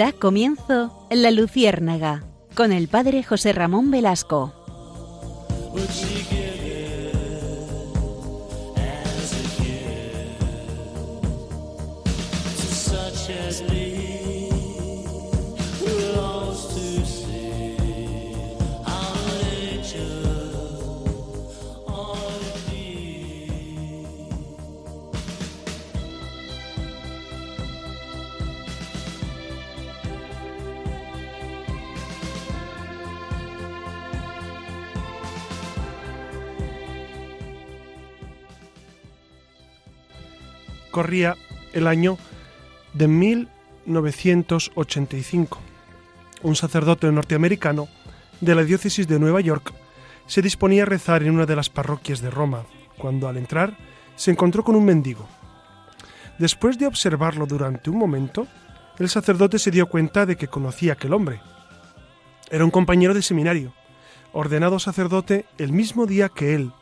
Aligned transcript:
Da 0.00 0.12
comienzo 0.12 1.06
La 1.10 1.30
Luciérnaga 1.30 2.24
con 2.54 2.72
el 2.72 2.88
padre 2.88 3.22
José 3.22 3.52
Ramón 3.52 3.90
Velasco. 3.90 4.50
Corría 41.00 41.36
el 41.72 41.86
año 41.86 42.18
de 42.92 43.08
1985. 43.08 45.58
Un 46.42 46.56
sacerdote 46.56 47.10
norteamericano 47.10 47.88
de 48.42 48.54
la 48.54 48.64
diócesis 48.64 49.08
de 49.08 49.18
Nueva 49.18 49.40
York 49.40 49.72
se 50.26 50.42
disponía 50.42 50.82
a 50.82 50.86
rezar 50.86 51.22
en 51.22 51.30
una 51.30 51.46
de 51.46 51.56
las 51.56 51.70
parroquias 51.70 52.20
de 52.20 52.28
Roma, 52.28 52.64
cuando 52.98 53.28
al 53.28 53.38
entrar 53.38 53.78
se 54.14 54.30
encontró 54.30 54.62
con 54.62 54.76
un 54.76 54.84
mendigo. 54.84 55.26
Después 56.38 56.78
de 56.78 56.86
observarlo 56.86 57.46
durante 57.46 57.88
un 57.88 57.96
momento, 57.96 58.46
el 58.98 59.08
sacerdote 59.08 59.58
se 59.58 59.70
dio 59.70 59.86
cuenta 59.86 60.26
de 60.26 60.36
que 60.36 60.48
conocía 60.48 60.92
a 60.92 60.96
aquel 60.96 61.14
hombre. 61.14 61.40
Era 62.50 62.66
un 62.66 62.70
compañero 62.70 63.14
de 63.14 63.22
seminario, 63.22 63.72
ordenado 64.34 64.78
sacerdote 64.78 65.46
el 65.56 65.72
mismo 65.72 66.04
día 66.04 66.28
que 66.28 66.54
él. 66.54 66.72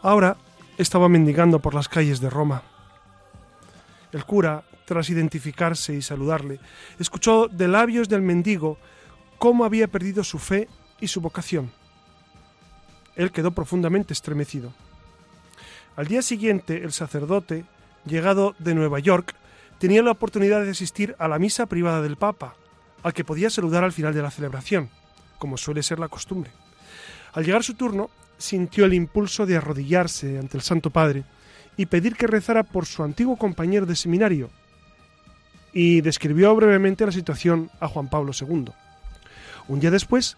Ahora 0.00 0.38
estaba 0.78 1.10
mendigando 1.10 1.58
por 1.58 1.74
las 1.74 1.90
calles 1.90 2.20
de 2.20 2.30
Roma. 2.30 2.62
El 4.12 4.24
cura, 4.24 4.64
tras 4.84 5.10
identificarse 5.10 5.94
y 5.94 6.02
saludarle, 6.02 6.60
escuchó 6.98 7.48
de 7.48 7.68
labios 7.68 8.08
del 8.08 8.22
mendigo 8.22 8.78
cómo 9.38 9.64
había 9.64 9.88
perdido 9.88 10.24
su 10.24 10.38
fe 10.38 10.68
y 11.00 11.08
su 11.08 11.20
vocación. 11.20 11.72
Él 13.16 13.32
quedó 13.32 13.50
profundamente 13.50 14.12
estremecido. 14.12 14.72
Al 15.96 16.06
día 16.06 16.22
siguiente, 16.22 16.82
el 16.84 16.92
sacerdote, 16.92 17.64
llegado 18.04 18.54
de 18.58 18.74
Nueva 18.74 18.98
York, 18.98 19.34
tenía 19.78 20.02
la 20.02 20.12
oportunidad 20.12 20.62
de 20.62 20.70
asistir 20.70 21.16
a 21.18 21.28
la 21.28 21.38
misa 21.38 21.66
privada 21.66 22.02
del 22.02 22.16
Papa, 22.16 22.54
al 23.02 23.14
que 23.14 23.24
podía 23.24 23.50
saludar 23.50 23.84
al 23.84 23.92
final 23.92 24.14
de 24.14 24.22
la 24.22 24.30
celebración, 24.30 24.90
como 25.38 25.56
suele 25.56 25.82
ser 25.82 25.98
la 25.98 26.08
costumbre. 26.08 26.50
Al 27.32 27.44
llegar 27.44 27.62
su 27.62 27.74
turno, 27.74 28.10
sintió 28.38 28.84
el 28.84 28.94
impulso 28.94 29.46
de 29.46 29.56
arrodillarse 29.56 30.38
ante 30.38 30.56
el 30.56 30.62
Santo 30.62 30.90
Padre 30.90 31.24
y 31.76 31.86
pedir 31.86 32.16
que 32.16 32.26
rezara 32.26 32.62
por 32.62 32.86
su 32.86 33.02
antiguo 33.02 33.36
compañero 33.36 33.86
de 33.86 33.96
seminario, 33.96 34.50
y 35.72 36.00
describió 36.00 36.54
brevemente 36.54 37.04
la 37.04 37.12
situación 37.12 37.70
a 37.80 37.88
Juan 37.88 38.08
Pablo 38.08 38.32
II. 38.38 38.66
Un 39.68 39.80
día 39.80 39.90
después, 39.90 40.36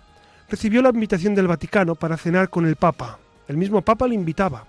recibió 0.49 0.83
la 0.83 0.91
invitación 0.91 1.35
del 1.35 1.47
Vaticano 1.47 1.95
para 1.95 2.17
cenar 2.17 2.51
con 2.51 2.67
el 2.67 2.77
Papa. 2.77 3.19
El 3.47 3.57
mismo 3.57 3.83
Papa 3.83 4.09
le 4.09 4.15
invitaba, 4.15 4.67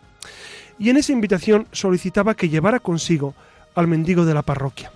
y 0.77 0.89
en 0.89 0.97
esa 0.97 1.11
invitación 1.11 1.67
solicitaba 1.71 2.35
que 2.35 2.49
llevara 2.49 2.79
consigo 2.79 3.33
al 3.75 3.87
mendigo 3.87 4.25
de 4.25 4.33
la 4.33 4.43
parroquia. 4.43 4.91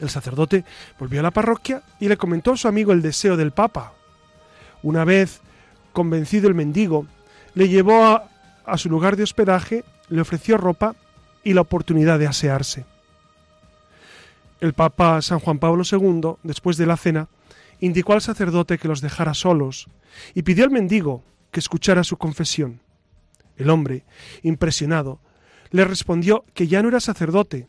El 0.00 0.10
sacerdote 0.10 0.64
volvió 0.98 1.20
a 1.20 1.22
la 1.22 1.30
parroquia 1.30 1.82
y 2.00 2.08
le 2.08 2.16
comentó 2.16 2.52
a 2.52 2.56
su 2.56 2.66
amigo 2.66 2.92
el 2.92 3.02
deseo 3.02 3.36
del 3.36 3.52
Papa. 3.52 3.92
Una 4.82 5.04
vez 5.04 5.40
convencido 5.92 6.48
el 6.48 6.54
mendigo, 6.54 7.06
le 7.54 7.68
llevó 7.68 8.04
a, 8.04 8.28
a 8.66 8.78
su 8.78 8.88
lugar 8.88 9.16
de 9.16 9.22
hospedaje 9.22 9.84
le 10.08 10.20
ofreció 10.20 10.56
ropa 10.56 10.94
y 11.42 11.54
la 11.54 11.60
oportunidad 11.60 12.18
de 12.18 12.26
asearse. 12.26 12.86
El 14.60 14.72
Papa 14.72 15.20
San 15.22 15.40
Juan 15.40 15.58
Pablo 15.58 15.82
II, 15.90 16.36
después 16.42 16.76
de 16.76 16.86
la 16.86 16.96
cena, 16.96 17.28
indicó 17.80 18.14
al 18.14 18.22
sacerdote 18.22 18.78
que 18.78 18.88
los 18.88 19.00
dejara 19.00 19.34
solos 19.34 19.88
y 20.34 20.42
pidió 20.42 20.64
al 20.64 20.70
mendigo 20.70 21.22
que 21.50 21.60
escuchara 21.60 22.04
su 22.04 22.16
confesión. 22.16 22.80
El 23.56 23.70
hombre, 23.70 24.04
impresionado, 24.42 25.20
le 25.70 25.84
respondió 25.84 26.44
que 26.54 26.66
ya 26.66 26.82
no 26.82 26.88
era 26.88 27.00
sacerdote, 27.00 27.68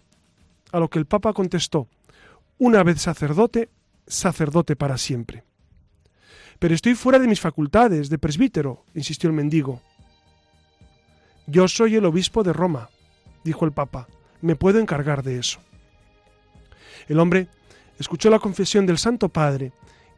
a 0.71 0.79
lo 0.79 0.89
que 0.89 0.99
el 0.99 1.05
Papa 1.05 1.33
contestó, 1.33 1.87
una 2.57 2.83
vez 2.83 3.01
sacerdote, 3.01 3.69
sacerdote 4.07 4.75
para 4.75 4.97
siempre. 4.97 5.43
Pero 6.59 6.73
estoy 6.73 6.95
fuera 6.95 7.19
de 7.19 7.27
mis 7.27 7.41
facultades 7.41 8.09
de 8.09 8.17
presbítero, 8.17 8.85
insistió 8.93 9.29
el 9.29 9.35
mendigo. 9.35 9.81
Yo 11.47 11.67
soy 11.67 11.95
el 11.95 12.05
obispo 12.05 12.43
de 12.43 12.53
Roma, 12.53 12.89
dijo 13.43 13.65
el 13.65 13.71
Papa, 13.71 14.07
me 14.41 14.55
puedo 14.55 14.79
encargar 14.79 15.23
de 15.23 15.37
eso. 15.37 15.59
El 17.07 17.19
hombre 17.19 17.47
escuchó 17.99 18.29
la 18.29 18.39
confesión 18.39 18.85
del 18.85 18.97
Santo 18.97 19.29
Padre 19.29 19.71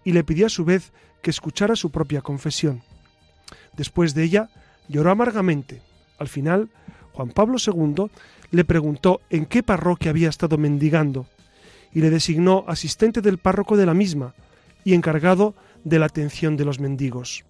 y 0.03 0.13
le 0.13 0.23
pidió 0.23 0.45
a 0.45 0.49
su 0.49 0.63
vez 0.63 0.93
que 1.21 1.29
escuchara 1.29 1.75
su 1.75 1.91
propia 1.91 2.21
confesión. 2.21 2.81
Después 3.75 4.13
de 4.13 4.23
ella, 4.23 4.49
lloró 4.88 5.11
amargamente. 5.11 5.81
Al 6.17 6.29
final, 6.29 6.69
Juan 7.11 7.29
Pablo 7.29 7.57
II 7.59 8.09
le 8.51 8.63
preguntó 8.63 9.21
en 9.29 9.45
qué 9.45 9.63
parroquia 9.63 10.11
había 10.11 10.29
estado 10.29 10.57
mendigando 10.57 11.27
y 11.94 12.01
le 12.01 12.09
designó 12.09 12.63
asistente 12.67 13.21
del 13.21 13.38
párroco 13.38 13.75
de 13.75 13.85
la 13.85 13.94
misma 13.94 14.33
y 14.83 14.94
encargado 14.94 15.55
de 15.83 15.99
la 15.99 16.05
atención 16.05 16.55
de 16.55 16.65
los 16.65 16.79
mendigos. 16.79 17.44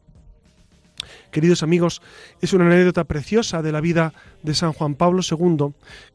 Queridos 1.31 1.63
amigos, 1.63 2.01
es 2.41 2.53
una 2.53 2.65
anécdota 2.65 3.03
preciosa 3.03 3.61
de 3.61 3.71
la 3.71 3.81
vida 3.81 4.13
de 4.43 4.53
San 4.53 4.73
Juan 4.73 4.95
Pablo 4.95 5.21
II 5.21 5.73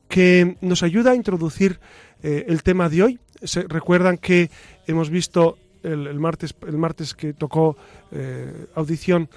que 0.08 0.56
nos 0.60 0.82
ayuda 0.82 1.12
a 1.12 1.14
introducir 1.14 1.80
eh, 2.22 2.44
el 2.48 2.62
tema 2.62 2.88
de 2.88 3.02
hoy. 3.02 3.20
Se, 3.42 3.62
recuerdan 3.62 4.18
que 4.18 4.50
hemos 4.86 5.10
visto 5.10 5.58
el, 5.82 6.18
martes, 6.18 6.54
el 6.66 6.78
martes 6.78 7.14
que 7.14 7.32
tocó 7.32 7.76
eh, 8.10 8.66
audición 8.74 9.28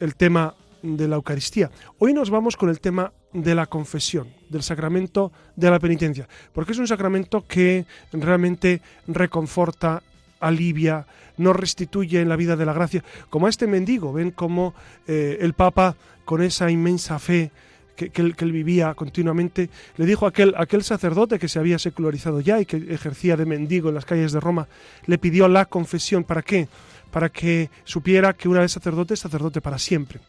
el 0.00 0.14
tema 0.14 0.54
de 0.82 1.08
la 1.08 1.16
Eucaristía. 1.16 1.70
Hoy 1.98 2.14
nos 2.14 2.30
vamos 2.30 2.56
con 2.56 2.68
el 2.68 2.80
tema 2.80 3.12
de 3.32 3.54
la 3.54 3.66
confesión, 3.66 4.28
del 4.48 4.62
sacramento 4.62 5.32
de 5.56 5.70
la 5.70 5.78
penitencia, 5.78 6.28
porque 6.52 6.72
es 6.72 6.78
un 6.78 6.86
sacramento 6.86 7.44
que 7.46 7.84
realmente 8.12 8.80
reconforta, 9.06 10.02
alivia, 10.40 11.06
nos 11.36 11.56
restituye 11.56 12.20
en 12.20 12.28
la 12.28 12.36
vida 12.36 12.56
de 12.56 12.66
la 12.66 12.72
gracia, 12.72 13.04
como 13.30 13.46
a 13.46 13.50
este 13.50 13.66
mendigo. 13.66 14.12
Ven 14.12 14.30
cómo 14.30 14.74
eh, 15.06 15.38
el 15.40 15.54
Papa, 15.54 15.96
con 16.24 16.42
esa 16.42 16.70
inmensa 16.70 17.18
fe 17.18 17.50
que, 17.96 18.12
él, 18.14 18.52
vivía 18.52 18.94
continuamente, 18.94 19.70
le 19.96 20.06
dijo 20.06 20.26
a 20.26 20.28
aquel, 20.28 20.54
aquel 20.56 20.84
sacerdote 20.84 21.38
que 21.38 21.48
se 21.48 21.58
había 21.58 21.78
secularizado 21.78 22.40
ya 22.40 22.60
y 22.60 22.66
que 22.66 22.76
ejercía 22.76 23.36
de 23.36 23.44
mendigo 23.44 23.88
en 23.88 23.96
las 23.96 24.04
calles 24.04 24.32
de 24.32 24.40
Roma, 24.40 24.68
le 25.06 25.18
pidió 25.18 25.48
la 25.48 25.64
confesión. 25.64 26.22
¿Para 26.22 26.42
qué? 26.42 26.68
Para 27.10 27.28
que 27.28 27.70
supiera 27.84 28.34
que 28.34 28.48
una 28.48 28.60
vez 28.60 28.72
sacerdote 28.72 29.14
es 29.14 29.20
sacerdote 29.20 29.60
para 29.60 29.78
siempre. 29.78 30.20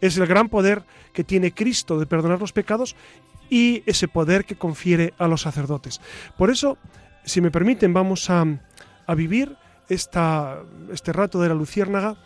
Es 0.00 0.16
el 0.16 0.26
gran 0.26 0.48
poder 0.48 0.82
que 1.12 1.22
tiene 1.22 1.52
Cristo 1.52 1.98
de 1.98 2.06
perdonar 2.06 2.40
los 2.40 2.52
pecados 2.52 2.96
y 3.48 3.82
ese 3.86 4.08
poder 4.08 4.44
que 4.44 4.56
confiere 4.56 5.14
a 5.18 5.28
los 5.28 5.42
sacerdotes. 5.42 6.00
Por 6.36 6.50
eso, 6.50 6.78
si 7.24 7.40
me 7.40 7.50
permiten, 7.50 7.92
vamos 7.92 8.30
a, 8.30 8.44
a 9.06 9.14
vivir 9.14 9.56
esta, 9.88 10.60
este 10.92 11.12
rato 11.12 11.40
de 11.40 11.48
la 11.48 11.54
luciérnaga 11.54 12.16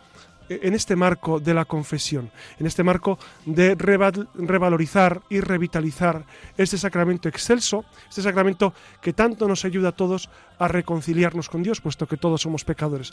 eh, 0.48 0.60
en 0.62 0.74
este 0.74 0.94
marco 0.94 1.40
de 1.40 1.54
la 1.54 1.64
confesión, 1.64 2.30
en 2.58 2.66
este 2.66 2.84
marco 2.84 3.18
de 3.44 3.74
revalorizar 3.74 5.22
y 5.28 5.40
revitalizar 5.40 6.24
este 6.56 6.78
sacramento 6.78 7.28
excelso, 7.28 7.84
este 8.08 8.22
sacramento 8.22 8.72
que 9.00 9.12
tanto 9.12 9.48
nos 9.48 9.64
ayuda 9.64 9.90
a 9.90 9.96
todos 9.96 10.30
a 10.58 10.68
reconciliarnos 10.68 11.48
con 11.48 11.62
Dios, 11.62 11.80
puesto 11.80 12.06
que 12.06 12.16
todos 12.16 12.42
somos 12.42 12.64
pecadores. 12.64 13.12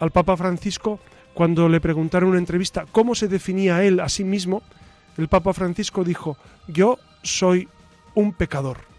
Al 0.00 0.10
Papa 0.10 0.36
Francisco, 0.36 1.00
cuando 1.32 1.68
le 1.68 1.80
preguntaron 1.80 2.28
en 2.28 2.32
una 2.32 2.38
entrevista 2.38 2.86
cómo 2.92 3.14
se 3.14 3.28
definía 3.28 3.82
él 3.82 4.00
a 4.00 4.08
sí 4.08 4.24
mismo, 4.24 4.62
el 5.16 5.28
Papa 5.28 5.52
Francisco 5.52 6.04
dijo, 6.04 6.36
yo 6.66 6.98
soy 7.22 7.68
un 8.14 8.32
pecador. 8.32 8.93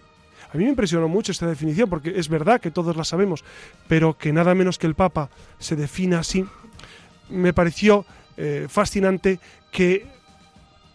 A 0.56 0.58
mí 0.58 0.64
me 0.64 0.70
impresionó 0.70 1.10
mucho 1.10 1.34
esta 1.34 1.48
definición 1.48 1.90
porque 1.90 2.14
es 2.16 2.30
verdad 2.30 2.62
que 2.62 2.72
todos 2.72 2.96
la 2.96 3.04
sabemos, 3.04 3.44
pero 3.90 4.18
que 4.18 4.32
nada 4.32 4.56
menos 4.56 4.78
que 4.78 4.88
el 4.88 4.96
Papa 4.96 5.30
se 5.60 5.76
defina 5.76 6.20
así, 6.20 6.46
me 7.30 7.52
pareció 7.52 8.06
eh, 8.38 8.68
fascinante 8.70 9.42
que 9.70 10.08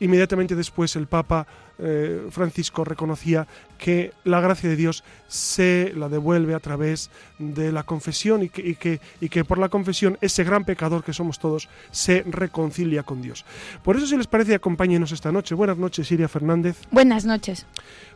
inmediatamente 0.00 0.56
después 0.56 0.96
el 0.96 1.06
Papa 1.06 1.46
eh, 1.78 2.26
Francisco 2.30 2.84
reconocía 2.84 3.46
que 3.78 4.12
la 4.24 4.40
gracia 4.40 4.68
de 4.68 4.76
Dios 4.76 5.04
se 5.28 5.92
la 5.96 6.08
devuelve 6.08 6.54
a 6.54 6.60
través 6.60 7.10
de 7.38 7.72
la 7.72 7.84
confesión 7.84 8.42
y 8.42 8.48
que, 8.48 8.74
que, 8.74 9.00
y 9.20 9.28
que 9.28 9.44
por 9.44 9.58
la 9.58 9.68
confesión 9.68 10.18
ese 10.20 10.44
gran 10.44 10.64
pecador 10.64 11.04
que 11.04 11.12
somos 11.12 11.38
todos 11.38 11.68
se 11.90 12.22
reconcilia 12.26 13.02
con 13.02 13.22
Dios. 13.22 13.44
Por 13.82 13.96
eso 13.96 14.06
si 14.06 14.16
les 14.16 14.26
parece 14.26 14.54
acompáñenos 14.54 15.12
esta 15.12 15.32
noche. 15.32 15.54
Buenas 15.54 15.78
noches 15.78 16.08
Siria 16.08 16.28
Fernández. 16.28 16.76
Buenas 16.90 17.24
noches. 17.24 17.66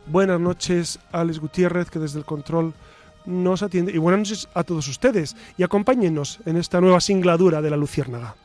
Buenas 0.05 0.39
noches 0.39 0.99
Alex 1.11 1.39
Gutiérrez 1.39 1.89
que 1.89 1.99
desde 1.99 2.19
el 2.19 2.25
control 2.25 2.73
nos 3.25 3.63
atiende. 3.63 3.91
Y 3.91 3.97
buenas 3.97 4.19
noches 4.19 4.47
a 4.53 4.63
todos 4.63 4.87
ustedes 4.87 5.35
y 5.57 5.63
acompáñenos 5.63 6.39
en 6.45 6.57
esta 6.57 6.81
nueva 6.81 7.01
singladura 7.01 7.61
de 7.61 7.69
la 7.69 7.77
Luciérnaga. 7.77 8.35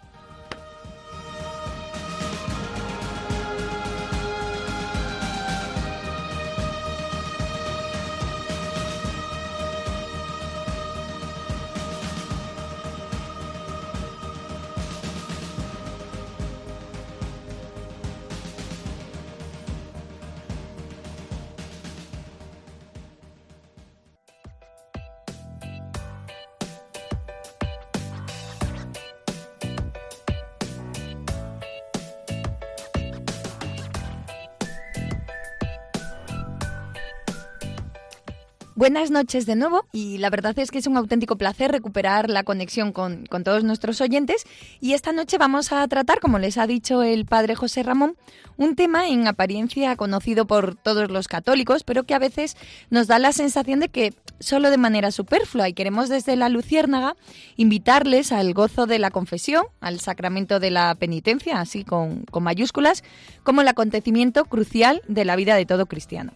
Buenas 38.91 39.13
noches 39.13 39.47
de 39.47 39.55
nuevo 39.55 39.87
y 39.93 40.19
la 40.19 40.31
verdad 40.31 40.59
es 40.59 40.73
que 40.73 40.79
es 40.79 40.89
un 40.89 40.97
auténtico 40.97 41.37
placer 41.37 41.71
recuperar 41.71 42.29
la 42.29 42.43
conexión 42.43 42.91
con, 42.91 43.29
todos 43.45 43.63
nuestros 43.63 44.01
oyentes 44.01 44.45
y 44.81 44.95
esta 44.95 45.13
noche 45.13 45.39
vamos 45.39 45.71
a 45.71 45.87
tratar, 45.87 46.19
como 46.19 46.41
les 46.41 46.59
ha 46.59 46.67
dicho 46.67 47.05
el 47.05 47.25
padre 47.25 47.55
José 47.55 47.85
Ramón, 47.85 48.17
un 48.57 48.75
tema 48.75 49.07
en 49.07 49.29
apariencia 49.29 49.95
conocido 49.95 50.45
por 50.45 50.75
todos 50.75 51.09
los 51.09 51.29
católicos, 51.29 51.85
pero 51.85 52.03
que 52.03 52.15
a 52.15 52.19
veces 52.19 52.57
nos 52.91 53.07
da 53.07 53.21
la 53.21 53.31
sensación 53.31 53.79
de 53.79 53.91
que 53.91 54.13
solo 54.41 54.71
de 54.71 54.77
manera 54.77 55.13
superflua 55.13 55.69
y 55.69 55.73
queremos 55.73 56.09
desde 56.09 56.35
la 56.35 56.49
Luciérnaga 56.49 57.15
invitarles 57.55 58.33
al 58.33 58.53
gozo 58.55 58.87
de 58.89 58.99
la 58.99 59.13
confesión, 59.13 59.67
al 59.81 60.01
sacramento 60.01 60.59
de 60.59 60.73
la 60.73 60.97
penitencia, 60.97 61.61
así 61.61 61.85
con, 61.85 62.25
con 62.25 62.43
mayúsculas, 62.43 63.05
como 63.45 63.61
el 63.61 63.69
acontecimiento 63.69 64.47
crucial 64.47 65.01
de 65.07 65.25
la 65.25 65.37
vida 65.37 65.55
de 65.55 65.65
todo 65.65 65.87
cristiano. 65.87 66.33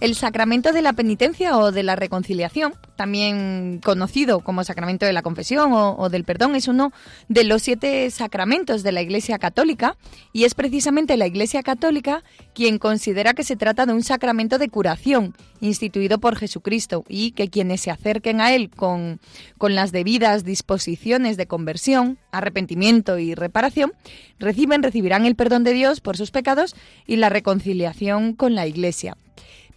El 0.00 0.14
sacramento 0.14 0.70
de 0.70 0.80
la 0.80 0.92
penitencia 0.92 1.58
o 1.58 1.72
de 1.72 1.82
la 1.82 1.96
reconciliación, 1.96 2.72
también 2.94 3.80
conocido 3.82 4.38
como 4.38 4.62
sacramento 4.62 5.06
de 5.06 5.12
la 5.12 5.22
confesión 5.22 5.72
o, 5.72 6.08
del 6.08 6.22
perdón, 6.22 6.54
es 6.54 6.68
uno 6.68 6.92
de 7.28 7.42
los 7.42 7.62
siete 7.62 8.08
sacramentos 8.12 8.84
de 8.84 8.92
la 8.92 9.02
Iglesia 9.02 9.40
Católica 9.40 9.96
y 10.32 10.44
es 10.44 10.54
precisamente 10.54 11.16
la 11.16 11.26
Iglesia 11.26 11.64
Católica 11.64 12.22
quien 12.54 12.78
considera 12.78 13.34
que 13.34 13.42
se 13.42 13.56
trata 13.56 13.86
de 13.86 13.92
un 13.92 14.04
sacramento 14.04 14.58
de 14.58 14.68
curación 14.68 15.34
instituido 15.60 16.18
por 16.18 16.36
Jesucristo 16.36 17.04
y 17.08 17.32
que 17.32 17.48
quienes 17.48 17.80
se 17.80 17.90
acerquen 17.90 18.40
a 18.40 18.54
él 18.54 18.70
con, 18.70 19.18
con 19.58 19.74
las 19.74 19.90
debidas 19.90 20.44
disposiciones 20.44 21.36
de 21.36 21.48
conversión, 21.48 22.18
arrepentimiento 22.30 23.18
y 23.18 23.34
reparación, 23.34 23.94
reciben, 24.38 24.84
recibirán 24.84 25.26
el 25.26 25.34
perdón 25.34 25.64
de 25.64 25.72
Dios 25.72 26.00
por 26.00 26.16
sus 26.16 26.30
pecados 26.30 26.76
y 27.04 27.16
la 27.16 27.30
reconciliación 27.30 28.34
con 28.34 28.54
la 28.54 28.68
Iglesia. 28.68 29.16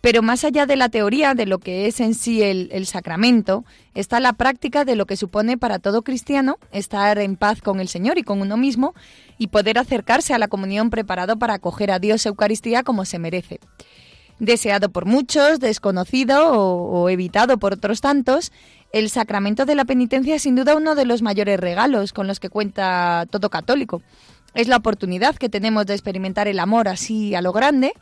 Pero 0.02 0.24
más 0.24 0.44
allá 0.44 0.66
de 0.66 0.76
la 0.76 0.90
teoría 0.90 1.36
de 1.36 1.46
lo 1.46 1.60
que 1.60 1.86
es 1.86 2.00
en 2.00 2.16
sí 2.16 2.42
el, 2.42 2.86
sacramento, 2.88 3.64
está 3.94 4.20
la 4.20 4.34
práctica 4.34 4.84
de 4.84 4.96
lo 4.96 5.06
que 5.06 5.16
supone 5.16 5.60
para 5.60 5.78
todo 5.78 6.02
cristiano 6.02 6.58
estar 6.72 7.20
en 7.20 7.36
paz 7.36 7.62
con 7.62 7.80
el 7.80 7.88
Señor 7.88 8.18
y 8.18 8.24
con 8.24 8.42
uno 8.42 8.58
mismo 8.58 8.96
y 9.38 9.48
poder 9.48 9.78
acercarse 9.78 10.34
a 10.34 10.40
la 10.40 10.48
comunión 10.48 10.90
preparado 10.90 11.38
para 11.38 11.54
acoger 11.54 11.92
a 11.92 12.00
Dios 12.00 12.26
Eucaristía 12.26 12.82
como 12.82 13.06
se 13.06 13.20
merece. 13.20 13.60
Deseado 14.40 14.90
por 14.90 15.06
muchos, 15.06 15.60
desconocido 15.60 16.52
o, 16.52 17.04
o 17.04 17.10
evitado 17.10 17.60
por 17.60 17.74
otros 17.74 18.02
tantos, 18.02 18.52
el 18.92 19.12
sacramento 19.12 19.66
de 19.66 19.76
la 19.76 19.86
penitencia 19.86 20.34
es 20.34 20.42
sin 20.42 20.56
duda 20.56 20.76
uno 20.76 20.96
de 20.96 21.06
los 21.06 21.22
mayores 21.22 21.60
regalos 21.60 22.12
con 22.12 22.26
los 22.26 22.40
que 22.40 22.50
cuenta 22.50 23.28
todo 23.30 23.52
católico. 23.52 24.02
Es 24.56 24.68
la 24.68 24.78
oportunidad 24.78 25.36
que 25.36 25.48
tenemos 25.48 25.86
de 25.86 25.94
experimentar 25.94 26.48
el 26.48 26.60
amor 26.60 26.88
así 26.88 27.36
a 27.36 27.42
lo 27.42 27.54
grande 27.54 27.94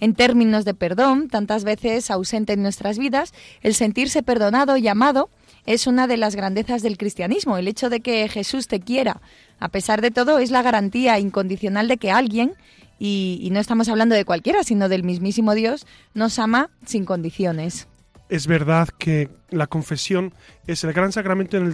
en 0.00 0.14
términos 0.14 0.64
de 0.64 0.74
perdón, 0.74 1.28
tantas 1.28 1.64
veces 1.64 2.10
ausente 2.10 2.52
en 2.52 2.62
nuestras 2.62 2.98
vidas, 2.98 3.32
el 3.62 3.74
sentirse 3.74 4.22
perdonado 4.22 4.76
y 4.76 4.88
amado 4.88 5.30
es 5.66 5.86
una 5.86 6.06
de 6.06 6.16
las 6.16 6.36
grandezas 6.36 6.82
del 6.82 6.98
cristianismo. 6.98 7.56
El 7.56 7.68
hecho 7.68 7.90
de 7.90 8.00
que 8.00 8.28
Jesús 8.28 8.68
te 8.68 8.80
quiera, 8.80 9.20
a 9.58 9.68
pesar 9.68 10.02
de 10.02 10.10
todo, 10.10 10.38
es 10.38 10.50
la 10.50 10.62
garantía 10.62 11.18
incondicional 11.18 11.88
de 11.88 11.96
que 11.96 12.10
alguien, 12.10 12.54
y, 12.98 13.48
no 13.52 13.60
estamos 13.60 13.88
hablando 13.88 14.14
de 14.14 14.24
cualquiera, 14.24 14.62
sino 14.62 14.88
del 14.88 15.04
mismísimo 15.04 15.54
Dios, 15.54 15.86
nos 16.14 16.38
ama 16.38 16.70
sin 16.86 17.04
condiciones. 17.04 17.88
Es 18.28 18.46
verdad 18.46 18.88
que 18.98 19.28
la 19.50 19.66
confesión 19.66 20.32
es 20.66 20.82
el 20.84 20.92
gran 20.92 21.12
sacramento 21.12 21.56
en 21.56 21.66
el, 21.66 21.72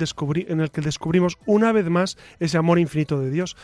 en 0.48 0.60
el 0.60 0.70
que 0.70 0.80
descubrimos 0.80 1.38
una 1.46 1.72
vez 1.72 1.88
más 1.88 2.16
ese 2.40 2.58
amor 2.58 2.78
infinito 2.78 3.20
de 3.20 3.30
Dios. 3.30 3.56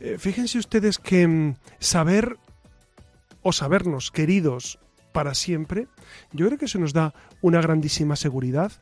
Eh, 0.00 0.16
fíjense 0.18 0.58
ustedes 0.58 0.98
que 0.98 1.26
mm, 1.26 1.56
saber 1.78 2.36
o 3.42 3.52
sabernos 3.52 4.10
queridos 4.10 4.78
para 5.12 5.34
siempre, 5.34 5.88
yo 6.32 6.46
creo 6.46 6.58
que 6.58 6.66
eso 6.66 6.78
nos 6.78 6.92
da 6.92 7.14
una 7.40 7.60
grandísima 7.60 8.16
seguridad. 8.16 8.72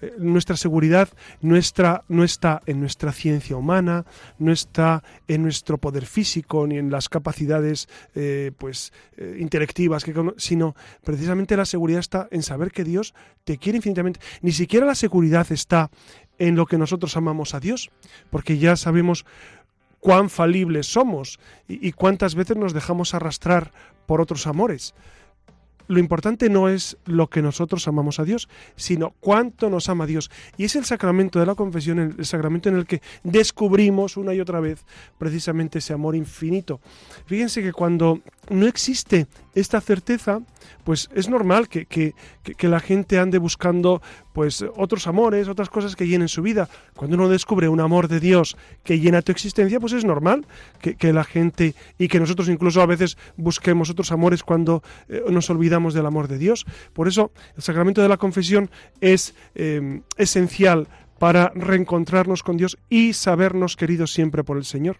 Eh, 0.00 0.14
nuestra 0.18 0.56
seguridad 0.56 1.08
no 1.40 1.56
está, 1.56 2.04
no 2.08 2.24
está 2.24 2.62
en 2.66 2.80
nuestra 2.80 3.12
ciencia 3.12 3.56
humana, 3.56 4.04
no 4.38 4.52
está 4.52 5.02
en 5.28 5.42
nuestro 5.42 5.78
poder 5.78 6.06
físico 6.06 6.66
ni 6.66 6.78
en 6.78 6.90
las 6.90 7.08
capacidades 7.08 7.88
eh, 8.14 8.52
pues, 8.58 8.92
eh, 9.16 9.36
intelectivas, 9.40 10.04
que, 10.04 10.14
sino 10.36 10.74
precisamente 11.04 11.56
la 11.56 11.64
seguridad 11.64 12.00
está 12.00 12.28
en 12.30 12.42
saber 12.42 12.70
que 12.70 12.84
Dios 12.84 13.14
te 13.44 13.58
quiere 13.58 13.76
infinitamente. 13.76 14.20
Ni 14.42 14.52
siquiera 14.52 14.86
la 14.86 14.94
seguridad 14.94 15.50
está 15.50 15.90
en 16.38 16.56
lo 16.56 16.66
que 16.66 16.78
nosotros 16.78 17.16
amamos 17.16 17.54
a 17.54 17.60
Dios, 17.60 17.90
porque 18.30 18.58
ya 18.58 18.76
sabemos 18.76 19.24
cuán 20.04 20.28
falibles 20.28 20.86
somos 20.86 21.40
y, 21.66 21.92
cuántas 21.92 22.34
veces 22.34 22.58
nos 22.58 22.74
dejamos 22.74 23.14
arrastrar 23.14 23.72
por 24.04 24.20
otros 24.20 24.46
amores. 24.46 24.94
Lo 25.86 25.98
importante 25.98 26.50
no 26.50 26.68
es 26.68 26.98
lo 27.06 27.28
que 27.28 27.40
nosotros 27.40 27.88
amamos 27.88 28.20
a 28.20 28.24
Dios, 28.24 28.50
sino 28.76 29.14
cuánto 29.20 29.70
nos 29.70 29.88
ama 29.88 30.04
Dios. 30.04 30.30
Y 30.58 30.64
es 30.64 30.76
el 30.76 30.84
sacramento 30.84 31.40
de 31.40 31.46
la 31.46 31.54
confesión, 31.54 31.98
el 31.98 32.26
sacramento 32.26 32.68
en 32.68 32.76
el 32.76 32.84
que 32.84 33.00
descubrimos 33.22 34.18
una 34.18 34.34
y 34.34 34.40
otra 34.40 34.60
vez 34.60 34.84
precisamente 35.16 35.78
ese 35.78 35.94
amor 35.94 36.14
infinito. 36.16 36.80
Fíjense 37.24 37.62
que 37.62 37.72
cuando 37.72 38.20
no 38.50 38.66
existe 38.66 39.26
esta 39.54 39.80
certeza, 39.80 40.42
pues 40.84 41.08
es 41.14 41.30
normal 41.30 41.68
que, 41.68 41.86
que, 41.86 42.14
la 42.68 42.80
gente 42.80 43.18
ande 43.18 43.38
buscando 43.38 44.02
pues 44.34 44.64
otros 44.76 45.06
amores, 45.06 45.48
otras 45.48 45.70
cosas 45.70 45.94
que 45.94 46.08
llenen 46.08 46.28
su 46.28 46.42
vida. 46.42 46.68
Cuando 46.94 47.16
uno 47.16 47.28
descubre 47.28 47.68
un 47.68 47.80
amor 47.80 48.08
de 48.08 48.18
Dios 48.18 48.56
que 48.82 48.98
llena 48.98 49.22
tu 49.22 49.30
existencia, 49.30 49.78
pues 49.78 49.92
es 49.92 50.04
normal 50.04 50.44
que, 50.80 51.12
la 51.12 51.22
gente 51.22 51.74
y 51.98 52.08
que 52.08 52.18
nosotros 52.18 52.48
incluso 52.48 52.82
a 52.82 52.86
veces 52.86 53.16
busquemos 53.36 53.90
otros 53.90 54.10
amores 54.10 54.42
cuando 54.42 54.82
eh, 55.08 55.22
nos 55.30 55.48
olvidamos 55.50 55.94
del 55.94 56.04
amor 56.04 56.26
de 56.26 56.38
Dios. 56.38 56.66
Por 56.92 57.06
eso 57.06 57.30
el 57.56 57.62
sacramento 57.62 58.02
de 58.02 58.08
la 58.08 58.16
confesión 58.16 58.70
es 59.00 59.36
eh, 59.54 60.00
esencial 60.16 60.88
para 61.20 61.52
reencontrarnos 61.54 62.42
con 62.42 62.56
Dios 62.56 62.76
y 62.90 63.12
sabernos 63.12 63.76
queridos 63.76 64.12
siempre 64.12 64.42
por 64.42 64.56
el 64.56 64.64
Señor. 64.64 64.98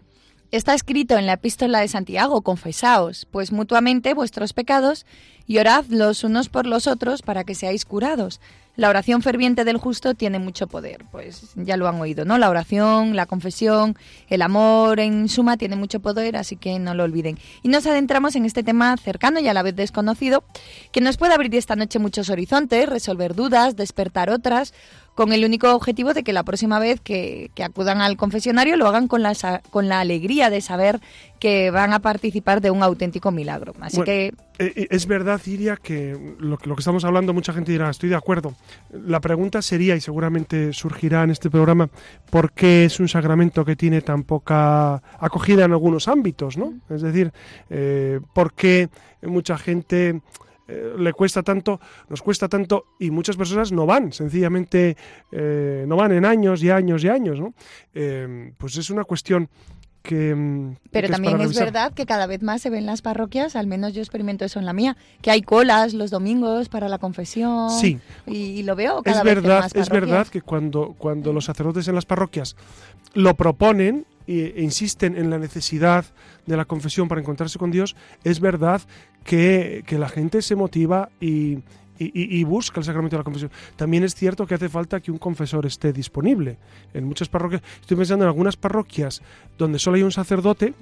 Está 0.51 0.73
escrito 0.73 1.17
en 1.17 1.25
la 1.25 1.33
epístola 1.33 1.81
de 1.81 1.89
Santiago, 1.89 2.41
confesaos, 2.41 3.27
pues 3.31 3.51
mutuamente 3.51 4.13
vuestros 4.13 4.53
pecados 4.53 5.05
y 5.45 5.57
orad 5.57 5.83
los 5.89 6.23
unos 6.23 6.47
por 6.47 6.65
los 6.65 6.87
otros 6.87 7.21
para 7.21 7.43
que 7.43 7.55
seáis 7.55 7.83
curados. 7.83 8.39
La 8.75 8.89
oración 8.89 9.21
ferviente 9.21 9.63
del 9.63 9.77
justo 9.77 10.15
tiene 10.15 10.39
mucho 10.39 10.67
poder, 10.67 11.05
pues 11.11 11.53
ya 11.55 11.77
lo 11.77 11.87
han 11.87 11.99
oído, 12.01 12.25
¿no? 12.25 12.37
La 12.37 12.49
oración, 12.49 13.15
la 13.15 13.25
confesión, 13.25 13.97
el 14.27 14.41
amor, 14.41 14.99
en 14.99 15.29
suma, 15.29 15.57
tiene 15.57 15.75
mucho 15.75 16.01
poder, 16.01 16.35
así 16.35 16.57
que 16.57 16.77
no 16.79 16.93
lo 16.93 17.03
olviden. 17.03 17.37
Y 17.63 17.69
nos 17.69 17.85
adentramos 17.87 18.35
en 18.35 18.45
este 18.45 18.63
tema 18.63 18.97
cercano 18.97 19.39
y 19.39 19.47
a 19.47 19.53
la 19.53 19.63
vez 19.63 19.75
desconocido, 19.75 20.43
que 20.91 21.01
nos 21.01 21.17
puede 21.17 21.33
abrir 21.33 21.55
esta 21.55 21.75
noche 21.75 21.99
muchos 21.99 22.29
horizontes, 22.29 22.89
resolver 22.89 23.33
dudas, 23.33 23.75
despertar 23.75 24.29
otras, 24.29 24.73
con 25.15 25.31
el 25.31 25.45
único 25.45 25.73
objetivo 25.73 26.13
de 26.13 26.23
que 26.23 26.33
la 26.33 26.43
próxima 26.43 26.77
vez 26.77 26.99
que, 26.99 27.49
acudan 27.63 28.01
al 28.01 28.17
confesionario 28.17 28.75
lo 28.75 28.85
hagan 28.85 29.07
con 29.07 29.23
la, 29.23 29.33
con 29.71 29.87
la 29.87 30.01
alegría 30.01 30.49
de 30.49 30.59
saber 30.59 30.99
que 31.39 31.71
van 31.71 31.93
a 31.93 31.99
participar 31.99 32.59
de 32.59 32.69
un 32.69 32.83
auténtico 32.83 33.31
milagro. 33.31 33.73
Así 33.79 34.01
que... 34.01 34.27
Eh, 34.57 34.73
eh, 34.75 34.87
es 34.89 35.07
verdad, 35.07 35.39
Iria, 35.45 35.77
que 35.77 36.35
lo, 36.39 36.57
lo, 36.61 36.75
que 36.75 36.79
estamos 36.79 37.05
hablando, 37.05 37.33
mucha 37.33 37.53
gente 37.53 37.71
dirá, 37.71 37.89
estoy 37.89 38.09
de 38.09 38.15
acuerdo. 38.15 38.55
La 38.91 39.21
pregunta 39.21 39.61
sería, 39.61 39.95
y 39.95 40.01
seguramente 40.01 40.73
surgirá 40.73 41.23
en 41.23 41.31
este 41.31 41.49
programa, 41.49 41.89
¿por 42.29 42.51
qué 42.51 42.85
es 42.85 42.99
un 42.99 43.07
sacramento 43.07 43.63
que 43.63 43.75
tiene 43.75 44.01
tan 44.01 44.23
poca 44.23 45.01
acogida 45.19 45.63
en 45.63 45.71
algunos 45.71 46.09
ámbitos? 46.09 46.57
¿no? 46.57 46.73
Es 46.89 47.01
decir, 47.01 47.31
eh, 47.69 48.19
¿por 48.33 48.53
qué 48.53 48.89
mucha 49.21 49.57
gente 49.57 50.21
eh, 50.67 50.93
le 50.97 51.13
cuesta 51.13 51.43
tanto, 51.43 51.79
nos 52.09 52.21
cuesta 52.21 52.47
tanto 52.49 52.85
y 52.99 53.11
muchas 53.11 53.37
personas 53.37 53.71
no 53.71 53.85
van, 53.85 54.11
sencillamente 54.11 54.97
eh, 55.31 55.85
no 55.87 55.95
van 55.95 56.11
en 56.11 56.25
años 56.25 56.63
y 56.63 56.69
años 56.69 57.03
y 57.03 57.09
años, 57.09 57.39
¿no? 57.39 57.53
Eh, 57.93 58.51
pues 58.57 58.77
es 58.77 58.89
una 58.89 59.03
cuestión 59.03 59.49
que... 60.01 60.33
mm, 60.35 60.75
Pero 60.91 61.07
que 61.07 61.11
también 61.11 61.41
es 61.41 61.57
verdad 61.57 61.93
que 61.93 62.05
cada 62.05 62.27
vez 62.27 62.41
más 62.41 62.61
se 62.61 62.69
ven 62.69 62.85
las 62.85 63.01
parroquias, 63.01 63.55
al 63.55 63.67
menos 63.67 63.93
yo 63.93 64.01
experimento 64.01 64.45
eso 64.45 64.59
en 64.59 64.65
la 64.65 64.73
mía, 64.73 64.97
que 65.21 65.31
hay 65.31 65.41
colas 65.41 65.93
los 65.93 66.11
domingos 66.11 66.69
para 66.69 66.89
la 66.89 66.97
confesión. 66.99 67.69
Sí. 67.71 67.99
Y, 68.25 68.37
y 68.37 68.63
lo 68.63 68.75
veo 68.75 69.03
cada 69.03 69.19
Es 69.19 69.23
vez 69.23 69.35
verdad, 69.35 69.59
más 69.61 69.75
es 69.75 69.89
verdad 69.89 70.27
que 70.27 70.41
cuando, 70.41 70.95
cuando 70.97 71.33
los 71.33 71.45
sacerdotes 71.45 71.87
en 71.87 71.95
las 71.95 72.05
parroquias 72.05 72.55
lo 73.13 73.35
proponen 73.35 74.05
e, 74.27 74.53
e 74.57 74.63
insisten 74.63 75.15
en 75.15 75.29
la 75.29 75.37
necesidad 75.37 76.05
de 76.45 76.57
la 76.57 76.65
confesión 76.65 77.07
para 77.07 77.21
encontrarse 77.21 77.59
con 77.59 77.71
Dios, 77.71 77.95
es 78.23 78.39
verdad 78.39 78.81
que, 79.25 79.83
la 79.97 80.07
gente 80.07 80.41
se 80.41 80.55
motiva 80.55 81.09
y, 81.19 81.57
busca 82.43 82.79
el 82.79 82.85
sacramento 82.85 83.15
de 83.15 83.19
la 83.19 83.23
confesión. 83.23 83.51
También 83.75 84.03
es 84.03 84.15
cierto 84.15 84.45
que 84.45 84.53
hace 84.53 84.69
falta 84.69 84.99
que 84.99 85.11
un 85.11 85.17
confesor 85.17 85.65
esté 85.65 85.91
disponible. 85.91 86.57
En 86.93 87.05
muchas 87.05 87.27
parroquias, 87.27 87.61
estoy 87.81 87.97
pensando 87.97 88.23
en 88.25 88.29
algunas 88.29 88.55
parroquias 88.55 89.21
donde 89.57 89.79
solo 89.79 89.97
hay 89.97 90.03
un 90.03 90.11
sacerdote, 90.11 90.73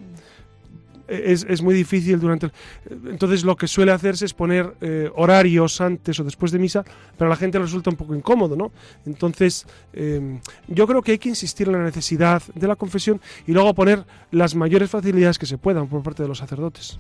es, 1.08 1.46
es 1.50 1.62
muy 1.62 1.76
difícil 1.76 2.18
durante 2.18 2.50
entonces 2.90 3.44
lo 3.44 3.58
que 3.58 3.68
suele 3.68 3.92
hacerse 3.92 4.24
es 4.24 4.34
poner 4.34 4.74
eh, 4.80 5.12
horarios 5.16 5.82
antes 5.82 6.18
o 6.18 6.24
después 6.24 6.54
de 6.54 6.60
misa 6.60 6.86
pero 7.18 7.28
a 7.28 7.30
la 7.30 7.36
gente 7.36 7.60
resulta 7.60 7.90
un 7.90 7.98
poco 7.98 8.16
incómodo 8.16 8.56
no 8.56 8.72
entonces 9.06 9.68
eh, 9.92 10.40
yo 10.70 10.88
creo 10.88 11.02
que 11.02 11.12
hay 11.12 11.18
que 11.18 11.28
insistir 11.28 11.68
en 11.68 11.74
la 11.74 11.84
necesidad 11.84 12.42
de 12.56 12.68
la 12.68 12.78
confesión 12.78 13.20
y 13.46 13.52
luego 13.52 13.74
poner 13.74 14.06
las 14.32 14.56
mayores 14.56 14.90
facilidades 14.90 15.38
que 15.38 15.46
se 15.46 15.58
puedan 15.58 15.88
por 15.88 16.02
parte 16.04 16.24
de 16.24 16.30
los 16.30 16.38
sacerdotes 16.38 16.98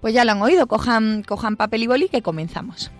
Pues 0.00 0.14
ya 0.14 0.24
lo 0.24 0.32
han 0.32 0.42
oído, 0.42 0.66
cojan, 0.66 1.22
cojan 1.22 1.56
papel 1.56 1.82
y 1.82 1.86
boli 1.86 2.08
que 2.08 2.22
comenzamos. 2.22 2.90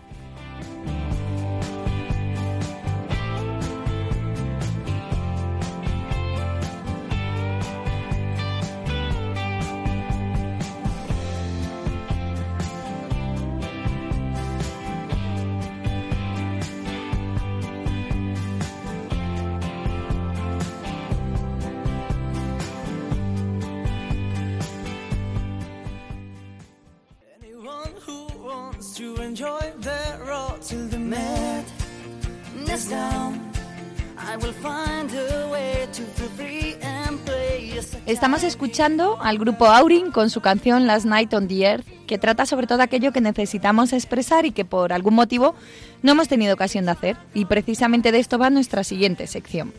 Estamos 38.07 38.43
escuchando 38.43 39.19
al 39.23 39.39
grupo 39.39 39.67
Aurin 39.67 40.11
con 40.11 40.31
su 40.31 40.41
canción 40.41 40.87
Last 40.87 41.07
Night 41.07 41.33
on 41.33 41.47
the 41.47 41.63
Earth, 41.63 41.87
que 42.09 42.19
trata 42.19 42.45
sobre 42.45 42.67
todo 42.67 42.83
aquello 42.83 43.13
que 43.13 43.21
necesitamos 43.21 43.93
expresar 43.93 44.47
y 44.47 44.51
que 44.51 44.65
por 44.65 44.93
algún 44.93 45.15
motivo 45.15 45.55
no 46.03 46.13
hemos 46.13 46.27
tenido 46.27 46.55
ocasión 46.55 46.87
de 46.87 46.91
hacer. 46.91 47.17
Y 47.35 47.45
precisamente 47.45 48.11
de 48.11 48.19
esto 48.19 48.37
va 48.37 48.51
nuestra 48.51 48.83
siguiente 48.83 49.29
sección. 49.29 49.73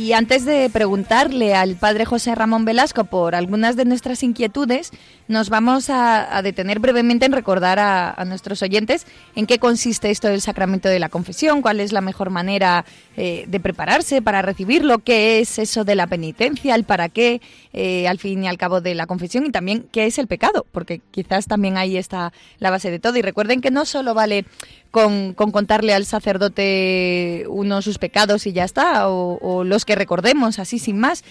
Y 0.00 0.14
antes 0.14 0.46
de 0.46 0.70
preguntarle 0.70 1.54
al 1.54 1.76
padre 1.76 2.06
José 2.06 2.34
Ramón 2.34 2.64
Velasco 2.64 3.04
por 3.04 3.34
algunas 3.34 3.76
de 3.76 3.84
nuestras 3.84 4.22
inquietudes, 4.22 4.92
nos 5.28 5.50
vamos 5.50 5.90
a, 5.90 6.40
detener 6.42 6.78
brevemente 6.78 7.26
en 7.26 7.32
recordar 7.32 7.78
a, 7.78 8.10
a 8.10 8.24
nuestros 8.24 8.62
oyentes 8.62 9.06
en 9.36 9.44
qué 9.44 9.58
consiste 9.58 10.10
esto 10.10 10.28
del 10.28 10.40
sacramento 10.40 10.88
de 10.88 11.00
la 11.00 11.10
confesión, 11.10 11.60
cuál 11.60 11.80
es 11.80 11.92
la 11.92 12.00
mejor 12.00 12.30
manera 12.30 12.86
eh, 13.22 13.44
de 13.46 13.60
prepararse 13.60 14.22
para 14.22 14.40
recibirlo, 14.40 15.00
qué 15.00 15.40
es 15.40 15.58
eso 15.58 15.84
de 15.84 15.94
la 15.94 16.06
penitencia, 16.06 16.74
el 16.74 16.84
para 16.84 17.10
qué, 17.10 17.42
eh, 17.74 18.08
al 18.08 18.18
fin 18.18 18.44
y 18.44 18.48
al 18.48 18.56
cabo 18.56 18.80
de 18.80 18.94
la 18.94 19.06
confesión 19.06 19.44
y 19.44 19.50
también 19.50 19.84
qué 19.92 20.06
es 20.06 20.18
el 20.18 20.26
pecado, 20.26 20.64
porque 20.72 21.02
quizás 21.10 21.46
también 21.46 21.76
ahí 21.76 21.98
está 21.98 22.32
la 22.60 22.70
base 22.70 22.90
de 22.90 22.98
todo. 22.98 23.18
Y 23.18 23.22
recuerden 23.22 23.60
que 23.60 23.70
no 23.70 23.84
solo 23.84 24.14
vale 24.14 24.46
con, 24.90 25.34
con 25.34 25.52
contarle 25.52 25.94
al 25.94 26.04
sacerdote 26.04 27.44
uno 27.48 27.82
sus 27.82 27.98
pecados 27.98 28.46
y 28.46 28.52
ya 28.52 28.64
está, 28.64 29.08
o, 29.08 29.38
o 29.40 29.64
los 29.64 29.84
que 29.84 29.94
recordemos 29.94 30.58
así 30.58 30.78
sin 30.78 30.98
más. 30.98 31.24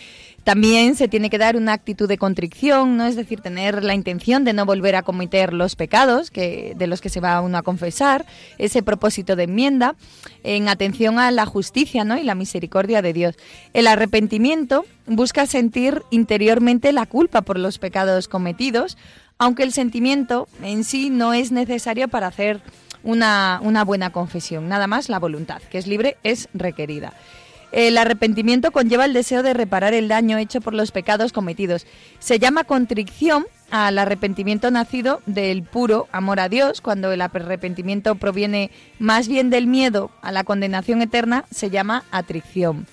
También 0.45 0.95
se 0.95 1.09
tiene 1.09 1.29
que 1.29 1.37
dar 1.37 1.57
una 1.57 1.73
actitud 1.73 2.07
de 2.07 2.17
contrición, 2.17 2.95
¿no? 2.95 3.05
Es 3.05 3.17
decir, 3.17 3.41
tener 3.41 3.83
la 3.83 3.93
intención 3.93 4.45
de 4.45 4.53
no 4.53 4.65
volver 4.65 4.95
a 4.95 5.03
cometer 5.03 5.53
los 5.53 5.75
pecados 5.75 6.31
que, 6.31 6.73
de 6.77 6.87
los 6.87 7.01
que 7.01 7.09
se 7.09 7.19
va 7.19 7.41
uno 7.41 7.57
a 7.57 7.61
confesar, 7.61 8.25
ese 8.57 8.81
propósito 8.81 9.35
de 9.35 9.43
enmienda, 9.43 9.95
en 10.43 10.69
atención 10.69 11.19
a 11.19 11.29
la 11.31 11.45
justicia, 11.45 12.05
¿no? 12.05 12.17
Y 12.17 12.23
la 12.23 12.35
misericordia 12.35 13.01
de 13.01 13.11
Dios. 13.11 13.35
El 13.73 13.85
arrepentimiento 13.87 14.85
busca 15.05 15.45
sentir 15.45 16.03
interiormente 16.09 16.93
la 16.93 17.05
culpa 17.05 17.41
por 17.41 17.59
los 17.59 17.77
pecados 17.77 18.29
cometidos, 18.29 18.97
aunque 19.37 19.63
el 19.63 19.73
sentimiento 19.73 20.47
en 20.63 20.85
sí 20.85 21.09
no 21.09 21.33
es 21.33 21.51
necesario 21.51 22.07
para 22.07 22.27
hacer 22.27 22.61
una, 23.03 23.59
una 23.63 23.83
buena 23.83 24.11
confesión. 24.11 24.67
Nada 24.67 24.87
más 24.87 25.09
la 25.09 25.19
voluntad, 25.19 25.61
que 25.69 25.77
es 25.77 25.87
libre, 25.87 26.17
es 26.23 26.49
requerida. 26.53 27.13
El 27.71 27.97
arrepentimiento 27.97 28.71
conlleva 28.71 29.05
el 29.05 29.13
deseo 29.13 29.43
de 29.43 29.53
reparar 29.53 29.93
el 29.93 30.07
daño 30.07 30.37
hecho 30.37 30.59
por 30.59 30.73
los 30.73 30.91
pecados 30.91 31.31
cometidos. 31.31 31.85
Se 32.17 32.39
llama 32.39 32.63
contrición 32.63 33.45
al 33.69 33.99
arrepentimiento 33.99 34.71
nacido 34.71 35.21
del 35.27 35.61
puro 35.61 36.07
amor 36.11 36.39
a 36.39 36.49
Dios. 36.49 36.81
Cuando 36.81 37.11
el 37.11 37.21
arrepentimiento 37.21 38.15
proviene 38.15 38.71
más 38.97 39.27
bien 39.27 39.51
del 39.51 39.67
miedo 39.67 40.09
a 40.21 40.31
la 40.31 40.43
condenación 40.43 41.03
eterna, 41.03 41.45
se 41.51 41.69
llama 41.69 42.05
atricción. 42.09 42.87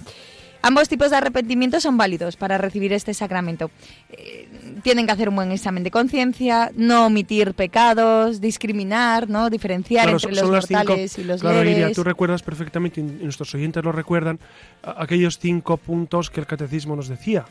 Ambos 0.60 0.88
tipos 0.88 1.10
de 1.10 1.16
arrepentimiento 1.16 1.80
son 1.80 1.96
válidos 1.96 2.36
para 2.36 2.58
recibir 2.58 2.92
este 2.92 3.14
sacramento. 3.14 3.70
Eh, 4.10 4.48
tienen 4.87 5.05
que 5.05 5.11
hacer 5.12 5.28
un 5.28 5.35
buen 5.35 5.50
examen 5.50 5.83
de 5.83 5.90
conciencia, 5.90 6.71
no 6.76 7.07
omitir 7.07 7.55
pecados, 7.55 8.40
discriminar, 8.40 9.28
no 9.28 9.50
diferenciar 9.50 10.05
Claro, 10.05 10.19
entre 10.19 10.31
los 10.31 10.64
cinco- 10.64 10.78
mortales 10.85 11.19
y 11.19 11.25
los 11.25 11.40
claro, 11.40 11.64
leves. 11.64 11.75
Lidia, 11.76 11.93
tú 11.93 12.05
recuerdas 12.05 12.40
perfectamente, 12.45 13.00
y 13.00 13.02
nuestros 13.02 13.52
oyentes 13.57 13.83
lo 13.83 13.90
recuerdan, 13.90 14.38
aquellos 14.85 15.40
cinco 15.40 15.76
puntos 15.76 16.31
que 16.31 16.38
el 16.38 16.47
catecismo 16.47 16.95
nos 16.95 17.09
decía, 17.09 17.47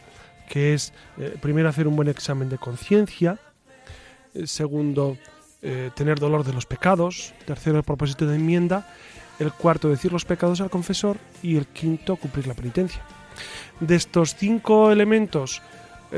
que 0.48 0.74
es, 0.74 0.94
eh, 1.18 1.36
primero, 1.42 1.68
hacer 1.68 1.89
un 1.89 1.98
buen 1.98 2.08
examen 2.08 2.48
de 2.48 2.58
conciencia, 2.58 3.38
eh, 4.34 4.48
segundo, 4.48 5.18
eh, 5.62 5.89
tener 5.94 6.20
dolor 6.20 6.46
de 6.46 6.54
los 6.54 6.65
pecados, 6.65 7.34
tercero, 7.46 7.75
el 7.77 7.84
propósito 7.84 8.25
de 8.25 8.38
enmienda, 8.38 8.88
el 9.39 9.51
cuarto, 9.51 9.89
decir 9.89 10.13
los 10.13 10.24
pecados 10.24 10.62
al 10.62 10.70
confesor, 10.70 11.18
y 11.44 11.58
el 11.58 11.68
quinto, 11.68 12.15
cumplir 12.15 12.48
la 12.48 12.54
penitencia. 12.54 13.01
De 13.82 13.98
estos 13.98 14.36
cinco 14.38 14.89
elementos, 14.89 15.62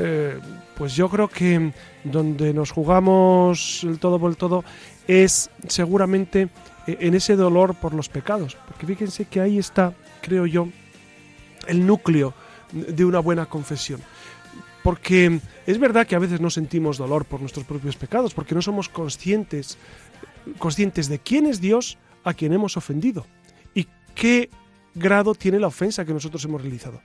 eh, 0.00 0.38
pues 0.76 0.94
yo 0.94 1.08
creo 1.08 1.26
que 1.26 1.72
donde 2.04 2.54
nos 2.54 2.70
jugamos 2.70 3.82
el 3.82 3.98
todo 3.98 4.20
por 4.20 4.30
el 4.30 4.36
todo 4.36 4.64
es 5.08 5.50
seguramente 5.66 6.50
eh, 6.86 6.98
en 7.00 7.14
ese 7.14 7.34
dolor 7.34 7.74
por 7.74 7.94
los 7.94 8.08
pecados. 8.08 8.56
Porque 8.68 8.86
fíjense 8.86 9.24
que 9.24 9.40
ahí 9.40 9.58
está, 9.58 9.92
creo 10.22 10.46
yo, 10.46 10.68
el 11.66 11.84
núcleo 11.84 12.32
de 12.72 13.04
una 13.04 13.18
buena 13.18 13.46
confesión. 13.46 14.00
Porque 14.84 15.40
es 15.66 15.78
verdad 15.80 16.06
que 16.06 16.14
a 16.14 16.20
veces 16.20 16.40
no 16.40 16.50
sentimos 16.50 16.96
dolor 16.96 17.24
por 17.24 17.40
nuestros 17.40 17.66
propios 17.66 17.96
pecados, 17.96 18.32
porque 18.32 18.54
no 18.54 18.62
somos 18.62 18.88
conscientes, 18.88 19.78
conscientes 20.58 21.08
de 21.08 21.18
quién 21.18 21.46
es 21.46 21.60
Dios 21.60 21.98
a 22.22 22.34
quien 22.34 22.52
hemos 22.52 22.76
ofendido 22.76 23.26
y 23.74 23.88
qué 24.14 24.48
grado 24.94 25.34
tiene 25.34 25.58
la 25.58 25.66
ofensa 25.66 26.04
que 26.04 26.12
nosotros 26.12 26.44
hemos 26.44 26.62
realizado. 26.62 27.00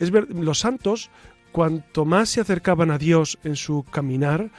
Es 0.00 0.10
ver, 0.10 0.28
los 0.34 0.58
santos, 0.58 1.10
cuanto 1.52 2.04
más 2.04 2.30
se 2.30 2.40
acercaban 2.40 2.90
a 2.90 2.98
Dios 2.98 3.38
en 3.44 3.56
su 3.56 3.84
caminar, 3.84 4.50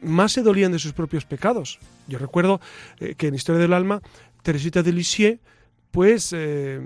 más 0.00 0.32
se 0.32 0.42
dolían 0.42 0.72
de 0.72 0.78
sus 0.78 0.92
propios 0.92 1.24
pecados. 1.24 1.78
Yo 2.06 2.18
recuerdo 2.18 2.60
eh, 3.00 3.14
que 3.16 3.26
en 3.26 3.34
Historia 3.34 3.60
del 3.60 3.72
Alma, 3.72 4.00
Teresita 4.42 4.82
de 4.82 4.92
Lisieux, 4.92 5.40
pues 5.90 6.32
eh, 6.32 6.80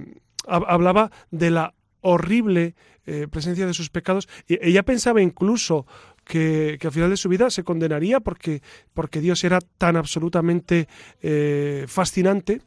hab- 0.47 0.65
hablaba 0.67 1.11
de 1.31 1.51
la 1.51 1.75
horrible 2.01 2.75
eh, 3.05 3.29
presencia 3.31 3.67
de 3.67 3.75
sus 3.75 3.91
pecados. 3.91 4.29
Y 4.49 4.59
ella 4.67 4.83
pensaba 4.83 5.21
incluso 5.21 5.87
que, 6.25 6.79
que 6.81 6.87
al 6.87 6.93
final 6.93 7.11
de 7.11 7.17
su 7.17 7.29
vida 7.29 7.51
se 7.51 7.65
condenaría 7.65 8.21
porque, 8.21 8.63
porque 8.95 9.21
Dios 9.21 9.45
era 9.45 9.61
tan 9.79 9.97
absolutamente 9.97 10.89
fascinante. 11.87 12.63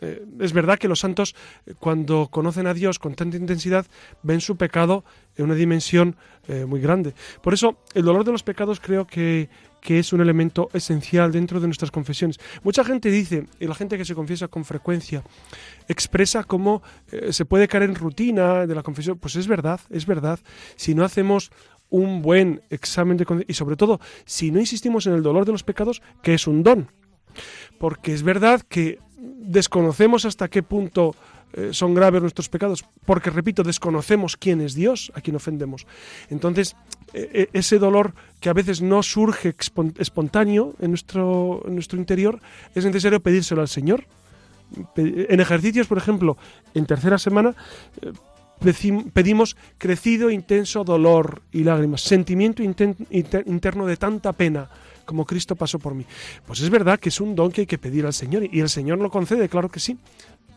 Eh, 0.00 0.24
es 0.40 0.52
verdad 0.52 0.78
que 0.78 0.88
los 0.88 1.00
santos, 1.00 1.34
eh, 1.66 1.74
cuando 1.78 2.28
conocen 2.28 2.66
a 2.66 2.74
Dios 2.74 2.98
con 2.98 3.14
tanta 3.14 3.36
intensidad, 3.36 3.86
ven 4.22 4.40
su 4.40 4.56
pecado 4.56 5.04
en 5.36 5.46
una 5.46 5.54
dimensión 5.54 6.16
eh, 6.48 6.64
muy 6.64 6.80
grande. 6.80 7.14
Por 7.42 7.54
eso, 7.54 7.78
el 7.94 8.04
dolor 8.04 8.24
de 8.24 8.32
los 8.32 8.42
pecados 8.42 8.80
creo 8.80 9.06
que, 9.06 9.48
que 9.80 9.98
es 9.98 10.12
un 10.12 10.20
elemento 10.20 10.68
esencial 10.72 11.32
dentro 11.32 11.60
de 11.60 11.66
nuestras 11.66 11.90
confesiones. 11.90 12.38
Mucha 12.62 12.84
gente 12.84 13.10
dice, 13.10 13.46
y 13.60 13.66
la 13.66 13.74
gente 13.74 13.96
que 13.96 14.04
se 14.04 14.14
confiesa 14.14 14.48
con 14.48 14.64
frecuencia, 14.64 15.22
expresa 15.88 16.44
cómo 16.44 16.82
se 17.30 17.44
puede 17.44 17.68
caer 17.68 17.84
en 17.84 17.94
rutina 17.94 18.66
de 18.66 18.74
la 18.74 18.82
confesión. 18.82 19.18
Pues 19.18 19.36
es 19.36 19.46
verdad, 19.46 19.80
es 19.90 20.06
verdad. 20.06 20.40
Si 20.76 20.94
no 20.94 21.04
hacemos 21.04 21.50
un 21.90 22.22
buen 22.22 22.62
examen 22.70 23.16
de 23.16 23.44
y 23.46 23.54
sobre 23.54 23.76
todo 23.76 24.00
si 24.24 24.50
no 24.50 24.58
insistimos 24.58 25.06
en 25.06 25.12
el 25.12 25.22
dolor 25.22 25.44
de 25.44 25.52
los 25.52 25.62
pecados, 25.62 26.02
que 26.22 26.34
es 26.34 26.46
un 26.46 26.62
don. 26.62 26.88
Porque 27.78 28.12
es 28.12 28.22
verdad 28.22 28.62
que 28.68 28.98
desconocemos 29.16 30.24
hasta 30.24 30.48
qué 30.48 30.62
punto 30.62 31.14
eh, 31.52 31.70
son 31.72 31.94
graves 31.94 32.20
nuestros 32.20 32.48
pecados, 32.48 32.84
porque 33.04 33.30
repito, 33.30 33.62
desconocemos 33.62 34.36
quién 34.36 34.60
es 34.60 34.74
Dios, 34.74 35.12
a 35.14 35.20
quien 35.20 35.36
ofendemos. 35.36 35.86
Entonces, 36.28 36.74
eh, 37.14 37.30
eh, 37.32 37.48
ese 37.52 37.78
dolor 37.78 38.12
que 38.40 38.48
a 38.48 38.52
veces 38.52 38.82
no 38.82 39.02
surge 39.04 39.54
espontáneo 39.98 40.74
en 40.80 40.90
nuestro, 40.90 41.62
interior, 41.92 42.40
es 42.74 42.84
necesario 42.84 43.20
pedírselo 43.20 43.60
al 43.60 43.68
Señor. 43.68 44.04
En 44.96 45.38
ejercicios, 45.38 45.86
por 45.86 45.98
ejemplo, 45.98 46.36
en 46.74 46.86
tercera 46.86 47.18
semana, 47.18 47.54
eh, 48.02 48.12
pedimos 49.12 49.56
crecido 49.78 50.28
intenso 50.28 50.82
dolor 50.82 51.42
y 51.52 51.62
lágrimas, 51.62 52.00
sentimiento 52.00 52.64
interno 52.64 53.86
de 53.86 53.96
tanta 53.96 54.32
pena 54.32 54.68
como 55.04 55.24
Cristo 55.24 55.56
pasó 55.56 55.78
por 55.78 55.94
mí. 55.94 56.04
Pues 56.46 56.60
es 56.60 56.70
verdad 56.70 56.98
que 56.98 57.08
es 57.08 57.20
un 57.20 57.34
don 57.34 57.50
que 57.50 57.62
hay 57.62 57.66
que 57.66 57.78
pedir 57.78 58.06
al 58.06 58.12
Señor 58.12 58.48
y 58.50 58.60
el 58.60 58.68
Señor 58.68 58.98
lo 58.98 59.10
concede, 59.10 59.48
claro 59.48 59.68
que 59.68 59.80
sí. 59.80 59.98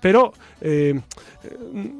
Pero 0.01 0.33
eh, 0.61 0.99
eh, 1.43 1.91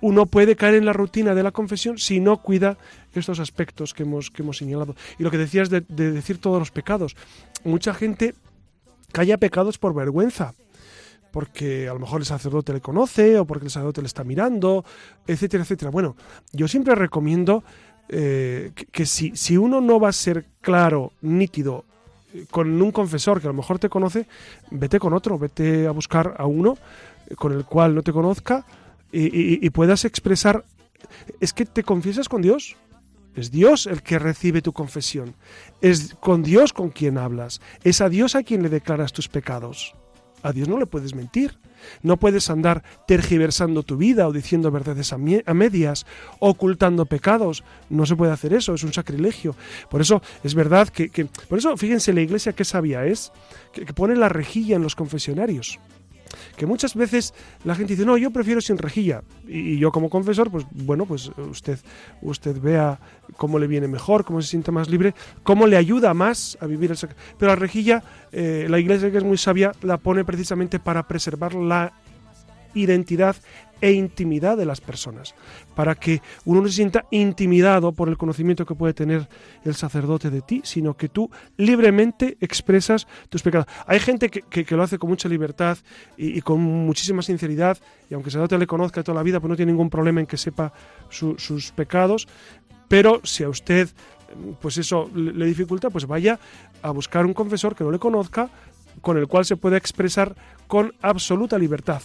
uno 0.00 0.26
puede 0.26 0.56
caer 0.56 0.74
en 0.74 0.84
la 0.84 0.92
rutina 0.92 1.34
de 1.34 1.42
la 1.42 1.50
confesión 1.50 1.98
si 1.98 2.20
no 2.20 2.38
cuida 2.38 2.76
estos 3.14 3.38
aspectos 3.40 3.94
que 3.94 4.02
hemos, 4.02 4.30
que 4.30 4.42
hemos 4.42 4.58
señalado. 4.58 4.94
Y 5.18 5.22
lo 5.22 5.30
que 5.30 5.38
decías 5.38 5.70
de, 5.70 5.82
de 5.82 6.12
decir 6.12 6.38
todos 6.38 6.58
los 6.58 6.70
pecados. 6.70 7.16
Mucha 7.64 7.94
gente 7.94 8.34
calla 9.12 9.38
pecados 9.38 9.78
por 9.78 9.94
vergüenza 9.94 10.54
porque 11.34 11.88
a 11.88 11.94
lo 11.94 11.98
mejor 11.98 12.20
el 12.20 12.26
sacerdote 12.26 12.72
le 12.72 12.80
conoce 12.80 13.40
o 13.40 13.44
porque 13.44 13.64
el 13.64 13.70
sacerdote 13.72 14.00
le 14.00 14.06
está 14.06 14.22
mirando, 14.22 14.84
etcétera, 15.26 15.64
etcétera. 15.64 15.90
Bueno, 15.90 16.14
yo 16.52 16.68
siempre 16.68 16.94
recomiendo 16.94 17.64
eh, 18.08 18.72
que, 18.92 19.06
si, 19.06 19.34
si 19.34 19.56
uno 19.56 19.80
no 19.80 19.98
va 19.98 20.10
a 20.10 20.12
ser 20.12 20.44
claro, 20.60 21.12
nítido, 21.22 21.84
eh, 22.34 22.44
con 22.50 22.80
un 22.80 22.92
confesor 22.92 23.40
que 23.40 23.46
a 23.46 23.50
lo 23.50 23.56
mejor 23.56 23.78
te 23.78 23.88
conoce, 23.88 24.26
vete 24.70 24.98
con 24.98 25.12
otro, 25.14 25.38
vete 25.38 25.86
a 25.86 25.90
buscar 25.90 26.34
a 26.38 26.46
uno 26.46 26.76
eh, 27.28 27.34
con 27.34 27.52
el 27.52 27.64
cual 27.64 27.94
no 27.94 28.02
te 28.02 28.12
conozca 28.12 28.64
y 29.16 29.70
puedas 29.70 30.04
expresar, 30.04 30.64
es 31.38 31.52
que 31.52 31.66
te 31.66 31.84
confiesas 31.84 32.28
con 32.28 32.42
Dios. 32.42 32.74
Es 33.36 33.50
Dios 33.50 33.86
el 33.86 34.02
que 34.02 34.18
recibe 34.18 34.62
tu 34.62 34.72
confesión. 34.72 35.34
Es 35.80 36.14
con 36.14 36.42
Dios 36.42 36.72
con 36.72 36.90
quien 36.90 37.18
hablas. 37.18 37.60
Es 37.82 38.00
a 38.00 38.08
Dios 38.08 38.34
a 38.34 38.42
quien 38.42 38.62
le 38.62 38.68
declaras 38.68 39.12
tus 39.12 39.28
pecados. 39.28 39.94
A 40.42 40.52
Dios 40.52 40.68
no 40.68 40.78
le 40.78 40.86
puedes 40.86 41.14
mentir. 41.14 41.56
No 42.02 42.16
puedes 42.16 42.50
andar 42.50 42.82
tergiversando 43.06 43.82
tu 43.82 43.96
vida 43.96 44.26
o 44.28 44.32
diciendo 44.32 44.70
verdades 44.70 45.12
a, 45.12 45.18
medias, 45.18 46.06
ocultando 46.40 47.06
pecados. 47.06 47.64
No 47.90 48.06
se 48.06 48.16
puede 48.16 48.32
hacer 48.32 48.52
eso, 48.54 48.74
es 48.74 48.84
un 48.84 48.92
sacrilegio. 48.92 49.54
Por 49.90 50.00
eso 50.00 50.22
es 50.42 50.54
verdad 50.54 50.88
que, 50.88 51.08
que- 51.10 51.26
por 51.48 51.58
eso 51.58 51.76
fíjense 51.76 52.12
la 52.12 52.20
iglesia 52.20 52.52
qué 52.52 52.64
sabia 52.64 53.04
es, 53.06 53.32
que, 53.72 53.84
que 53.84 53.92
pone 53.92 54.16
la 54.16 54.28
rejilla 54.28 54.76
en 54.76 54.82
los 54.82 54.94
confesionarios. 54.96 55.78
Que 56.56 56.66
muchas 56.66 56.94
veces 56.94 57.34
la 57.64 57.74
gente 57.74 57.94
dice, 57.94 58.06
no, 58.06 58.16
yo 58.16 58.30
prefiero 58.30 58.60
sin 58.60 58.78
rejilla. 58.78 59.22
Y, 59.46 59.78
yo 59.78 59.90
como 59.92 60.08
confesor, 60.10 60.50
pues 60.50 60.64
bueno, 60.70 61.06
pues 61.06 61.30
usted, 61.50 61.78
usted 62.22 62.60
vea 62.60 62.98
cómo 63.36 63.58
le 63.58 63.66
viene 63.66 63.88
mejor, 63.88 64.24
cómo 64.24 64.40
se 64.42 64.48
siente 64.48 64.70
más 64.70 64.88
libre, 64.88 65.14
cómo 65.42 65.66
le 65.66 65.76
ayuda 65.76 66.14
más 66.14 66.56
a 66.60 66.66
vivir 66.66 66.90
el 66.90 66.96
sac- 66.96 67.14
Pero 67.38 67.50
la 67.52 67.56
rejilla, 67.56 68.02
eh, 68.32 68.66
la 68.68 68.78
iglesia 68.78 69.10
que 69.10 69.18
es 69.18 69.24
muy 69.24 69.38
sabia, 69.38 69.72
la 69.82 69.98
pone 69.98 70.24
precisamente 70.24 70.78
para 70.78 71.06
preservar 71.06 71.54
la 71.54 71.92
identidad 72.74 73.36
e 73.80 73.92
intimidad 73.92 74.56
de 74.56 74.64
las 74.66 74.80
personas, 74.80 75.34
para 75.74 75.94
que 75.94 76.22
uno 76.44 76.62
no 76.62 76.68
se 76.68 76.74
sienta 76.74 77.04
intimidado 77.10 77.92
por 77.92 78.08
el 78.08 78.16
conocimiento 78.16 78.64
que 78.66 78.74
puede 78.74 78.94
tener 78.94 79.28
el 79.64 79.74
sacerdote 79.74 80.30
de 80.30 80.40
ti, 80.42 80.60
sino 80.64 80.94
que 80.96 81.08
tú 81.08 81.30
libremente 81.56 82.36
expresas 82.40 83.06
tus 83.28 83.42
pecados. 83.42 83.66
Hay 83.86 84.00
gente 84.00 84.28
que, 84.30 84.42
que- 84.42 84.74
lo 84.74 84.82
hace 84.82 84.98
con 84.98 85.10
mucha 85.10 85.28
libertad 85.28 85.78
y, 86.16 86.40
con 86.40 86.60
muchísima 86.60 87.22
sinceridad, 87.22 87.78
y 88.10 88.14
aunque 88.14 88.28
el 88.28 88.32
sacerdote 88.32 88.58
le 88.58 88.66
conozca 88.66 89.02
toda 89.02 89.16
la 89.16 89.22
vida, 89.22 89.40
pues 89.40 89.48
no 89.50 89.56
tiene 89.56 89.72
ningún 89.72 89.90
problema 89.90 90.20
en 90.20 90.26
que 90.26 90.36
sepa 90.36 90.72
su- 91.10 91.38
sus 91.38 91.70
pecados, 91.72 92.26
pero 92.88 93.20
si 93.24 93.44
a 93.44 93.48
usted 93.48 93.88
pues 94.60 94.78
eso 94.78 95.10
le, 95.14 95.32
le 95.32 95.46
dificulta, 95.46 95.90
pues 95.90 96.06
vaya 96.06 96.40
a 96.82 96.90
buscar 96.90 97.24
un 97.24 97.34
confesor 97.34 97.76
que 97.76 97.84
no 97.84 97.90
le 97.92 97.98
conozca, 98.00 98.50
con 99.00 99.16
el 99.16 99.28
cual 99.28 99.44
se 99.44 99.56
pueda 99.56 99.76
expresar 99.76 100.34
con 100.66 100.92
absoluta 101.02 101.56
libertad. 101.58 102.02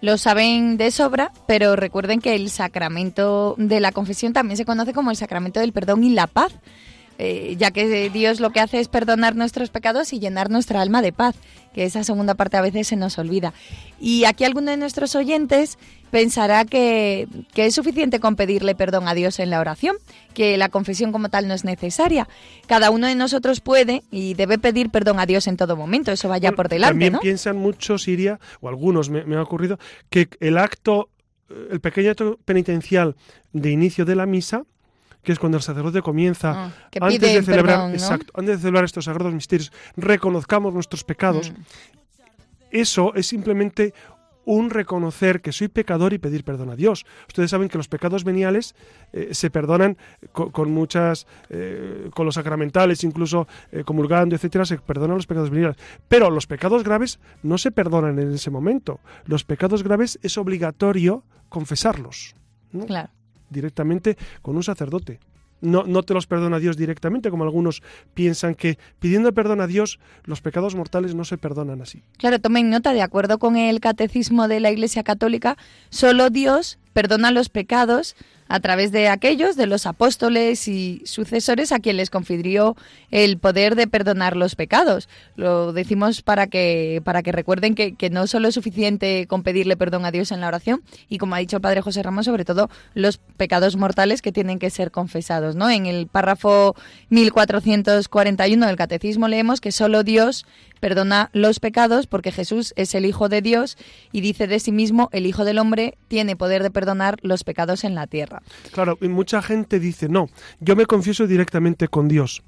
Lo 0.00 0.16
saben 0.16 0.78
de 0.78 0.90
sobra, 0.90 1.30
pero 1.46 1.76
recuerden 1.76 2.20
que 2.20 2.34
el 2.34 2.48
sacramento 2.50 3.54
de 3.58 3.80
la 3.80 3.92
confesión 3.92 4.32
también 4.32 4.56
se 4.56 4.64
conoce 4.64 4.94
como 4.94 5.10
el 5.10 5.16
sacramento 5.16 5.60
del 5.60 5.72
perdón 5.72 6.04
y 6.04 6.10
la 6.10 6.26
paz, 6.26 6.52
eh, 7.22 7.54
ya 7.58 7.70
que 7.70 8.08
Dios 8.08 8.40
lo 8.40 8.48
que 8.48 8.60
hace 8.60 8.80
es 8.80 8.88
perdonar 8.88 9.36
nuestros 9.36 9.68
pecados 9.68 10.14
y 10.14 10.20
llenar 10.20 10.48
nuestra 10.48 10.80
alma 10.80 11.02
de 11.02 11.12
paz, 11.12 11.36
que 11.74 11.84
esa 11.84 12.02
segunda 12.02 12.34
parte 12.34 12.56
a 12.56 12.62
veces 12.62 12.88
se 12.88 12.96
nos 12.96 13.18
olvida. 13.18 13.52
Y 14.00 14.24
aquí 14.24 14.44
alguno 14.44 14.70
de 14.70 14.78
nuestros 14.78 15.14
oyentes 15.14 15.78
pensará 16.10 16.64
que, 16.64 17.28
que 17.52 17.66
es 17.66 17.74
suficiente 17.74 18.20
con 18.20 18.36
pedirle 18.36 18.74
perdón 18.74 19.06
a 19.06 19.12
Dios 19.14 19.38
en 19.38 19.50
la 19.50 19.60
oración, 19.60 19.96
que 20.32 20.56
la 20.56 20.70
confesión 20.70 21.12
como 21.12 21.28
tal 21.28 21.46
no 21.46 21.52
es 21.52 21.62
necesaria. 21.62 22.26
Cada 22.66 22.90
uno 22.90 23.06
de 23.06 23.14
nosotros 23.14 23.60
puede 23.60 24.02
y 24.10 24.32
debe 24.32 24.58
pedir 24.58 24.88
perdón 24.88 25.20
a 25.20 25.26
Dios 25.26 25.46
en 25.46 25.58
todo 25.58 25.76
momento, 25.76 26.12
eso 26.12 26.28
vaya 26.28 26.48
Bueno, 26.48 26.56
por 26.56 26.68
delante, 26.70 26.92
También 26.94 27.12
¿no? 27.12 27.20
piensan 27.20 27.58
muchos, 27.58 28.04
Siria, 28.04 28.40
o 28.62 28.70
algunos 28.70 29.10
me, 29.10 29.24
me 29.24 29.36
ha 29.36 29.42
ocurrido, 29.42 29.78
que 30.08 30.30
el 30.40 30.56
acto, 30.56 31.10
el 31.70 31.80
pequeño 31.80 32.12
acto 32.12 32.38
penitencial 32.46 33.14
de 33.52 33.70
inicio 33.70 34.06
de 34.06 34.16
la 34.16 34.24
misa, 34.24 34.64
que 35.22 35.32
es 35.32 35.38
cuando 35.38 35.58
el 35.58 35.62
sacerdote 35.62 36.02
comienza, 36.02 36.66
Ah, 36.66 36.70
que 36.90 36.98
antes 37.00 37.18
pide 37.18 37.34
de 37.34 37.42
celebrar, 37.42 37.76
perdón, 37.76 37.88
¿no? 37.90 37.94
exacto, 37.96 38.32
antes 38.36 38.56
de 38.56 38.60
celebrar 38.62 38.84
estos 38.84 39.04
sagrados 39.04 39.32
misterios, 39.34 39.72
reconozcamos 39.96 40.72
nuestros 40.74 41.04
pecados. 41.04 41.50
Mm. 41.52 41.54
Eso 42.70 43.14
es 43.14 43.26
simplemente 43.26 43.92
un 44.46 44.70
reconocer 44.70 45.42
que 45.42 45.52
soy 45.52 45.68
pecador 45.68 46.12
y 46.12 46.18
pedir 46.18 46.44
perdón 46.44 46.70
a 46.70 46.76
Dios. 46.76 47.04
Ustedes 47.28 47.50
saben 47.50 47.68
que 47.68 47.76
los 47.78 47.88
pecados 47.88 48.24
veniales 48.24 48.74
eh, 49.12 49.28
se 49.32 49.50
perdonan 49.50 49.96
co- 50.32 50.50
con, 50.50 50.70
muchas, 50.72 51.26
eh, 51.50 52.08
con 52.14 52.26
los 52.26 52.36
sacramentales, 52.36 53.04
incluso 53.04 53.46
eh, 53.70 53.84
comulgando, 53.84 54.34
etcétera, 54.34 54.64
se 54.64 54.78
perdonan 54.78 55.16
los 55.16 55.26
pecados 55.26 55.50
veniales. 55.50 55.76
Pero 56.08 56.30
los 56.30 56.46
pecados 56.46 56.82
graves 56.84 57.20
no 57.42 57.58
se 57.58 57.70
perdonan 57.70 58.18
en 58.18 58.32
ese 58.32 58.50
momento. 58.50 59.00
Los 59.26 59.44
pecados 59.44 59.82
graves 59.82 60.18
es 60.22 60.36
obligatorio 60.38 61.22
confesarlos 61.48 62.34
¿no? 62.72 62.86
Claro. 62.86 63.10
Directamente 63.50 64.16
con 64.42 64.56
un 64.56 64.62
sacerdote. 64.62 65.20
No, 65.60 65.84
no 65.84 66.02
te 66.02 66.14
los 66.14 66.26
perdona 66.26 66.58
Dios 66.58 66.78
directamente, 66.78 67.30
como 67.30 67.44
algunos 67.44 67.82
piensan 68.14 68.54
que 68.54 68.78
pidiendo 68.98 69.34
perdón 69.34 69.60
a 69.60 69.66
Dios 69.66 70.00
los 70.24 70.40
pecados 70.40 70.74
mortales 70.74 71.14
no 71.14 71.24
se 71.24 71.36
perdonan 71.36 71.82
así. 71.82 72.02
Claro, 72.16 72.38
tomen 72.38 72.70
nota, 72.70 72.94
de 72.94 73.02
acuerdo 73.02 73.38
con 73.38 73.56
el 73.56 73.80
catecismo 73.80 74.48
de 74.48 74.60
la 74.60 74.70
Iglesia 74.70 75.02
Católica, 75.02 75.58
solo 75.90 76.30
Dios 76.30 76.78
perdona 76.94 77.30
los 77.30 77.50
pecados 77.50 78.16
a 78.50 78.58
través 78.58 78.90
de 78.90 79.06
aquellos, 79.06 79.54
de 79.54 79.68
los 79.68 79.86
apóstoles 79.86 80.66
y 80.66 81.02
sucesores 81.04 81.70
a 81.70 81.78
quien 81.78 81.96
les 81.96 82.10
confirió 82.10 82.76
el 83.12 83.38
poder 83.38 83.76
de 83.76 83.86
perdonar 83.86 84.36
los 84.36 84.56
pecados. 84.56 85.08
Lo 85.36 85.72
decimos 85.72 86.20
para 86.22 86.48
que, 86.48 87.00
para 87.04 87.22
que 87.22 87.30
recuerden 87.30 87.76
que, 87.76 87.94
que 87.94 88.10
no 88.10 88.26
solo 88.26 88.48
es 88.48 88.54
suficiente 88.54 89.28
con 89.28 89.44
pedirle 89.44 89.76
perdón 89.76 90.04
a 90.04 90.10
Dios 90.10 90.32
en 90.32 90.40
la 90.40 90.48
oración, 90.48 90.82
y 91.08 91.18
como 91.18 91.36
ha 91.36 91.38
dicho 91.38 91.58
el 91.58 91.62
Padre 91.62 91.80
José 91.80 92.02
Ramón, 92.02 92.24
sobre 92.24 92.44
todo 92.44 92.68
los 92.92 93.18
pecados 93.18 93.76
mortales 93.76 94.20
que 94.20 94.32
tienen 94.32 94.58
que 94.58 94.70
ser 94.70 94.90
confesados. 94.90 95.54
¿no? 95.54 95.70
En 95.70 95.86
el 95.86 96.08
párrafo 96.08 96.74
1441 97.10 98.66
del 98.66 98.76
Catecismo 98.76 99.28
leemos 99.28 99.60
que 99.60 99.70
solo 99.70 100.02
Dios 100.02 100.44
perdona 100.80 101.30
los 101.32 101.60
pecados 101.60 102.06
porque 102.06 102.32
Jesús 102.32 102.72
es 102.76 102.94
el 102.94 103.04
Hijo 103.04 103.28
de 103.28 103.42
Dios 103.42 103.76
y 104.12 104.20
dice 104.22 104.46
de 104.46 104.58
sí 104.58 104.72
mismo, 104.72 105.08
el 105.12 105.26
Hijo 105.26 105.44
del 105.44 105.58
Hombre 105.58 105.96
tiene 106.08 106.34
poder 106.36 106.62
de 106.62 106.70
perdonar 106.70 107.18
los 107.22 107.44
pecados 107.44 107.84
en 107.84 107.94
la 107.94 108.06
tierra. 108.06 108.42
Claro, 108.72 108.98
y 109.00 109.08
mucha 109.08 109.42
gente 109.42 109.78
dice, 109.78 110.08
no, 110.08 110.28
yo 110.58 110.74
me 110.76 110.86
confieso 110.86 111.26
directamente 111.26 111.88
con 111.88 112.08
Dios. 112.08 112.42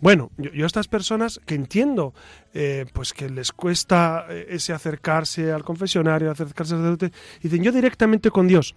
Bueno, 0.00 0.30
yo, 0.38 0.50
yo 0.52 0.64
a 0.64 0.66
estas 0.66 0.88
personas 0.88 1.40
que 1.44 1.54
entiendo, 1.54 2.14
eh, 2.54 2.86
pues 2.92 3.12
que 3.12 3.28
les 3.28 3.50
cuesta 3.52 4.26
eh, 4.30 4.46
ese 4.50 4.72
acercarse 4.72 5.50
al 5.52 5.64
confesionario, 5.64 6.30
acercarse 6.30 6.74
al 6.74 6.80
sacerdote, 6.80 7.12
dicen 7.42 7.62
yo 7.62 7.72
directamente 7.72 8.30
con 8.30 8.46
Dios. 8.46 8.74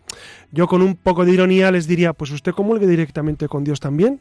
Yo 0.51 0.67
con 0.67 0.81
un 0.81 0.95
poco 0.95 1.25
de 1.25 1.31
ironía 1.31 1.71
les 1.71 1.87
diría, 1.87 2.13
pues 2.13 2.31
usted 2.31 2.53
comulgue 2.53 2.87
directamente 2.87 3.47
con 3.47 3.63
Dios 3.63 3.79
también, 3.79 4.19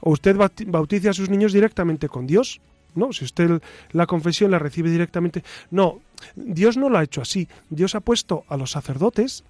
o 0.00 0.10
usted 0.10 0.36
bauti- 0.36 0.70
bautice 0.70 1.08
a 1.08 1.12
sus 1.12 1.30
niños 1.30 1.52
directamente 1.52 2.08
con 2.08 2.26
Dios. 2.26 2.60
No, 2.94 3.12
si 3.12 3.24
usted 3.24 3.60
la 3.92 4.06
confesión 4.06 4.50
la 4.50 4.58
recibe 4.58 4.90
directamente. 4.90 5.42
No, 5.70 6.00
Dios 6.36 6.76
no 6.76 6.88
lo 6.88 6.98
ha 6.98 7.02
hecho 7.04 7.22
así. 7.22 7.48
Dios 7.70 7.94
ha 7.94 8.00
puesto 8.00 8.44
a 8.48 8.56
los 8.56 8.70
sacerdotes 8.72 9.44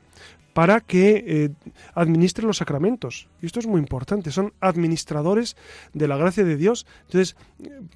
para 0.55 0.81
que 0.81 1.25
eh, 1.27 1.51
administren 1.95 2.47
los 2.47 2.59
sacramentos. 2.59 3.27
Y 3.43 3.47
esto 3.47 3.59
es 3.59 3.67
muy 3.67 3.81
importante, 3.81 4.31
son 4.31 4.53
administradores 4.61 5.57
de 5.93 6.07
la 6.07 6.17
gracia 6.17 6.45
de 6.45 6.57
Dios. 6.57 6.87
Entonces, 7.07 7.37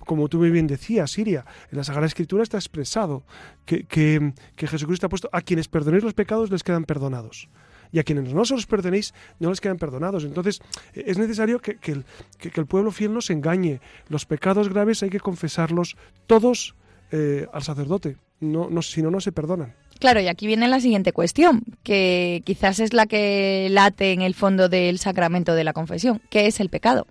como 0.00 0.28
tú 0.28 0.38
muy 0.38 0.50
bien 0.50 0.66
decías, 0.66 1.12
Siria, 1.12 1.44
en 1.70 1.78
la 1.78 1.84
Sagrada 1.84 2.08
Escritura 2.08 2.42
está 2.42 2.56
expresado 2.56 3.22
que, 3.64 3.84
que- 3.84 4.32
que 4.56 4.66
Jesucristo 4.66 5.06
ha 5.06 5.08
puesto 5.08 5.28
a 5.32 5.40
quienes 5.42 5.68
perdonéis 5.68 6.02
los 6.02 6.14
pecados 6.14 6.50
les 6.50 6.64
quedan 6.64 6.84
perdonados. 6.84 7.48
Y 7.92 7.98
a 7.98 8.02
quienes 8.04 8.32
no 8.34 8.44
se 8.44 8.54
los 8.54 8.66
perdonéis 8.66 9.14
no 9.38 9.50
les 9.50 9.60
quedan 9.60 9.78
perdonados. 9.78 10.24
Entonces 10.24 10.60
eh, 10.94 11.04
es 11.06 11.18
necesario 11.18 11.60
que, 11.60 11.76
que 11.76 11.92
el, 11.92 12.04
que- 12.38 12.50
el 12.54 12.66
pueblo 12.66 12.90
fiel 12.90 13.12
no 13.14 13.20
se 13.20 13.32
engañe. 13.32 13.80
Los 14.08 14.26
pecados 14.26 14.68
graves 14.68 15.02
hay 15.02 15.10
que 15.10 15.20
confesarlos 15.20 15.96
todos 16.26 16.74
eh, 17.12 17.46
al 17.52 17.62
sacerdote, 17.62 18.16
si 18.38 18.46
no, 18.46 18.68
no 19.10 19.20
se 19.20 19.32
perdonan. 19.32 19.74
Claro, 19.98 20.20
y 20.20 20.28
aquí 20.28 20.46
viene 20.46 20.68
la 20.68 20.78
siguiente 20.80 21.12
cuestión, 21.12 21.62
que 21.82 22.42
quizás 22.44 22.78
es 22.78 22.92
la 22.92 23.06
que 23.06 23.66
late 23.70 24.12
en 24.12 24.22
el 24.22 24.34
fondo 24.34 24.68
del 24.68 24.98
sacramento 25.00 25.54
de 25.56 25.64
la 25.64 25.72
confesión. 25.72 26.20
¿Qué 26.30 26.46
es 26.46 26.60
el 26.60 26.68
pecado? 26.68 27.06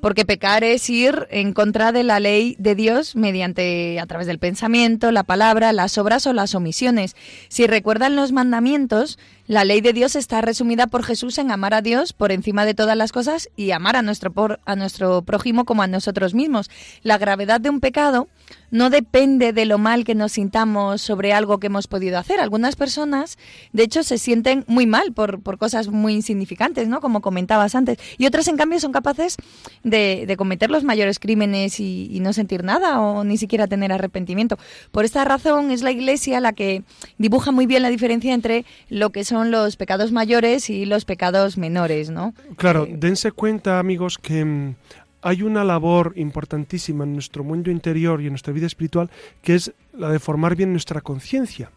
Porque 0.00 0.24
pecar 0.24 0.64
es 0.64 0.88
ir 0.88 1.26
en 1.30 1.52
contra 1.52 1.92
de 1.92 2.02
la 2.02 2.18
ley 2.20 2.56
de 2.58 2.74
Dios 2.74 3.14
mediante 3.16 4.00
a 4.00 4.06
través 4.06 4.26
del 4.26 4.38
pensamiento, 4.38 5.12
la 5.12 5.24
palabra, 5.24 5.72
las 5.74 5.98
obras 5.98 6.26
o 6.26 6.32
las 6.32 6.54
omisiones. 6.54 7.14
Si 7.48 7.66
recuerdan 7.66 8.16
los 8.16 8.32
mandamientos, 8.32 9.18
la 9.46 9.64
ley 9.64 9.80
de 9.80 9.92
Dios 9.92 10.16
está 10.16 10.40
resumida 10.40 10.86
por 10.86 11.02
Jesús 11.02 11.38
en 11.38 11.50
amar 11.50 11.74
a 11.74 11.82
Dios 11.82 12.12
por 12.12 12.30
encima 12.32 12.64
de 12.64 12.74
todas 12.74 12.96
las 12.96 13.12
cosas 13.12 13.48
y 13.56 13.72
amar 13.72 13.96
a 13.96 14.02
nuestro 14.02 14.32
por- 14.32 14.60
a 14.64 14.76
nuestro 14.76 15.22
prójimo 15.22 15.64
como 15.64 15.82
a 15.82 15.86
nosotros 15.86 16.34
mismos. 16.34 16.70
La 17.02 17.18
gravedad 17.18 17.60
de 17.60 17.70
un 17.70 17.80
pecado 17.80 18.28
no 18.70 18.90
depende 18.90 19.52
de 19.52 19.64
lo 19.64 19.78
mal 19.78 20.04
que 20.04 20.14
nos 20.14 20.32
sintamos 20.32 21.00
sobre 21.02 21.32
algo 21.32 21.58
que 21.58 21.66
hemos 21.66 21.88
podido 21.88 22.18
hacer. 22.18 22.38
Algunas 22.38 22.76
personas, 22.76 23.36
de 23.72 23.82
hecho, 23.82 24.04
se 24.04 24.18
sienten 24.18 24.64
muy 24.68 24.86
mal 24.86 25.12
por, 25.12 25.40
por 25.40 25.58
cosas 25.58 25.88
muy 25.88 26.14
insignificantes, 26.14 26.86
¿no? 26.86 27.00
Como 27.00 27.20
comentabas 27.20 27.74
antes. 27.74 27.98
Y 28.18 28.26
otras, 28.26 28.46
en 28.46 28.56
cambio, 28.56 28.78
son 28.78 28.92
capaces 28.92 29.36
de, 29.82 30.24
de 30.26 30.36
cometer 30.36 30.70
los 30.70 30.84
mayores 30.84 31.18
crímenes 31.18 31.80
y, 31.80 32.18
no 32.20 32.32
sentir 32.34 32.64
nada 32.64 33.00
o 33.00 33.24
ni 33.24 33.38
siquiera 33.38 33.66
tener 33.66 33.92
arrepentimiento. 33.92 34.58
Por 34.92 35.06
esta 35.06 35.24
razón 35.24 35.70
es 35.70 35.80
la 35.82 35.90
Iglesia 35.90 36.38
la 36.38 36.52
que 36.52 36.82
dibuja 37.16 37.50
muy 37.50 37.64
bien 37.66 37.82
la 37.82 37.88
diferencia 37.88 38.34
entre 38.34 38.66
lo 38.90 39.08
que 39.10 39.24
son 39.24 39.39
los 39.48 39.76
pecados 39.76 40.12
mayores 40.12 40.68
y 40.68 40.84
los 40.84 41.04
pecados 41.04 41.56
menores, 41.56 42.10
¿no? 42.10 42.34
Claro, 42.56 42.84
Eh, 42.84 42.96
dense 42.98 43.32
cuenta, 43.32 43.78
amigos, 43.78 44.18
que 44.18 44.44
mm, 44.44 44.74
hay 45.22 45.42
una 45.42 45.64
labor 45.64 46.12
importantísima 46.16 47.04
en 47.04 47.12
nuestro 47.14 47.44
mundo 47.44 47.70
interior 47.70 48.20
y 48.20 48.26
en 48.26 48.32
nuestra 48.32 48.52
vida 48.52 48.66
espiritual, 48.66 49.10
que 49.42 49.54
es 49.54 49.72
la 49.92 50.10
de 50.10 50.18
formar 50.18 50.56
bien 50.56 50.72
nuestra 50.72 51.00
conciencia. 51.00 51.70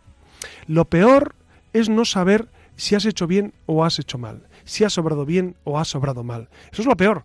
Lo 0.67 0.86
peor 0.86 1.36
es 1.73 1.89
no 1.89 2.06
saber 2.06 2.47
si 2.76 2.95
has 2.95 3.06
hecho 3.06 3.28
bien 3.28 3.54
o 3.65 3.84
has 3.86 3.99
hecho 3.99 4.17
mal, 4.17 4.47
si 4.65 4.84
has 4.84 4.93
sobrado 4.93 5.26
bien 5.26 5.56
o 5.63 5.80
has 5.80 5.89
sobrado 5.89 6.23
mal. 6.23 6.49
Eso 6.71 6.82
es 6.82 6.88
lo 6.88 6.97
peor, 6.97 7.23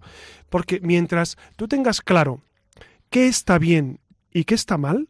porque 0.50 0.80
mientras 0.82 1.36
tú 1.56 1.68
tengas 1.68 2.00
claro 2.00 2.42
qué 3.10 3.26
está 3.28 3.58
bien 3.58 4.00
y 4.32 4.44
qué 4.44 4.54
está 4.54 4.76
mal, 4.76 5.08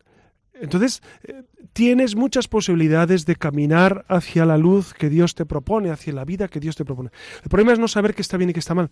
entonces 0.61 1.03
eh, 1.25 1.43
tienes 1.79 2.17
muchas 2.17 2.49
posibilidades 2.49 3.25
de 3.25 3.37
caminar 3.37 4.05
hacia 4.09 4.45
la 4.45 4.59
luz 4.59 4.95
que 4.95 5.09
Dios 5.09 5.37
te 5.37 5.47
propone, 5.47 5.91
hacia 5.91 6.12
la 6.12 6.25
vida 6.25 6.49
que 6.49 6.59
Dios 6.59 6.75
te 6.75 6.85
propone. 6.85 7.11
El 7.45 7.49
problema 7.49 7.73
es 7.73 7.79
no 7.79 7.87
saber 7.87 8.17
qué 8.17 8.23
está 8.23 8.37
bien 8.37 8.51
y 8.51 8.53
qué 8.53 8.59
está 8.59 8.75
mal. 8.75 8.91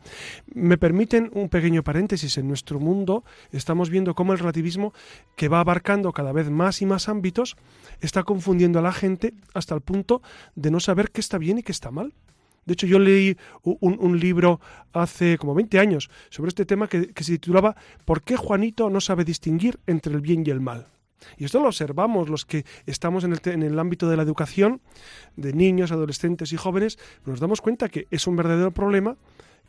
Me 0.54 0.78
permiten 0.78 1.28
un 1.34 1.48
pequeño 1.48 1.82
paréntesis. 1.82 2.38
En 2.38 2.46
nuestro 2.46 2.78
mundo 2.78 3.24
estamos 3.50 3.90
viendo 3.90 4.14
cómo 4.14 4.34
el 4.34 4.38
relativismo, 4.38 4.94
que 5.34 5.48
va 5.48 5.58
abarcando 5.58 6.12
cada 6.12 6.30
vez 6.30 6.48
más 6.48 6.80
y 6.80 6.86
más 6.86 7.08
ámbitos, 7.08 7.56
está 8.00 8.22
confundiendo 8.22 8.78
a 8.78 8.82
la 8.82 8.92
gente 8.92 9.34
hasta 9.52 9.74
el 9.74 9.80
punto 9.80 10.22
de 10.54 10.70
no 10.70 10.78
saber 10.78 11.10
qué 11.10 11.20
está 11.20 11.38
bien 11.38 11.58
y 11.58 11.64
qué 11.64 11.72
está 11.72 11.90
mal. 11.90 12.14
De 12.66 12.74
hecho, 12.74 12.86
yo 12.86 13.00
leí 13.00 13.36
un, 13.64 14.20
libro 14.20 14.60
hace 14.92 15.38
como 15.38 15.56
20 15.56 15.80
años 15.80 16.08
sobre 16.30 16.50
este 16.50 16.64
tema 16.64 16.86
que 16.86 17.10
se 17.16 17.32
titulaba 17.32 17.74
¿Por 18.04 18.22
qué 18.22 18.36
Juanito 18.36 18.90
no 18.90 19.00
sabe 19.00 19.24
distinguir 19.24 19.80
entre 19.88 20.14
el 20.14 20.20
bien 20.20 20.44
y 20.46 20.50
el 20.50 20.60
mal? 20.60 20.86
Y 21.38 21.44
esto 21.44 21.60
lo 21.60 21.66
observamos 21.66 22.28
los 22.28 22.44
que 22.44 22.64
estamos 22.86 23.24
en 23.24 23.32
el, 23.32 23.40
en 23.44 23.62
el 23.62 23.78
ámbito 23.78 24.08
de 24.08 24.16
la 24.16 24.22
educación 24.22 24.80
de 25.36 25.52
niños, 25.52 25.92
adolescentes 25.92 26.52
y 26.52 26.56
jóvenes, 26.56 26.98
nos 27.24 27.40
damos 27.40 27.60
cuenta 27.60 27.88
que 27.88 28.06
es 28.10 28.26
un 28.26 28.36
verdadero 28.36 28.72
problema 28.72 29.16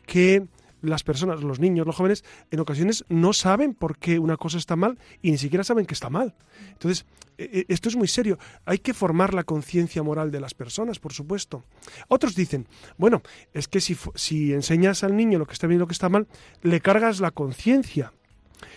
que 0.06 0.48
las 0.82 1.04
personas, 1.04 1.44
los 1.44 1.60
niños, 1.60 1.86
los 1.86 1.96
jóvenes, 1.96 2.24
en 2.52 2.60
ocasiones 2.60 3.06
no 3.10 3.34
saben 3.34 3.74
por 3.74 3.98
qué 3.98 4.20
una 4.20 4.38
cosa 4.38 4.58
está 4.58 4.76
mal 4.76 4.98
y 5.22 5.32
ni 5.32 5.38
siquiera 5.38 5.64
saben 5.64 5.86
que 5.86 5.94
está 5.94 6.10
mal. 6.10 6.36
Entonces, 6.72 7.06
eh, 7.38 7.50
eh, 7.52 7.66
esto 7.68 7.90
es 7.90 7.96
muy 7.96 8.08
serio. 8.08 8.38
Hay 8.66 8.80
que 8.80 8.94
formar 8.94 9.34
la 9.34 9.44
conciencia 9.44 10.04
moral 10.04 10.32
de 10.32 10.40
las 10.40 10.54
personas, 10.54 11.00
por 11.00 11.14
supuesto. 11.14 11.64
Otros 12.08 12.36
dicen, 12.36 12.68
bueno, 12.98 13.22
es 13.54 13.68
que 13.68 13.82
si, 13.82 13.98
si 14.16 14.54
enseñas 14.54 15.04
al 15.04 15.16
niño 15.16 15.40
lo 15.40 15.46
que 15.46 15.54
está 15.54 15.68
bien 15.68 15.80
y 15.80 15.82
lo 15.82 15.88
que 15.88 15.94
está 15.94 16.10
mal, 16.10 16.28
le 16.62 16.80
cargas 16.82 17.20
la 17.20 17.32
conciencia. 17.32 18.14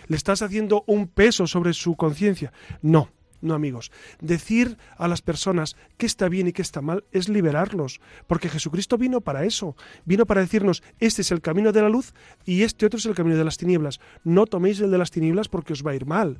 Le 0.07 0.17
estás 0.17 0.41
haciendo 0.41 0.83
un 0.87 1.07
peso 1.07 1.47
sobre 1.47 1.73
su 1.73 1.95
conciencia. 1.95 2.51
No, 2.81 3.09
no 3.41 3.55
amigos. 3.55 3.91
Decir 4.21 4.77
a 4.97 5.07
las 5.07 5.21
personas 5.21 5.75
qué 5.97 6.05
está 6.05 6.29
bien 6.29 6.47
y 6.47 6.53
qué 6.53 6.61
está 6.61 6.81
mal 6.81 7.03
es 7.11 7.27
liberarlos, 7.27 7.99
porque 8.27 8.49
Jesucristo 8.49 8.97
vino 8.97 9.21
para 9.21 9.45
eso. 9.45 9.75
Vino 10.05 10.25
para 10.25 10.41
decirnos, 10.41 10.83
este 10.99 11.23
es 11.23 11.31
el 11.31 11.41
camino 11.41 11.71
de 11.71 11.81
la 11.81 11.89
luz 11.89 12.13
y 12.45 12.63
este 12.63 12.85
otro 12.85 12.99
es 12.99 13.05
el 13.05 13.15
camino 13.15 13.37
de 13.37 13.43
las 13.43 13.57
tinieblas. 13.57 13.99
No 14.23 14.45
toméis 14.45 14.79
el 14.79 14.91
de 14.91 14.97
las 14.97 15.11
tinieblas 15.11 15.47
porque 15.47 15.73
os 15.73 15.85
va 15.85 15.91
a 15.91 15.95
ir 15.95 16.05
mal. 16.05 16.39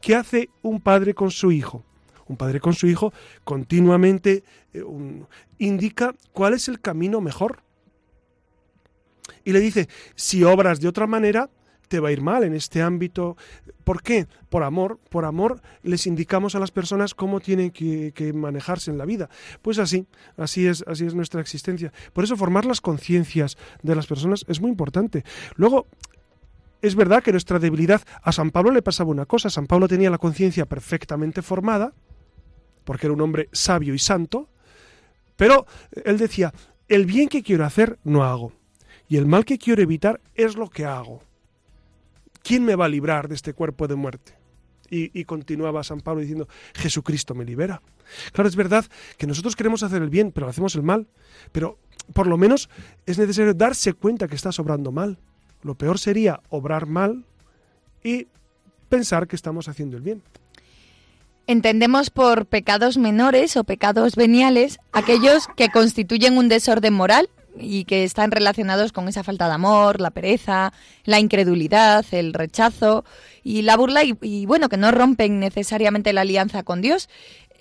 ¿Qué 0.00 0.14
hace 0.14 0.50
un 0.62 0.80
padre 0.80 1.14
con 1.14 1.30
su 1.30 1.52
hijo? 1.52 1.84
Un 2.26 2.36
padre 2.36 2.60
con 2.60 2.74
su 2.74 2.86
hijo 2.86 3.12
continuamente 3.42 4.44
eh, 4.72 4.84
indica 5.58 6.14
cuál 6.32 6.54
es 6.54 6.68
el 6.68 6.80
camino 6.80 7.20
mejor. 7.20 7.62
Y 9.44 9.52
le 9.52 9.60
dice, 9.60 9.88
si 10.14 10.44
obras 10.44 10.80
de 10.80 10.88
otra 10.88 11.06
manera, 11.06 11.50
te 11.90 11.98
va 11.98 12.08
a 12.08 12.12
ir 12.12 12.22
mal 12.22 12.44
en 12.44 12.54
este 12.54 12.80
ámbito. 12.80 13.36
¿Por 13.82 14.02
qué? 14.02 14.28
Por 14.48 14.62
amor. 14.62 15.00
Por 15.10 15.24
amor 15.24 15.60
les 15.82 16.06
indicamos 16.06 16.54
a 16.54 16.60
las 16.60 16.70
personas 16.70 17.14
cómo 17.14 17.40
tienen 17.40 17.72
que, 17.72 18.12
que 18.14 18.32
manejarse 18.32 18.92
en 18.92 18.96
la 18.96 19.04
vida. 19.04 19.28
Pues 19.60 19.78
así, 19.80 20.06
así 20.36 20.68
es, 20.68 20.84
así 20.86 21.04
es 21.04 21.14
nuestra 21.14 21.40
existencia. 21.40 21.92
Por 22.12 22.22
eso 22.22 22.36
formar 22.36 22.64
las 22.64 22.80
conciencias 22.80 23.58
de 23.82 23.96
las 23.96 24.06
personas 24.06 24.44
es 24.48 24.60
muy 24.60 24.70
importante. 24.70 25.24
Luego, 25.56 25.88
es 26.80 26.94
verdad 26.94 27.24
que 27.24 27.32
nuestra 27.32 27.58
debilidad, 27.58 28.02
a 28.22 28.30
San 28.30 28.52
Pablo 28.52 28.70
le 28.70 28.82
pasaba 28.82 29.10
una 29.10 29.26
cosa, 29.26 29.50
San 29.50 29.66
Pablo 29.66 29.88
tenía 29.88 30.10
la 30.10 30.18
conciencia 30.18 30.66
perfectamente 30.66 31.42
formada, 31.42 31.92
porque 32.84 33.08
era 33.08 33.14
un 33.14 33.20
hombre 33.20 33.48
sabio 33.52 33.94
y 33.94 33.98
santo, 33.98 34.48
pero 35.36 35.66
él 36.04 36.18
decía, 36.18 36.54
el 36.88 37.04
bien 37.04 37.28
que 37.28 37.42
quiero 37.42 37.64
hacer 37.64 37.98
no 38.04 38.22
hago, 38.22 38.52
y 39.08 39.16
el 39.16 39.26
mal 39.26 39.44
que 39.44 39.58
quiero 39.58 39.82
evitar 39.82 40.20
es 40.36 40.56
lo 40.56 40.70
que 40.70 40.84
hago. 40.84 41.22
¿Quién 42.42 42.64
me 42.64 42.74
va 42.74 42.86
a 42.86 42.88
librar 42.88 43.28
de 43.28 43.34
este 43.34 43.52
cuerpo 43.52 43.86
de 43.88 43.94
muerte? 43.94 44.34
Y, 44.92 45.24
continuaba 45.24 45.84
San 45.84 46.00
Pablo 46.00 46.20
diciendo, 46.20 46.48
Jesucristo 46.74 47.32
me 47.32 47.44
libera. 47.44 47.80
Claro, 48.32 48.48
es 48.48 48.56
verdad 48.56 48.84
que 49.18 49.28
nosotros 49.28 49.54
queremos 49.54 49.84
hacer 49.84 50.02
el 50.02 50.10
bien, 50.10 50.32
pero 50.32 50.48
hacemos 50.48 50.74
el 50.74 50.82
mal. 50.82 51.06
Pero 51.52 51.78
por 52.12 52.26
lo 52.26 52.36
menos 52.36 52.68
es 53.06 53.16
necesario 53.16 53.54
darse 53.54 53.92
cuenta 53.92 54.26
que 54.26 54.34
estás 54.34 54.58
obrando 54.58 54.90
mal. 54.90 55.18
Lo 55.62 55.76
peor 55.76 56.00
sería 56.00 56.40
obrar 56.48 56.86
mal 56.86 57.24
y 58.02 58.26
pensar 58.88 59.28
que 59.28 59.36
estamos 59.36 59.68
haciendo 59.68 59.96
el 59.96 60.02
bien. 60.02 60.22
Entendemos 61.46 62.10
por 62.10 62.46
pecados 62.46 62.96
menores 62.96 63.56
o 63.56 63.64
pecados 63.64 64.16
veniales 64.16 64.78
aquellos 64.92 65.48
que 65.56 65.68
constituyen 65.68 66.36
un 66.36 66.48
desorden 66.48 66.94
moral 66.94 67.28
y 67.58 67.84
que 67.84 68.04
están 68.04 68.30
relacionados 68.30 68.92
con 68.92 69.08
esa 69.08 69.24
falta 69.24 69.46
de 69.48 69.54
amor, 69.54 70.00
la 70.00 70.10
pereza, 70.10 70.72
la 71.04 71.18
incredulidad, 71.18 72.04
el 72.12 72.32
rechazo 72.32 73.04
y 73.42 73.62
la 73.62 73.76
burla 73.76 74.04
y, 74.04 74.16
y, 74.22 74.46
bueno, 74.46 74.68
que 74.68 74.76
no 74.76 74.90
rompen 74.90 75.40
necesariamente 75.40 76.12
la 76.12 76.22
alianza 76.22 76.62
con 76.62 76.80
Dios. 76.80 77.08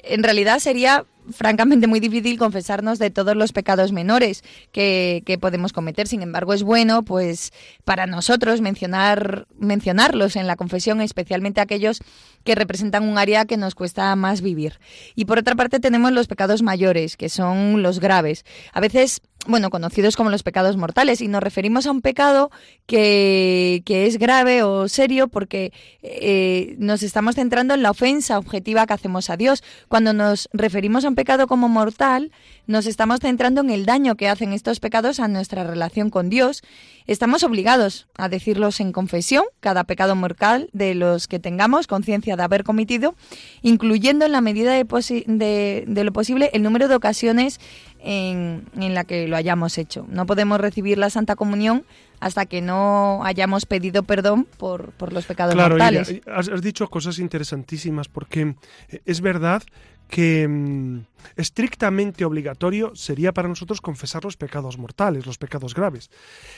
En 0.03 0.23
realidad 0.23 0.59
sería 0.59 1.05
francamente 1.31 1.87
muy 1.87 1.99
difícil 1.99 2.37
confesarnos 2.37 2.99
de 2.99 3.09
todos 3.09 3.35
los 3.35 3.51
pecados 3.51 3.91
menores 3.91 4.43
que, 4.71 5.23
que, 5.25 5.37
podemos 5.37 5.73
cometer. 5.73 6.07
Sin 6.07 6.21
embargo, 6.21 6.53
es 6.53 6.63
bueno, 6.63 7.03
pues, 7.03 7.51
para 7.85 8.07
nosotros 8.07 8.61
mencionar, 8.61 9.47
mencionarlos 9.57 10.35
en 10.35 10.47
la 10.47 10.55
confesión, 10.55 11.01
especialmente 11.01 11.61
aquellos 11.61 12.01
que 12.43 12.55
representan 12.55 13.07
un 13.07 13.17
área 13.17 13.45
que 13.45 13.57
nos 13.57 13.75
cuesta 13.75 14.15
más 14.15 14.41
vivir. 14.41 14.79
Y 15.15 15.25
por 15.25 15.39
otra 15.39 15.55
parte 15.55 15.79
tenemos 15.79 16.11
los 16.11 16.27
pecados 16.27 16.61
mayores, 16.61 17.17
que 17.17 17.29
son 17.29 17.81
los 17.81 17.99
graves. 17.99 18.45
A 18.73 18.79
veces 18.79 19.21
bueno, 19.47 19.69
conocidos 19.69 20.17
como 20.17 20.29
los 20.29 20.43
pecados 20.43 20.75
mortales, 20.75 21.21
y 21.21 21.27
nos 21.27 21.41
referimos 21.41 21.87
a 21.87 21.91
un 21.91 22.01
pecado 22.01 22.51
que, 22.85 23.81
que 23.85 24.05
es 24.05 24.17
grave 24.17 24.63
o 24.63 24.87
serio 24.89 25.29
porque 25.29 25.71
eh, 26.01 26.75
nos 26.77 27.03
estamos 27.03 27.35
centrando 27.35 27.73
en 27.73 27.81
la 27.81 27.91
ofensa 27.91 28.37
objetiva 28.37 28.85
que 28.85 28.93
hacemos 28.93 29.29
a 29.29 29.37
Dios. 29.37 29.63
Cuando 29.87 30.13
nos 30.13 30.49
referimos 30.51 31.05
a 31.05 31.07
un 31.07 31.15
pecado 31.19 31.47
como 31.47 31.67
mortal, 31.67 32.31
nos 32.65 32.85
estamos 32.85 33.19
centrando 33.19 33.59
en 33.59 33.71
el 33.71 33.85
daño 33.85 34.15
que 34.15 34.29
hacen 34.29 34.53
estos 34.53 34.79
pecados 34.79 35.19
a 35.19 35.27
nuestra 35.27 35.65
relación 35.65 36.09
con 36.09 36.29
Dios. 36.29 36.61
Estamos 37.07 37.43
obligados 37.43 38.07
a 38.15 38.29
decirlos 38.29 38.79
en 38.79 38.93
confesión, 38.93 39.43
cada 39.59 39.83
pecado 39.83 40.15
mortal 40.15 40.69
de 40.71 40.95
los 40.95 41.27
que 41.27 41.37
tengamos 41.37 41.87
conciencia 41.87 42.37
de 42.37 42.43
haber 42.43 42.63
cometido, 42.63 43.15
incluyendo 43.61 44.25
en 44.25 44.31
la 44.31 44.39
medida 44.39 44.71
de, 44.71 44.85
de, 45.27 45.83
de 45.85 46.03
lo 46.05 46.13
posible 46.13 46.51
el 46.53 46.63
número 46.63 46.87
de 46.87 46.95
ocasiones 46.95 47.59
en, 47.99 48.63
en, 48.79 48.93
la 48.93 49.03
que 49.03 49.27
lo 49.27 49.35
hayamos 49.35 49.77
hecho. 49.77 50.05
No 50.07 50.25
podemos 50.25 50.61
recibir 50.61 50.97
la 50.97 51.09
Santa 51.09 51.35
Comunión 51.35 51.83
hasta 52.21 52.45
que 52.45 52.61
no 52.61 53.25
hayamos 53.25 53.65
pedido 53.65 54.03
perdón 54.03 54.47
por, 54.57 54.93
por 54.93 55.11
los 55.11 55.25
pecados 55.25 55.53
claro, 55.53 55.71
mortales. 55.71 56.21
Claro, 56.23 56.39
has, 56.39 56.47
has, 56.47 56.61
dicho 56.61 56.89
cosas 56.89 57.19
interesantísimas 57.19 58.07
porque 58.07 58.55
es 59.03 59.19
verdad 59.19 59.63
que 60.09 60.47
mm, 60.47 61.05
estrictamente 61.37 62.25
obligatorio 62.25 62.95
sería 62.95 63.31
para 63.31 63.47
nosotros 63.47 63.79
confesar 63.79 64.23
los 64.25 64.35
pecados 64.35 64.77
mortales, 64.77 65.25
los 65.25 65.37
pecados 65.37 65.75
graves. 65.75 66.09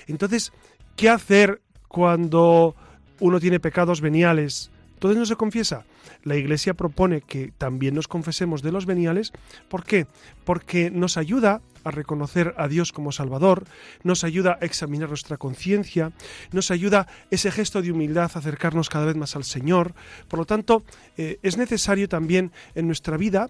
Entonces, 0.08 0.54
¿qué 0.96 1.10
hacer 1.10 1.62
cuando 1.88 2.76
uno 3.20 3.40
tiene 3.40 3.60
pecados 3.60 4.02
veniales? 4.02 4.72
Entonces 5.02 5.18
no 5.18 5.26
se 5.26 5.36
confiesa. 5.36 5.84
La 6.24 6.36
Iglesia 6.36 6.76
propone 6.76 7.22
que 7.22 7.52
también 7.58 7.96
nos 7.96 8.08
confesemos 8.08 8.62
de 8.62 8.72
los 8.72 8.86
veniales. 8.86 9.34
¿Por 9.68 9.84
qué? 9.84 10.06
Porque 10.46 10.92
nos 10.92 11.18
ayuda 11.18 11.62
a 11.84 11.90
reconocer 11.90 12.54
a 12.56 12.68
Dios 12.68 12.92
como 12.92 13.12
Salvador, 13.12 13.66
nos 14.04 14.24
ayuda 14.24 14.60
a 14.62 14.66
examinar 14.66 15.10
nuestra 15.10 15.38
conciencia, 15.38 16.12
nos 16.52 16.70
ayuda 16.70 17.08
ese 17.32 17.50
gesto 17.50 17.82
de 17.82 17.92
humildad 17.92 18.30
a 18.36 18.38
acercarnos 18.38 18.90
cada 18.90 19.06
vez 19.06 19.16
más 19.16 19.36
al 19.36 19.44
Señor. 19.44 19.96
Por 20.28 20.38
lo 20.38 20.46
tanto, 20.46 20.84
eh, 21.18 21.40
es 21.42 21.58
necesario 21.58 22.08
también 22.08 22.52
en 22.76 22.86
nuestra 22.86 23.18
vida 23.18 23.50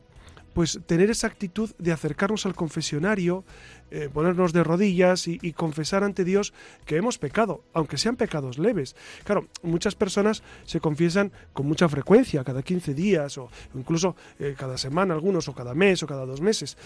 pues 0.54 0.80
tener 0.86 1.10
esa 1.10 1.28
actitud 1.28 1.72
de 1.78 1.92
acercarnos 1.92 2.46
al 2.46 2.56
confesionario, 2.56 3.44
eh, 3.90 4.10
ponernos 4.14 4.54
de 4.54 4.64
rodillas 4.64 5.28
y, 5.28 5.54
confesar 5.54 6.04
ante 6.04 6.24
Dios 6.24 6.54
que 6.86 6.98
hemos 6.98 7.18
pecado, 7.18 7.64
aunque 7.74 7.98
sean 7.98 8.16
pecados 8.16 8.58
leves. 8.58 8.96
Claro, 9.24 9.48
muchas 9.64 9.96
personas 9.96 10.44
se 10.66 10.80
confiesan 10.80 11.32
con 11.54 11.68
mucha 11.68 11.88
frecuencia, 11.88 12.44
cada 12.44 12.64
15 12.64 12.94
días 12.94 13.38
o 13.38 13.50
incluso 13.76 14.16
eh, 14.40 14.56
cada 14.58 14.78
semana 14.78 15.14
algunos 15.14 15.48
o 15.48 15.54
cada 15.54 15.74
mes 15.74 16.04
o 16.04 16.08
cada 16.08 16.26
dos 16.26 16.42
meses. 16.42 16.78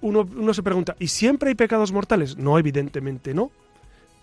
Uno, 0.00 0.54
se 0.54 0.62
pregunta, 0.62 0.96
¿y 0.98 1.08
siempre 1.08 1.48
hay 1.48 1.54
pecados 1.54 1.92
mortales? 1.92 2.36
No, 2.36 2.58
evidentemente 2.58 3.34
no. 3.34 3.50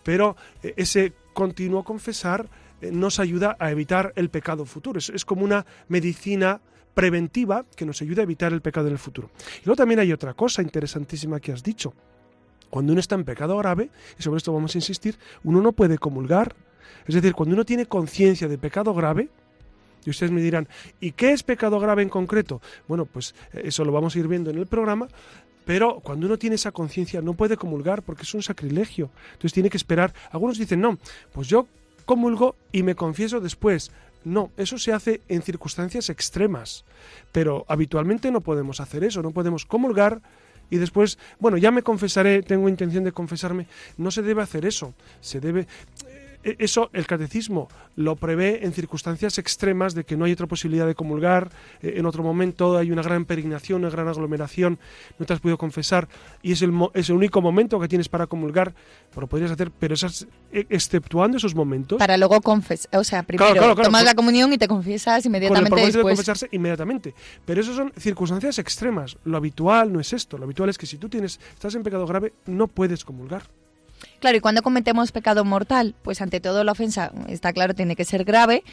Pero 0.03 0.37
eh, 0.63 0.73
ese 0.77 1.13
continuo 1.33 1.83
confesar 1.83 2.47
nos 2.81 3.19
ayuda 3.19 3.57
a 3.59 3.71
evitar 3.71 4.13
el 4.15 4.29
pecado 4.29 4.65
futuro. 4.65 4.99
Es, 4.99 5.09
es 5.09 5.25
como 5.25 5.43
una 5.43 5.65
medicina 5.87 6.61
preventiva 6.95 7.65
que 7.75 7.85
nos 7.85 8.01
ayuda 8.01 8.21
a 8.21 8.23
evitar 8.23 8.51
el 8.53 8.61
pecado 8.61 8.87
en 8.87 8.93
el 8.93 8.99
futuro. 8.99 9.29
Y 9.61 9.65
luego 9.65 9.75
también 9.75 9.99
hay 9.99 10.11
otra 10.11 10.33
cosa 10.33 10.63
interesantísima 10.63 11.39
que 11.39 11.51
has 11.51 11.61
dicho. 11.61 11.93
Cuando 12.71 12.93
uno 12.93 12.99
está 12.99 13.13
en 13.13 13.25
pecado 13.25 13.55
grave, 13.57 13.91
y 14.17 14.23
sobre 14.23 14.37
esto 14.37 14.51
vamos 14.51 14.73
a 14.73 14.79
insistir, 14.79 15.17
uno 15.43 15.61
no 15.61 15.73
puede 15.73 15.99
comulgar. 15.99 16.55
Es 17.05 17.13
decir, 17.13 17.33
cuando 17.33 17.53
uno 17.53 17.65
tiene 17.65 17.85
conciencia 17.85 18.47
de 18.47 18.57
pecado 18.57 18.93
grave, 18.93 19.29
y 20.05 20.09
ustedes 20.09 20.31
me 20.31 20.41
dirán, 20.41 20.67
¿y 20.99 21.11
qué 21.11 21.31
es 21.31 21.43
pecado 21.43 21.79
grave 21.79 22.01
en 22.01 22.09
concreto? 22.09 22.61
Bueno, 22.87 23.05
pues 23.05 23.35
eso 23.53 23.83
lo 23.85 23.91
vamos 23.91 24.15
a 24.15 24.19
ir 24.19 24.27
viendo 24.27 24.49
en 24.49 24.57
el 24.57 24.67
programa, 24.67 25.07
pero 25.65 25.99
cuando 25.99 26.27
uno 26.27 26.37
tiene 26.37 26.55
esa 26.55 26.71
conciencia 26.71 27.21
no 27.21 27.33
puede 27.33 27.57
comulgar 27.57 28.03
porque 28.03 28.23
es 28.23 28.33
un 28.33 28.43
sacrilegio. 28.43 29.09
Entonces 29.33 29.53
tiene 29.53 29.69
que 29.69 29.77
esperar. 29.77 30.13
Algunos 30.31 30.57
dicen, 30.57 30.79
no, 30.79 30.97
pues 31.33 31.47
yo 31.47 31.67
comulgo 32.05 32.55
y 32.71 32.83
me 32.83 32.95
confieso 32.95 33.39
después. 33.41 33.91
No, 34.25 34.51
eso 34.57 34.77
se 34.77 34.91
hace 34.91 35.21
en 35.29 35.43
circunstancias 35.43 36.09
extremas, 36.09 36.83
pero 37.31 37.63
habitualmente 37.67 38.31
no 38.31 38.41
podemos 38.41 38.81
hacer 38.81 39.03
eso, 39.03 39.21
no 39.21 39.31
podemos 39.31 39.65
comulgar 39.65 40.21
y 40.71 40.77
después, 40.77 41.19
bueno, 41.39 41.57
ya 41.57 41.69
me 41.69 41.83
confesaré, 41.83 42.41
tengo 42.41 42.67
intención 42.67 43.03
de 43.03 43.11
confesarme. 43.11 43.67
No 43.97 44.09
se 44.09 44.23
debe 44.23 44.41
hacer 44.41 44.65
eso, 44.65 44.95
se 45.21 45.39
debe 45.39 45.67
eso 46.59 46.89
el 46.93 47.07
catecismo 47.07 47.67
lo 47.95 48.15
prevé 48.15 48.65
en 48.65 48.73
circunstancias 48.73 49.37
extremas 49.37 49.95
de 49.95 50.03
que 50.03 50.15
no 50.17 50.25
hay 50.25 50.31
otra 50.31 50.47
posibilidad 50.47 50.85
de 50.85 50.95
comulgar, 50.95 51.49
eh, 51.81 51.93
en 51.97 52.05
otro 52.05 52.23
momento 52.23 52.77
hay 52.77 52.91
una 52.91 53.01
gran 53.01 53.25
peregrinación, 53.25 53.81
una 53.81 53.89
gran 53.89 54.07
aglomeración, 54.07 54.79
no 55.17 55.25
te 55.25 55.33
has 55.33 55.39
podido 55.39 55.57
confesar 55.57 56.07
y 56.41 56.51
es 56.51 56.61
el, 56.61 56.73
es 56.93 57.09
el 57.09 57.15
único 57.15 57.41
momento 57.41 57.79
que 57.79 57.87
tienes 57.87 58.09
para 58.09 58.27
comulgar, 58.27 58.73
lo 59.15 59.27
podrías 59.27 59.51
hacer, 59.51 59.71
pero 59.71 59.93
esas, 59.93 60.27
exceptuando 60.51 61.37
esos 61.37 61.55
momentos. 61.55 61.97
Para 61.97 62.17
luego 62.17 62.41
confesar, 62.41 62.99
o 62.99 63.03
sea, 63.03 63.23
primero 63.23 63.45
claro, 63.45 63.59
claro, 63.59 63.75
claro, 63.75 63.87
tomas 63.89 64.03
la 64.03 64.13
comunión 64.13 64.51
y 64.53 64.57
te 64.57 64.67
confiesas 64.67 65.25
inmediatamente 65.25 65.69
con 65.69 65.79
el 65.79 65.85
después. 65.85 66.03
de 66.03 66.09
confesarse 66.11 66.49
inmediatamente. 66.51 67.15
Pero 67.45 67.61
eso 67.61 67.73
son 67.73 67.91
circunstancias 67.97 68.59
extremas. 68.59 69.17
Lo 69.23 69.37
habitual 69.37 69.91
no 69.91 69.99
es 69.99 70.13
esto. 70.13 70.37
Lo 70.37 70.45
habitual 70.45 70.69
es 70.69 70.77
que 70.77 70.85
si 70.85 70.97
tú 70.97 71.09
tienes, 71.09 71.39
estás 71.53 71.75
en 71.75 71.83
pecado 71.83 72.05
grave, 72.05 72.33
no 72.45 72.67
puedes 72.67 73.03
comulgar. 73.03 73.43
Claro, 74.19 74.37
y 74.37 74.39
cuando 74.41 74.61
cometemos 74.61 75.11
pecado 75.11 75.45
mortal, 75.45 75.95
pues 76.01 76.21
ante 76.21 76.39
todo 76.39 76.63
la 76.63 76.71
ofensa, 76.71 77.11
está 77.27 77.53
claro, 77.53 77.73
tiene 77.73 77.95
que 77.95 78.05
ser 78.05 78.23
grave. 78.23 78.63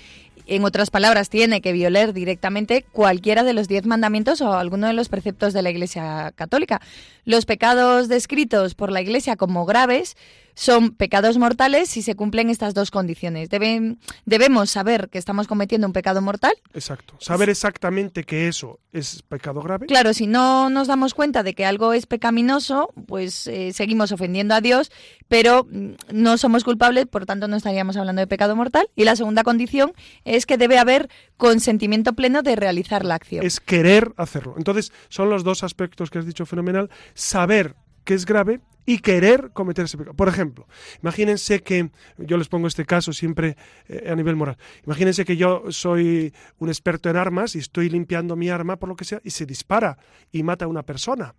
En 0.46 0.64
otras 0.64 0.90
palabras, 0.90 1.28
tiene 1.28 1.61
que 1.61 1.72
violar 1.72 2.12
directamente 2.12 2.85
cualquiera 2.90 3.44
de 3.44 3.52
los 3.52 3.68
diez 3.68 3.87
mandamientos 3.87 4.40
o 4.40 4.52
alguno 4.54 4.87
de 4.87 4.92
los 4.92 5.08
preceptos 5.08 5.52
de 5.52 5.62
la 5.62 5.70
Iglesia 5.70 6.32
Católica. 6.35 6.80
Los 7.24 7.44
pecados 7.44 8.08
descritos 8.08 8.74
por 8.74 8.90
la 8.90 9.02
Iglesia 9.02 9.37
como 9.37 9.64
graves 9.66 10.16
son 10.54 10.90
pecados 10.90 11.38
mortales 11.38 11.88
si 11.88 12.02
se 12.02 12.14
cumplen 12.14 12.50
estas 12.50 12.74
dos 12.74 12.90
condiciones. 12.90 13.48
Deben, 13.50 13.98
debemos 14.24 14.70
saber 14.70 15.08
que 15.08 15.18
estamos 15.18 15.46
cometiendo 15.46 15.86
un 15.86 15.92
pecado 15.92 16.20
mortal. 16.22 16.52
Exacto. 16.74 17.14
Saber 17.18 17.48
exactamente 17.48 18.24
que 18.24 18.48
eso 18.48 18.80
es 18.92 19.22
pecado 19.22 19.62
grave. 19.62 19.86
Claro, 19.86 20.12
si 20.12 20.26
no 20.26 20.70
nos 20.70 20.88
damos 20.88 21.14
cuenta 21.14 21.42
de 21.42 21.54
que 21.54 21.64
algo 21.64 21.92
es 21.92 22.06
pecaminoso, 22.06 22.92
pues 23.06 23.46
eh, 23.46 23.72
seguimos 23.72 24.12
ofendiendo 24.12 24.54
a 24.54 24.60
Dios, 24.60 24.90
pero 25.28 25.66
mm, 25.70 25.92
no 26.12 26.36
somos 26.38 26.64
culpables, 26.64 27.06
por 27.06 27.26
tanto 27.26 27.48
no 27.48 27.56
estaríamos 27.56 27.96
hablando 27.96 28.20
de 28.20 28.26
pecado 28.26 28.54
mortal. 28.56 28.88
Y 28.94 29.04
la 29.04 29.16
segunda 29.16 29.42
condición 29.44 29.92
es 30.24 30.46
que 30.46 30.58
debe 30.58 30.78
haber 30.78 31.08
consentimiento 31.36 32.12
pleno 32.12 32.42
de 32.42 32.56
realizar 32.56 33.04
la 33.04 33.14
acción. 33.14 33.44
Es 33.44 33.60
querer 33.60 34.12
hacerlo. 34.16 34.54
Entonces, 34.56 34.92
son 35.08 35.30
los 35.30 35.44
dos 35.44 35.64
aspectos 35.64 36.10
que 36.10 36.18
has 36.18 36.26
dicho 36.26 36.46
fenomenal. 36.46 36.90
Saber 37.14 37.74
que 38.04 38.14
es 38.14 38.26
grave 38.26 38.60
y 38.84 38.98
querer 38.98 39.50
cometer 39.52 39.84
ese 39.84 39.96
pecado. 39.96 40.16
Por 40.16 40.28
ejemplo, 40.28 40.66
imagínense 41.02 41.62
que, 41.62 41.90
yo 42.18 42.36
les 42.36 42.48
pongo 42.48 42.66
este 42.66 42.84
caso 42.84 43.12
siempre 43.12 43.56
eh, 43.88 44.08
a 44.10 44.16
nivel 44.16 44.36
moral, 44.36 44.56
imagínense 44.84 45.24
que 45.24 45.36
yo 45.36 45.64
soy 45.70 46.32
un 46.58 46.68
experto 46.68 47.08
en 47.08 47.16
armas 47.16 47.54
y 47.54 47.60
estoy 47.60 47.88
limpiando 47.88 48.36
mi 48.36 48.48
arma 48.48 48.76
por 48.76 48.88
lo 48.88 48.96
que 48.96 49.04
sea 49.04 49.20
y 49.22 49.30
se 49.30 49.46
dispara 49.46 49.98
y 50.32 50.42
mata 50.42 50.64
a 50.64 50.68
una 50.68 50.82
persona. 50.82 51.34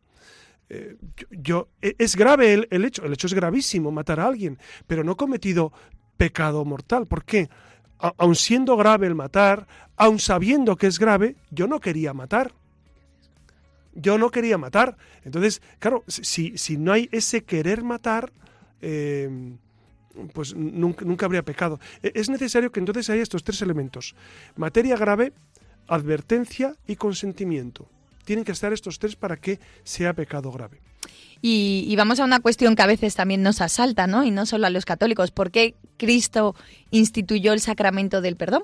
Eh, 0.69 0.95
yo, 1.30 1.69
e, 1.82 1.95
es 1.99 2.15
grave 2.15 2.54
el, 2.54 2.86
hecho, 2.86 3.06
el 3.06 3.13
hecho 3.13 3.28
es 3.28 3.34
gravísimo, 3.34 3.91
matar 3.91 4.19
a 4.19 4.28
alguien, 4.28 4.58
pero 4.88 5.04
no 5.04 5.13
he 5.13 5.15
cometido 5.15 5.73
pecado 6.17 6.63
mortal. 6.63 7.08
¿Por 7.08 7.26
qué? 7.26 7.49
Aun 7.99 8.36
siendo 8.36 8.76
grave 8.76 9.08
el 9.08 9.15
matar, 9.15 9.67
aun 9.95 10.19
sabiendo 10.19 10.76
que 10.76 10.88
es 10.88 10.99
grave, 10.99 11.36
yo 11.52 11.67
no 11.67 11.80
quería 11.80 12.13
matar 12.13 12.54
yo 13.96 14.18
no 14.18 14.30
quería 14.30 14.58
matar. 14.58 14.98
Entonces, 15.24 15.62
claro, 15.80 16.04
si, 16.08 16.58
si 16.58 16.78
no 16.78 16.94
hay 16.94 17.10
ese 17.12 17.44
querer 17.44 17.84
matar, 17.84 18.32
eh, 18.82 19.30
pues 20.34 20.56
nunca, 20.56 21.06
nunca, 21.06 21.26
habría 21.26 21.44
pecado. 21.44 21.80
E, 22.02 22.12
es 22.16 22.30
necesario 22.30 22.72
que 22.72 22.80
entonces 22.80 23.10
haya 23.10 23.22
estos 23.22 23.44
tres 23.44 23.62
elementos. 23.62 24.16
Materia 24.56 24.98
grave, 24.98 25.34
advertencia 25.88 26.76
y 26.88 26.96
consentimiento. 26.96 27.90
Tienen 28.26 28.46
que 28.46 28.52
estar 28.52 28.72
estos 28.72 29.00
tres 29.00 29.16
para 29.16 29.38
que 29.38 29.60
sea 29.84 30.14
pecado 30.14 30.52
grave. 30.52 30.80
Y, 31.42 31.86
y, 31.90 31.96
vamos 31.98 32.22
a 32.22 32.24
una 32.24 32.40
cuestión 32.40 32.74
que 32.76 32.84
a 32.84 32.88
veces 32.88 33.16
también 33.16 33.44
nos 33.44 33.60
asalta, 33.60 34.08
¿no? 34.08 34.24
Y 34.24 34.32
no 34.32 34.46
solo 34.46 34.66
a 34.66 34.70
los 34.70 34.86
católicos. 34.86 35.32
¿Por 35.32 35.52
qué 35.52 35.76
Cristo 35.98 36.56
instituyó 36.90 37.52
el 37.52 37.60
sacramento 37.60 38.22
del 38.22 38.38
perdón? 38.38 38.64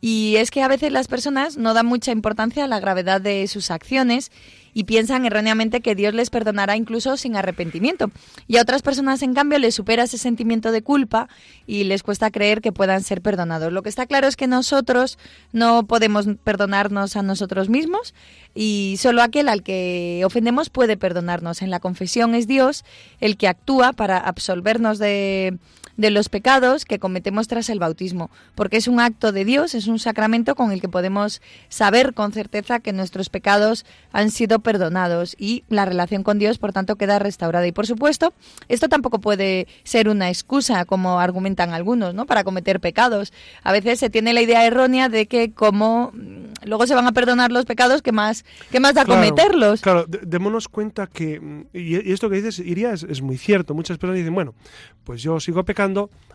Y 0.00 0.36
es 0.36 0.50
que 0.50 0.62
a 0.62 0.68
veces 0.68 0.92
las 0.92 1.08
personas 1.08 1.56
no 1.56 1.74
dan 1.74 1.86
mucha 1.86 2.12
importancia 2.12 2.64
a 2.64 2.68
la 2.68 2.80
gravedad 2.80 3.20
de 3.20 3.46
sus 3.48 3.70
acciones 3.70 4.30
y 4.78 4.84
piensan 4.84 5.26
erróneamente 5.26 5.80
que 5.80 5.96
Dios 5.96 6.14
les 6.14 6.30
perdonará 6.30 6.76
incluso 6.76 7.16
sin 7.16 7.34
arrepentimiento. 7.34 8.12
Y 8.46 8.58
a 8.58 8.62
otras 8.62 8.82
personas, 8.82 9.22
en 9.22 9.34
cambio, 9.34 9.58
les 9.58 9.74
supera 9.74 10.04
ese 10.04 10.18
sentimiento 10.18 10.70
de 10.70 10.82
culpa 10.82 11.28
y 11.66 11.82
les 11.82 12.04
cuesta 12.04 12.30
creer 12.30 12.60
que 12.60 12.70
puedan 12.70 13.02
ser 13.02 13.20
perdonados. 13.20 13.72
Lo 13.72 13.82
que 13.82 13.88
está 13.88 14.06
claro 14.06 14.28
es 14.28 14.36
que 14.36 14.46
nosotros 14.46 15.18
no 15.52 15.84
podemos 15.86 16.26
perdonarnos 16.44 17.16
a 17.16 17.22
nosotros 17.22 17.68
mismos 17.68 18.14
y 18.54 18.96
solo 19.00 19.22
aquel 19.22 19.48
al 19.48 19.64
que 19.64 20.22
ofendemos 20.24 20.70
puede 20.70 20.96
perdonarnos. 20.96 21.60
En 21.62 21.70
la 21.70 21.80
confesión 21.80 22.36
es 22.36 22.46
Dios 22.46 22.84
el 23.20 23.36
que 23.36 23.48
actúa 23.48 23.92
para 23.92 24.18
absolvernos 24.18 24.98
de 24.98 25.58
de 25.98 26.10
los 26.10 26.30
pecados 26.30 26.84
que 26.84 26.98
cometemos 26.98 27.48
tras 27.48 27.68
el 27.68 27.80
bautismo, 27.80 28.30
porque 28.54 28.78
es 28.78 28.86
un 28.88 29.00
acto 29.00 29.32
de 29.32 29.44
Dios, 29.44 29.74
es 29.74 29.88
un 29.88 29.98
sacramento 29.98 30.54
con 30.54 30.70
el 30.70 30.80
que 30.80 30.88
podemos 30.88 31.42
saber 31.68 32.14
con 32.14 32.32
certeza 32.32 32.78
que 32.78 32.92
nuestros 32.92 33.28
pecados 33.28 33.84
han 34.12 34.30
sido 34.30 34.60
perdonados 34.60 35.34
y 35.38 35.64
la 35.68 35.84
relación 35.84 36.22
con 36.22 36.38
Dios, 36.38 36.58
por 36.58 36.72
tanto, 36.72 36.96
queda 36.96 37.18
restaurada. 37.18 37.66
Y 37.66 37.72
por 37.72 37.86
supuesto, 37.86 38.32
esto 38.68 38.88
tampoco 38.88 39.18
puede 39.20 39.66
ser 39.82 40.08
una 40.08 40.28
excusa, 40.28 40.84
como 40.84 41.18
argumentan 41.18 41.72
algunos, 41.72 42.14
¿no? 42.14 42.26
Para 42.26 42.44
cometer 42.44 42.78
pecados. 42.78 43.32
A 43.64 43.72
veces 43.72 43.98
se 43.98 44.08
tiene 44.08 44.32
la 44.32 44.40
idea 44.40 44.64
errónea 44.64 45.08
de 45.08 45.26
que 45.26 45.52
como 45.52 46.12
mm, 46.14 46.64
luego 46.64 46.86
se 46.86 46.94
van 46.94 47.08
a 47.08 47.12
perdonar 47.12 47.50
los 47.50 47.64
pecados, 47.64 48.02
que 48.02 48.12
más, 48.12 48.44
que 48.70 48.78
más 48.78 48.94
da 48.94 49.04
claro, 49.04 49.20
cometerlos? 49.20 49.80
Claro, 49.80 50.06
démonos 50.06 50.68
cuenta 50.68 51.08
que, 51.08 51.40
mm, 51.40 51.66
y 51.72 52.12
esto 52.12 52.30
que 52.30 52.36
dices, 52.36 52.60
Iría, 52.60 52.92
es, 52.92 53.02
es 53.02 53.20
muy 53.20 53.36
cierto. 53.36 53.74
Muchas 53.74 53.98
personas 53.98 54.18
dicen, 54.18 54.34
bueno, 54.34 54.54
pues 55.02 55.22
yo 55.22 55.40
sigo 55.40 55.64
pecando, 55.64 55.87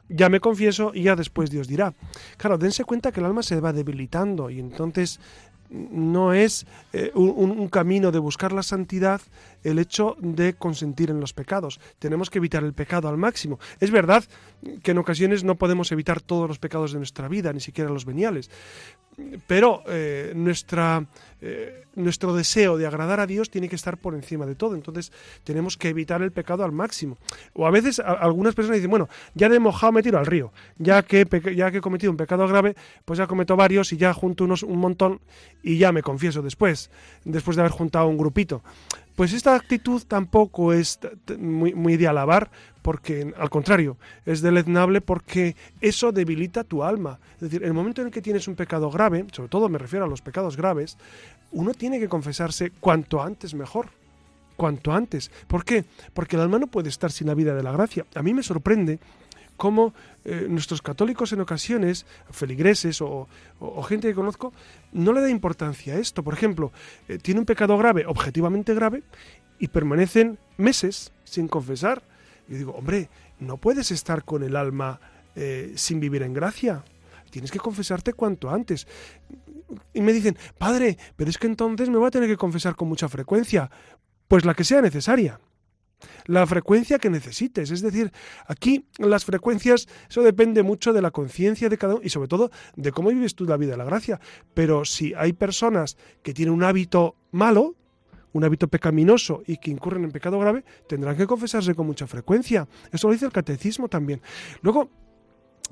ya 0.10 0.30
me 0.30 0.40
confieso 0.40 0.92
y 0.94 1.04
ya 1.04 1.16
después 1.16 1.50
Dios 1.50 1.68
dirá. 1.68 1.94
Claro, 2.38 2.58
dense 2.58 2.84
cuenta 2.84 3.12
que 3.12 3.20
el 3.20 3.26
alma 3.26 3.44
se 3.44 3.60
va 3.60 3.74
debilitando 3.74 4.50
y 4.50 4.60
entonces 4.60 5.20
no 5.70 6.34
es 6.34 6.68
eh, 6.92 7.12
un, 7.16 7.52
un, 7.52 7.68
camino 7.68 8.12
de 8.12 8.20
buscar 8.20 8.52
la 8.52 8.62
santidad 8.62 9.22
el 9.64 9.80
hecho 9.80 10.16
de 10.20 10.54
consentir 10.54 11.10
en 11.10 11.20
los 11.20 11.34
pecados. 11.34 11.80
Tenemos 12.00 12.30
que 12.30 12.40
evitar 12.40 12.64
el 12.64 12.74
pecado 12.74 13.08
al 13.08 13.18
máximo. 13.18 13.60
Es 13.80 13.92
verdad 13.92 14.24
que 14.82 14.92
en 14.92 14.98
ocasiones 14.98 15.44
no 15.44 15.56
podemos 15.56 15.92
evitar 15.92 16.22
todos 16.22 16.48
los 16.48 16.60
pecados 16.60 16.92
de 16.92 17.00
nuestra 17.00 17.28
vida, 17.28 17.54
ni 17.54 17.60
siquiera 17.60 17.90
los 17.90 18.06
veniales, 18.06 18.50
pero 19.48 19.84
eh, 19.88 20.34
nuestra, 20.36 21.06
eh, 21.42 21.86
nuestro 21.96 22.36
deseo 22.36 22.78
de 22.78 22.88
agradar 22.88 23.20
a 23.20 23.28
Dios 23.28 23.50
tiene 23.50 23.70
que 23.70 23.76
estar 23.76 23.98
por 23.98 24.16
encima 24.16 24.46
de 24.46 24.56
todo. 24.56 24.76
Entonces 24.76 25.12
tenemos 25.44 25.78
que 25.78 25.90
evitar 25.90 26.22
el 26.22 26.32
pecado 26.32 26.64
al 26.64 26.72
máximo. 26.72 27.18
O 27.54 27.68
a 27.68 27.72
veces 27.72 28.00
algunas 28.00 28.56
personas 28.56 28.78
dicen, 28.78 28.90
bueno, 28.90 29.10
ya 29.36 29.50
de 29.50 29.60
mojado 29.60 29.92
me 29.92 30.04
tiro 30.04 30.18
al 30.18 30.26
río, 30.26 30.52
ya 30.78 31.04
que, 31.04 31.28
ya 31.56 31.72
que 31.72 31.78
he 31.78 31.82
cometido 31.82 32.12
un 32.12 32.18
pecado 32.18 32.48
grave, 32.48 32.76
pues 33.06 33.20
ya 33.20 33.28
cometo 33.28 33.56
varios 33.56 33.94
y 33.94 33.98
ya 33.98 34.14
junto 34.14 34.46
unos, 34.46 34.64
un 34.64 34.80
montón 34.80 35.22
y 35.62 35.78
ya 35.78 35.92
me 35.92 36.02
confieso 36.02 36.42
después, 36.42 36.90
después 37.24 37.56
de 37.56 37.62
haber 37.62 37.72
juntado 37.72 38.08
un 38.08 38.18
grupito. 38.18 38.64
Pues 39.16 39.34
esta 39.34 39.56
actitud 39.56 40.02
tampoco 40.08 40.74
es 40.74 41.00
muy, 41.38 41.74
muy 41.76 41.98
de 41.98 42.08
alabar, 42.08 42.50
porque 42.82 43.34
al 43.38 43.50
contrario, 43.50 43.98
es 44.26 44.42
deleznable 44.42 45.02
porque 45.02 45.56
eso 45.82 46.12
debilita 46.12 46.64
tu 46.64 46.84
alma. 46.84 47.20
Es 47.36 47.42
decir, 47.42 47.62
en 47.62 47.68
el 47.68 47.74
momento 47.74 48.02
en 48.02 48.08
el 48.08 48.14
que 48.14 48.22
tienes 48.22 48.48
un 48.48 48.56
pecado 48.56 48.90
grave, 48.90 49.26
sobre 49.32 49.50
todo 49.50 49.70
me 49.70 49.78
refiero 49.78 50.06
a 50.06 50.10
los 50.10 50.22
pecados 50.22 50.58
graves, 50.58 50.98
uno 51.52 51.74
tiene 51.74 52.00
que 52.00 52.10
confesarse 52.10 52.72
cuanto 52.80 53.22
antes 53.22 53.54
mejor. 53.54 53.90
Cuanto 54.56 54.92
antes. 54.92 55.32
¿Por 55.48 55.66
qué? 55.66 55.84
Porque 56.14 56.36
el 56.36 56.44
alma 56.44 56.60
no 56.60 56.68
puede 56.68 56.90
estar 56.90 57.12
sin 57.12 57.28
la 57.28 57.34
vida 57.34 57.56
de 57.56 57.64
la 57.64 57.72
gracia. 57.72 58.06
A 58.14 58.22
mí 58.22 58.34
me 58.34 58.44
sorprende 58.44 59.00
cómo 59.58 59.94
eh, 60.26 60.48
nuestros 60.50 60.82
católicos 60.82 61.32
en 61.34 61.42
ocasiones, 61.42 62.06
feligreses 62.32 63.02
o, 63.02 63.28
gente 63.88 64.08
que 64.08 64.16
conozco, 64.16 64.54
no 64.92 65.14
le 65.14 65.22
da 65.22 65.30
importancia 65.30 65.96
a 65.96 65.98
esto. 65.98 66.24
Por 66.24 66.34
ejemplo, 66.34 66.72
eh, 67.08 67.18
tiene 67.18 67.40
un 67.40 67.46
pecado 67.46 67.78
grave, 67.78 68.06
objetivamente 68.06 68.74
grave, 68.74 69.04
y 69.60 69.68
permanecen 69.68 70.40
meses 70.58 71.12
sin 71.24 71.48
confesar. 71.48 72.04
Y 72.48 72.56
digo, 72.56 72.74
hombre, 72.74 73.10
no 73.40 73.58
puedes 73.58 73.92
estar 73.92 74.24
con 74.24 74.44
el 74.44 74.56
alma 74.56 75.00
eh, 75.36 75.74
sin 75.76 76.00
vivir 76.00 76.24
en 76.24 76.34
gracia. 76.34 76.84
Tienes 77.30 77.52
que 77.52 77.60
confesarte 77.60 78.14
cuanto 78.14 78.50
antes. 78.50 78.88
Y 79.94 80.02
me 80.02 80.14
dicen, 80.14 80.38
padre, 80.58 80.98
pero 81.16 81.30
es 81.30 81.38
que 81.38 81.48
entonces 81.48 81.90
me 81.90 81.98
voy 81.98 82.08
a 82.08 82.12
tener 82.12 82.30
que 82.30 82.38
confesar 82.38 82.76
con 82.76 82.88
mucha 82.88 83.10
frecuencia. 83.10 83.72
Pues 84.28 84.46
la 84.46 84.54
que 84.54 84.64
sea 84.64 84.82
necesaria 84.82 85.40
la 86.26 86.46
frecuencia 86.46 87.00
que 87.00 87.10
necesites. 87.10 87.72
Es 87.72 87.82
decir, 87.82 88.12
aquí 88.48 88.86
las 88.98 89.26
frecuencias, 89.26 89.88
eso 90.10 90.22
depende 90.22 90.64
mucho 90.64 90.94
de 90.94 91.02
la 91.02 91.12
conciencia 91.12 91.70
de 91.70 91.78
cada 91.78 91.96
uno 91.96 92.04
y 92.04 92.10
sobre 92.10 92.28
todo 92.28 92.52
de 92.76 92.92
cómo 92.92 93.10
vives 93.10 93.36
tú 93.36 93.46
la 93.46 93.58
vida 93.58 93.72
de 93.72 93.78
la 93.78 93.86
gracia. 93.86 94.20
Pero 94.54 94.86
si 94.86 95.14
hay 95.16 95.34
personas 95.34 95.98
que 96.22 96.34
tienen 96.34 96.54
un 96.54 96.64
hábito 96.64 97.16
malo, 97.32 97.76
un 98.34 98.44
hábito 98.44 98.68
pecaminoso 98.68 99.44
y 99.46 99.58
que 99.58 99.72
incurren 99.72 100.04
en 100.04 100.12
pecado 100.12 100.40
grave, 100.40 100.64
tendrán 100.88 101.16
que 101.16 101.28
confesarse 101.28 101.76
con 101.76 101.86
mucha 101.86 102.08
frecuencia. 102.08 102.68
Eso 102.92 103.08
lo 103.08 103.14
dice 103.14 103.26
el 103.26 103.32
catecismo 103.32 103.88
también. 103.88 104.22
Luego, 104.62 104.90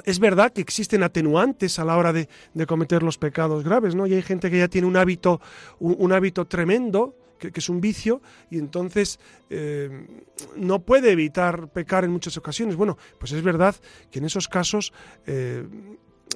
es 0.06 0.20
verdad 0.20 0.54
que 0.54 0.62
existen 0.62 1.04
atenuantes 1.04 1.80
a 1.80 1.86
la 1.86 1.98
hora 1.98 2.14
de, 2.14 2.28
cometer 2.68 3.04
los 3.04 3.18
pecados 3.18 3.64
graves, 3.64 3.96
¿no? 3.96 4.08
Y 4.08 4.14
hay 4.14 4.22
gente 4.22 4.50
que 4.50 4.58
ya 4.58 4.68
tiene 4.68 4.88
un 4.88 4.96
hábito, 4.96 5.42
un 5.80 6.12
hábito 6.14 6.46
tremendo 6.46 7.16
que, 7.50 7.60
es 7.60 7.70
un 7.70 7.82
vicio 7.82 8.22
y 8.50 8.60
entonces 8.60 9.20
eh, 9.50 10.08
no 10.56 10.80
puede 10.80 11.12
evitar 11.12 11.70
pecar 11.70 12.04
en 12.04 12.12
muchas 12.12 12.38
ocasiones. 12.38 12.76
Bueno, 12.76 12.98
pues 13.18 13.32
es 13.32 13.42
verdad 13.42 13.76
que 14.12 14.20
en 14.20 14.26
esos 14.26 14.48
casos... 14.48 14.94
Eh, 15.26 15.66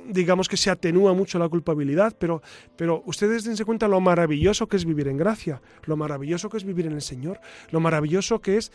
digamos 0.07 0.49
que 0.49 0.57
se 0.57 0.69
atenúa 0.69 1.13
mucho 1.13 1.39
la 1.39 1.47
culpabilidad, 1.47 2.17
pero, 2.19 2.41
pero 2.75 3.01
ustedes 3.05 3.45
dense 3.45 3.63
cuenta 3.63 3.87
lo 3.87 4.01
maravilloso 4.01 4.67
que 4.67 4.75
es 4.75 4.83
vivir 4.83 5.07
en 5.07 5.15
gracia, 5.15 5.61
lo 5.85 5.95
maravilloso 5.95 6.49
que 6.49 6.57
es 6.57 6.65
vivir 6.65 6.85
en 6.85 6.91
el 6.91 7.01
Señor, 7.01 7.39
lo 7.71 7.79
maravilloso 7.79 8.41
que 8.41 8.57
es 8.57 8.73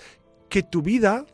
que 0.48 0.62
tu 0.62 0.80
vida 0.80 1.26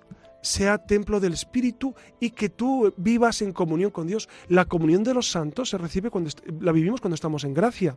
sea 0.42 0.78
templo 0.78 1.20
del 1.20 1.32
Espíritu 1.32 1.94
y 2.20 2.30
que 2.30 2.48
tú 2.48 2.92
vivas 2.96 3.42
en 3.42 3.52
comunión 3.52 3.90
con 3.90 4.06
Dios. 4.06 4.28
La 4.48 4.64
comunión 4.64 5.02
de 5.02 5.14
los 5.14 5.30
santos 5.30 5.70
se 5.70 5.78
recibe 5.78 6.10
cuando 6.10 6.30
la 6.60 6.72
vivimos 6.72 7.00
cuando 7.00 7.14
estamos 7.14 7.44
en 7.44 7.54
gracia. 7.54 7.96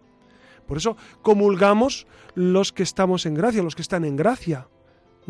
Por 0.68 0.78
eso 0.78 0.98
comulgamos 1.22 2.08
los 2.36 2.72
que 2.72 2.84
estamos 2.84 3.26
en 3.26 3.34
gracia, 3.34 3.64
los 3.64 3.76
que 3.76 3.82
están 3.82 4.06
en 4.06 4.16
gracia. 4.16 4.68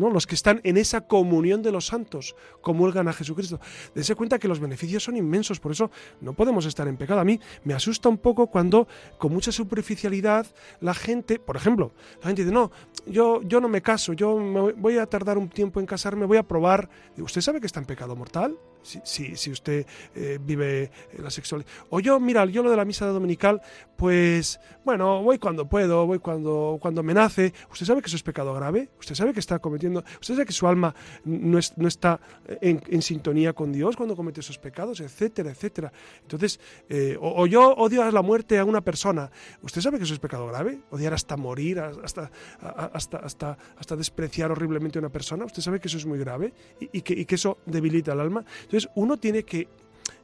¿no? 0.00 0.10
Los 0.10 0.26
que 0.26 0.34
están 0.34 0.60
en 0.64 0.78
esa 0.78 1.02
comunión 1.02 1.62
de 1.62 1.70
los 1.70 1.86
santos 1.86 2.34
comulgan 2.62 3.06
a 3.08 3.12
Jesucristo. 3.12 3.60
Dense 3.94 4.14
cuenta 4.14 4.38
que 4.38 4.48
los 4.48 4.58
beneficios 4.58 5.04
son 5.04 5.16
inmensos, 5.16 5.60
por 5.60 5.72
eso 5.72 5.90
no 6.22 6.32
podemos 6.32 6.64
estar 6.64 6.88
en 6.88 6.96
pecado. 6.96 7.20
A 7.20 7.24
mí 7.24 7.38
me 7.64 7.74
asusta 7.74 8.08
un 8.08 8.16
poco 8.16 8.46
cuando 8.46 8.88
con 9.18 9.32
mucha 9.32 9.52
superficialidad 9.52 10.46
la 10.80 10.94
gente, 10.94 11.38
por 11.38 11.56
ejemplo, 11.56 11.92
la 12.22 12.28
gente 12.28 12.42
dice, 12.42 12.54
no, 12.54 12.70
yo, 13.06 13.42
yo 13.42 13.60
no 13.60 13.68
me 13.68 13.82
caso, 13.82 14.14
yo 14.14 14.38
me 14.38 14.72
voy 14.72 14.96
a 14.96 15.06
tardar 15.06 15.36
un 15.36 15.50
tiempo 15.50 15.80
en 15.80 15.86
casarme, 15.86 16.24
voy 16.24 16.38
a 16.38 16.48
probar. 16.48 16.88
¿Usted 17.18 17.42
sabe 17.42 17.60
que 17.60 17.66
está 17.66 17.80
en 17.80 17.86
pecado 17.86 18.16
mortal? 18.16 18.56
Si, 18.82 19.36
si, 19.36 19.50
usted 19.50 19.86
eh, 20.14 20.38
vive 20.40 20.90
la 21.18 21.30
sexualidad. 21.30 21.70
O 21.90 22.00
yo, 22.00 22.18
mira, 22.20 22.44
yo 22.46 22.62
lo 22.62 22.70
de 22.70 22.76
la 22.76 22.84
misa 22.84 23.06
dominical, 23.06 23.60
pues 23.96 24.60
bueno, 24.84 25.22
voy 25.22 25.38
cuando 25.38 25.68
puedo, 25.68 26.06
voy 26.06 26.18
cuando, 26.18 26.78
cuando 26.80 27.02
me 27.02 27.12
nace. 27.12 27.52
¿Usted 27.70 27.86
sabe 27.86 28.00
que 28.00 28.06
eso 28.06 28.16
es 28.16 28.22
pecado 28.22 28.54
grave? 28.54 28.88
¿Usted 28.98 29.14
sabe 29.14 29.32
que 29.32 29.40
está 29.40 29.58
cometiendo, 29.58 30.02
usted 30.20 30.34
sabe 30.34 30.46
que 30.46 30.52
su 30.52 30.66
alma 30.66 30.94
no, 31.24 31.58
no 31.76 31.88
está 31.88 32.18
en, 32.46 33.02
sintonía 33.02 33.52
con 33.52 33.72
Dios 33.72 33.96
cuando 33.96 34.16
comete 34.16 34.40
esos 34.40 34.58
pecados, 34.58 35.00
etcétera, 35.00 35.50
etcétera? 35.50 35.92
Entonces, 36.22 36.60
eh, 36.88 37.16
o, 37.20 37.46
yo 37.46 37.74
odio 37.74 38.02
a 38.02 38.10
la 38.10 38.22
muerte 38.22 38.58
a 38.58 38.64
una 38.64 38.80
persona. 38.80 39.30
¿Usted 39.62 39.80
sabe 39.80 39.98
que 39.98 40.04
eso 40.04 40.14
es 40.14 40.20
pecado 40.20 40.46
grave? 40.46 40.80
Odiar 40.90 41.12
hasta 41.12 41.36
morir, 41.36 41.80
hasta, 41.80 42.30
hasta, 42.60 43.18
hasta, 43.18 43.58
hasta 43.76 43.96
despreciar 43.96 44.50
horriblemente 44.50 44.98
a 44.98 45.00
una 45.00 45.10
persona. 45.10 45.44
¿Usted 45.44 45.62
sabe 45.62 45.78
que 45.78 45.88
eso 45.88 45.98
es 45.98 46.06
muy 46.06 46.18
grave 46.18 46.54
y, 46.80 47.02
que, 47.02 47.12
y 47.12 47.26
que 47.26 47.34
eso 47.34 47.58
debilita 47.66 48.12
el 48.12 48.20
alma? 48.20 48.44
Entonces 48.70 48.88
uno 48.94 49.16
tiene 49.16 49.42
que 49.42 49.66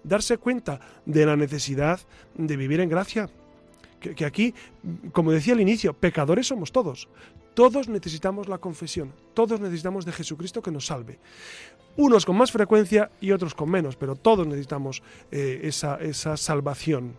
darse 0.05 0.39
cuenta 0.39 0.79
de 1.05 1.27
la 1.27 1.35
necesidad 1.35 1.99
de 2.37 2.57
vivir 2.57 2.79
en 2.79 2.89
gracia. 2.89 3.29
Que, 3.99 4.25
aquí, 4.25 4.55
como 5.11 5.33
decía 5.33 5.55
al 5.55 5.61
inicio, 5.61 5.95
pecadores 5.95 6.47
somos 6.47 6.71
todos. 6.71 7.09
Todos 7.55 7.89
necesitamos 7.89 8.49
la 8.49 8.59
confesión, 8.59 9.13
todos 9.35 9.61
necesitamos 9.61 10.05
de 10.05 10.13
Jesucristo 10.13 10.63
que 10.63 10.71
nos 10.71 10.87
salve. 10.87 11.19
Unos 11.97 12.25
con 12.25 12.37
más 12.37 12.53
frecuencia 12.53 13.11
y 13.21 13.33
otros 13.33 13.55
con 13.55 13.69
menos, 13.69 13.97
pero 13.97 14.15
todos 14.15 14.47
necesitamos 14.47 15.03
eh, 15.33 15.63
esa, 15.65 15.97
esa 15.97 16.37
salvación. 16.37 17.19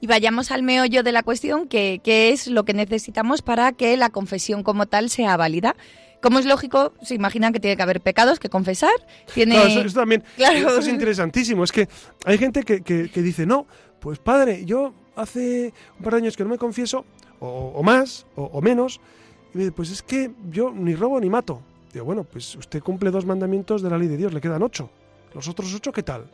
Y 0.00 0.08
vayamos 0.08 0.50
al 0.50 0.64
meollo 0.64 1.04
de 1.04 1.12
la 1.12 1.22
cuestión, 1.22 1.68
que, 1.68 2.00
que, 2.02 2.30
es 2.30 2.48
lo 2.48 2.64
que 2.64 2.74
necesitamos 2.74 3.42
para 3.42 3.70
que 3.70 3.96
la 3.96 4.10
confesión 4.10 4.64
como 4.64 4.86
tal 4.86 5.08
sea 5.08 5.36
válida. 5.36 5.76
Como 6.22 6.38
es 6.38 6.46
lógico, 6.46 6.94
se 7.02 7.16
imaginan 7.16 7.52
que 7.52 7.58
tiene 7.58 7.76
que 7.76 7.82
haber 7.82 8.00
pecados 8.00 8.38
que 8.38 8.48
confesar. 8.48 8.92
Tiene... 9.34 9.56
Claro, 9.56 9.80
eso, 9.80 10.00
también 10.00 10.22
es 10.38 10.88
interesantísimo. 10.88 11.64
Es 11.64 11.72
que 11.72 11.88
hay 12.24 12.38
gente 12.38 12.62
que, 12.62 13.22
dice, 13.22 13.44
no, 13.44 13.66
pues 13.98 14.20
padre, 14.20 14.64
yo 14.64 14.94
hace 15.16 15.74
un 15.98 16.04
par 16.04 16.14
de 16.14 16.18
años 16.20 16.36
que 16.36 16.44
no 16.44 16.50
me 16.50 16.58
confieso, 16.58 17.04
o, 17.40 17.82
más, 17.82 18.24
o, 18.36 18.62
menos, 18.62 19.00
y 19.52 19.58
me 19.58 19.64
dice, 19.64 19.72
pues 19.72 19.90
es 19.90 20.02
que 20.02 20.30
yo 20.48 20.70
ni 20.70 20.94
robo 20.94 21.18
ni 21.18 21.28
mato. 21.28 21.60
Digo, 21.92 22.04
bueno, 22.04 22.22
pues 22.22 22.54
usted 22.54 22.80
cumple 22.80 23.10
dos 23.10 23.26
mandamientos 23.26 23.82
de 23.82 23.90
la 23.90 23.98
ley 23.98 24.06
de 24.06 24.16
Dios, 24.16 24.32
le 24.32 24.40
quedan 24.40 24.62
ocho. 24.62 24.90
Los 25.34 25.48
otros 25.48 25.74
ocho, 25.74 25.90
¿qué 25.90 26.04
tal? 26.04 26.30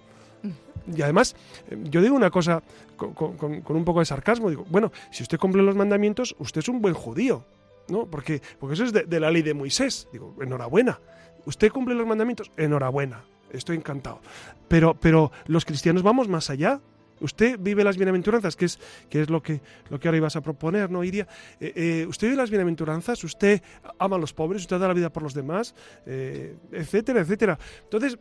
Y 0.95 1.01
además, 1.01 1.35
eh, 1.71 1.79
yo 1.85 2.03
digo 2.03 2.15
una 2.15 2.31
cosa 2.31 2.63
con, 2.97 3.15
con, 3.15 3.77
un 3.77 3.85
poco 3.85 4.01
de 4.01 4.05
sarcasmo, 4.05 4.51
digo, 4.51 4.67
bueno, 4.69 4.93
si 5.11 5.23
usted 5.23 5.39
cumple 5.39 5.63
los 5.63 5.77
mandamientos, 5.77 6.37
usted 6.39 6.61
es 6.61 6.69
un 6.69 6.83
buen 6.83 6.95
judío. 6.95 7.45
¿No? 7.89 8.07
Porque, 8.07 8.43
porque 8.59 8.75
eso 8.75 8.85
es 8.85 8.93
de, 8.93 9.21
la 9.21 9.31
ley 9.31 9.43
de 9.43 9.55
Moisés. 9.55 10.09
Digo, 10.13 10.37
enhorabuena. 10.41 11.01
¿Usted 11.45 11.71
cumple 11.71 11.95
los 11.95 12.07
mandamientos? 12.07 12.51
Enhorabuena. 12.57 13.25
Estoy 13.53 13.77
encantado. 13.77 14.21
Pero, 14.69 14.95
pero 14.95 15.33
los 15.47 15.65
cristianos 15.65 16.03
vamos 16.03 16.29
más 16.29 16.51
allá. 16.51 16.81
Usted 17.21 17.59
vive 17.59 17.83
las 17.83 17.97
bienaventuranzas, 17.97 18.55
que 18.55 18.67
es, 18.67 18.79
es 19.11 19.29
lo, 19.29 19.43
que, 19.43 19.61
lo 19.91 19.99
que 19.99 20.07
ahora 20.07 20.19
ibas 20.19 20.37
a 20.37 20.41
proponer, 20.41 20.89
¿no, 20.91 21.03
Iria? 21.03 21.27
Eh, 21.59 21.73
eh, 21.75 22.07
usted 22.07 22.29
vive 22.29 22.37
las 22.37 22.51
bienaventuranzas, 22.51 23.25
usted 23.25 23.61
ama 23.99 24.17
a 24.17 24.19
los 24.21 24.33
pobres, 24.33 24.63
usted 24.63 24.79
da 24.79 24.87
la 24.87 24.95
vida 24.95 25.11
por 25.11 25.25
los 25.25 25.35
demás, 25.35 25.75
eh, 26.07 26.57
etcétera, 26.71 27.21
etcétera. 27.21 27.59
Entonces, 27.83 28.19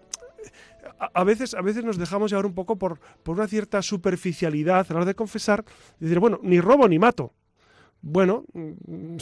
a, 0.98 1.24
veces, 1.24 1.54
a 1.54 1.62
veces 1.62 1.84
nos 1.84 1.98
dejamos 1.98 2.32
llevar 2.32 2.48
un 2.48 2.56
poco 2.56 2.78
por, 2.78 3.00
por 3.22 3.36
una 3.36 3.48
cierta 3.48 3.84
superficialidad 3.84 4.88
a 4.90 4.94
la 4.94 4.98
hora 4.98 5.06
de 5.06 5.16
confesar 5.16 5.64
y 6.00 6.06
decir, 6.06 6.20
bueno, 6.20 6.40
ni 6.42 6.60
robo 6.60 6.88
ni 6.88 6.98
mato 6.98 7.34
bueno, 8.02 8.46
mm, 8.54 9.18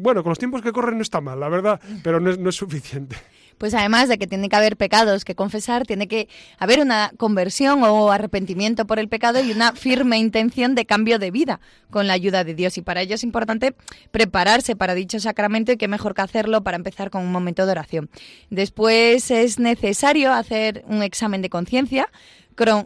bueno, 0.00 0.22
con 0.22 0.30
los 0.30 0.38
tiempos 0.38 0.62
que 0.62 0.72
corren 0.72 0.96
no 0.96 1.02
está 1.02 1.20
mal, 1.20 1.40
la 1.40 1.48
verdad, 1.48 1.80
pero 2.02 2.20
no 2.20 2.50
es, 2.50 2.54
suficiente. 2.54 3.16
Pues 3.58 3.74
además 3.74 4.08
de 4.08 4.16
que 4.16 4.26
tiene 4.26 4.48
que 4.48 4.56
haber 4.56 4.76
pecados 4.76 5.24
que 5.24 5.34
confesar, 5.34 5.86
tiene 5.86 6.08
que 6.08 6.28
haber 6.58 6.80
una 6.80 7.12
conversión 7.18 7.82
o 7.82 8.10
arrepentimiento 8.10 8.86
por 8.86 8.98
el 8.98 9.08
pecado 9.08 9.42
y 9.42 9.52
una 9.52 9.72
firme 9.72 10.18
intención 10.18 10.74
de 10.74 10.86
cambio 10.86 11.18
de 11.18 11.30
vida 11.30 11.60
con 11.90 12.06
la 12.06 12.14
ayuda 12.14 12.42
de 12.42 12.54
Dios. 12.54 12.78
Y 12.78 12.82
para 12.82 13.02
ello 13.02 13.16
es 13.16 13.22
importante 13.22 13.74
prepararse 14.10 14.76
para 14.76 14.94
dicho 14.94 15.20
sacramento 15.20 15.72
y 15.72 15.76
qué 15.76 15.88
mejor 15.88 16.14
que 16.14 16.22
hacerlo 16.22 16.62
para 16.62 16.78
empezar 16.78 17.10
con 17.10 17.22
un 17.22 17.32
momento 17.32 17.66
de 17.66 17.72
oración. 17.72 18.08
Después 18.48 19.30
es 19.30 19.58
necesario 19.58 20.32
hacer 20.32 20.82
un 20.88 21.02
examen 21.02 21.42
de 21.42 21.50
conciencia 21.50 22.08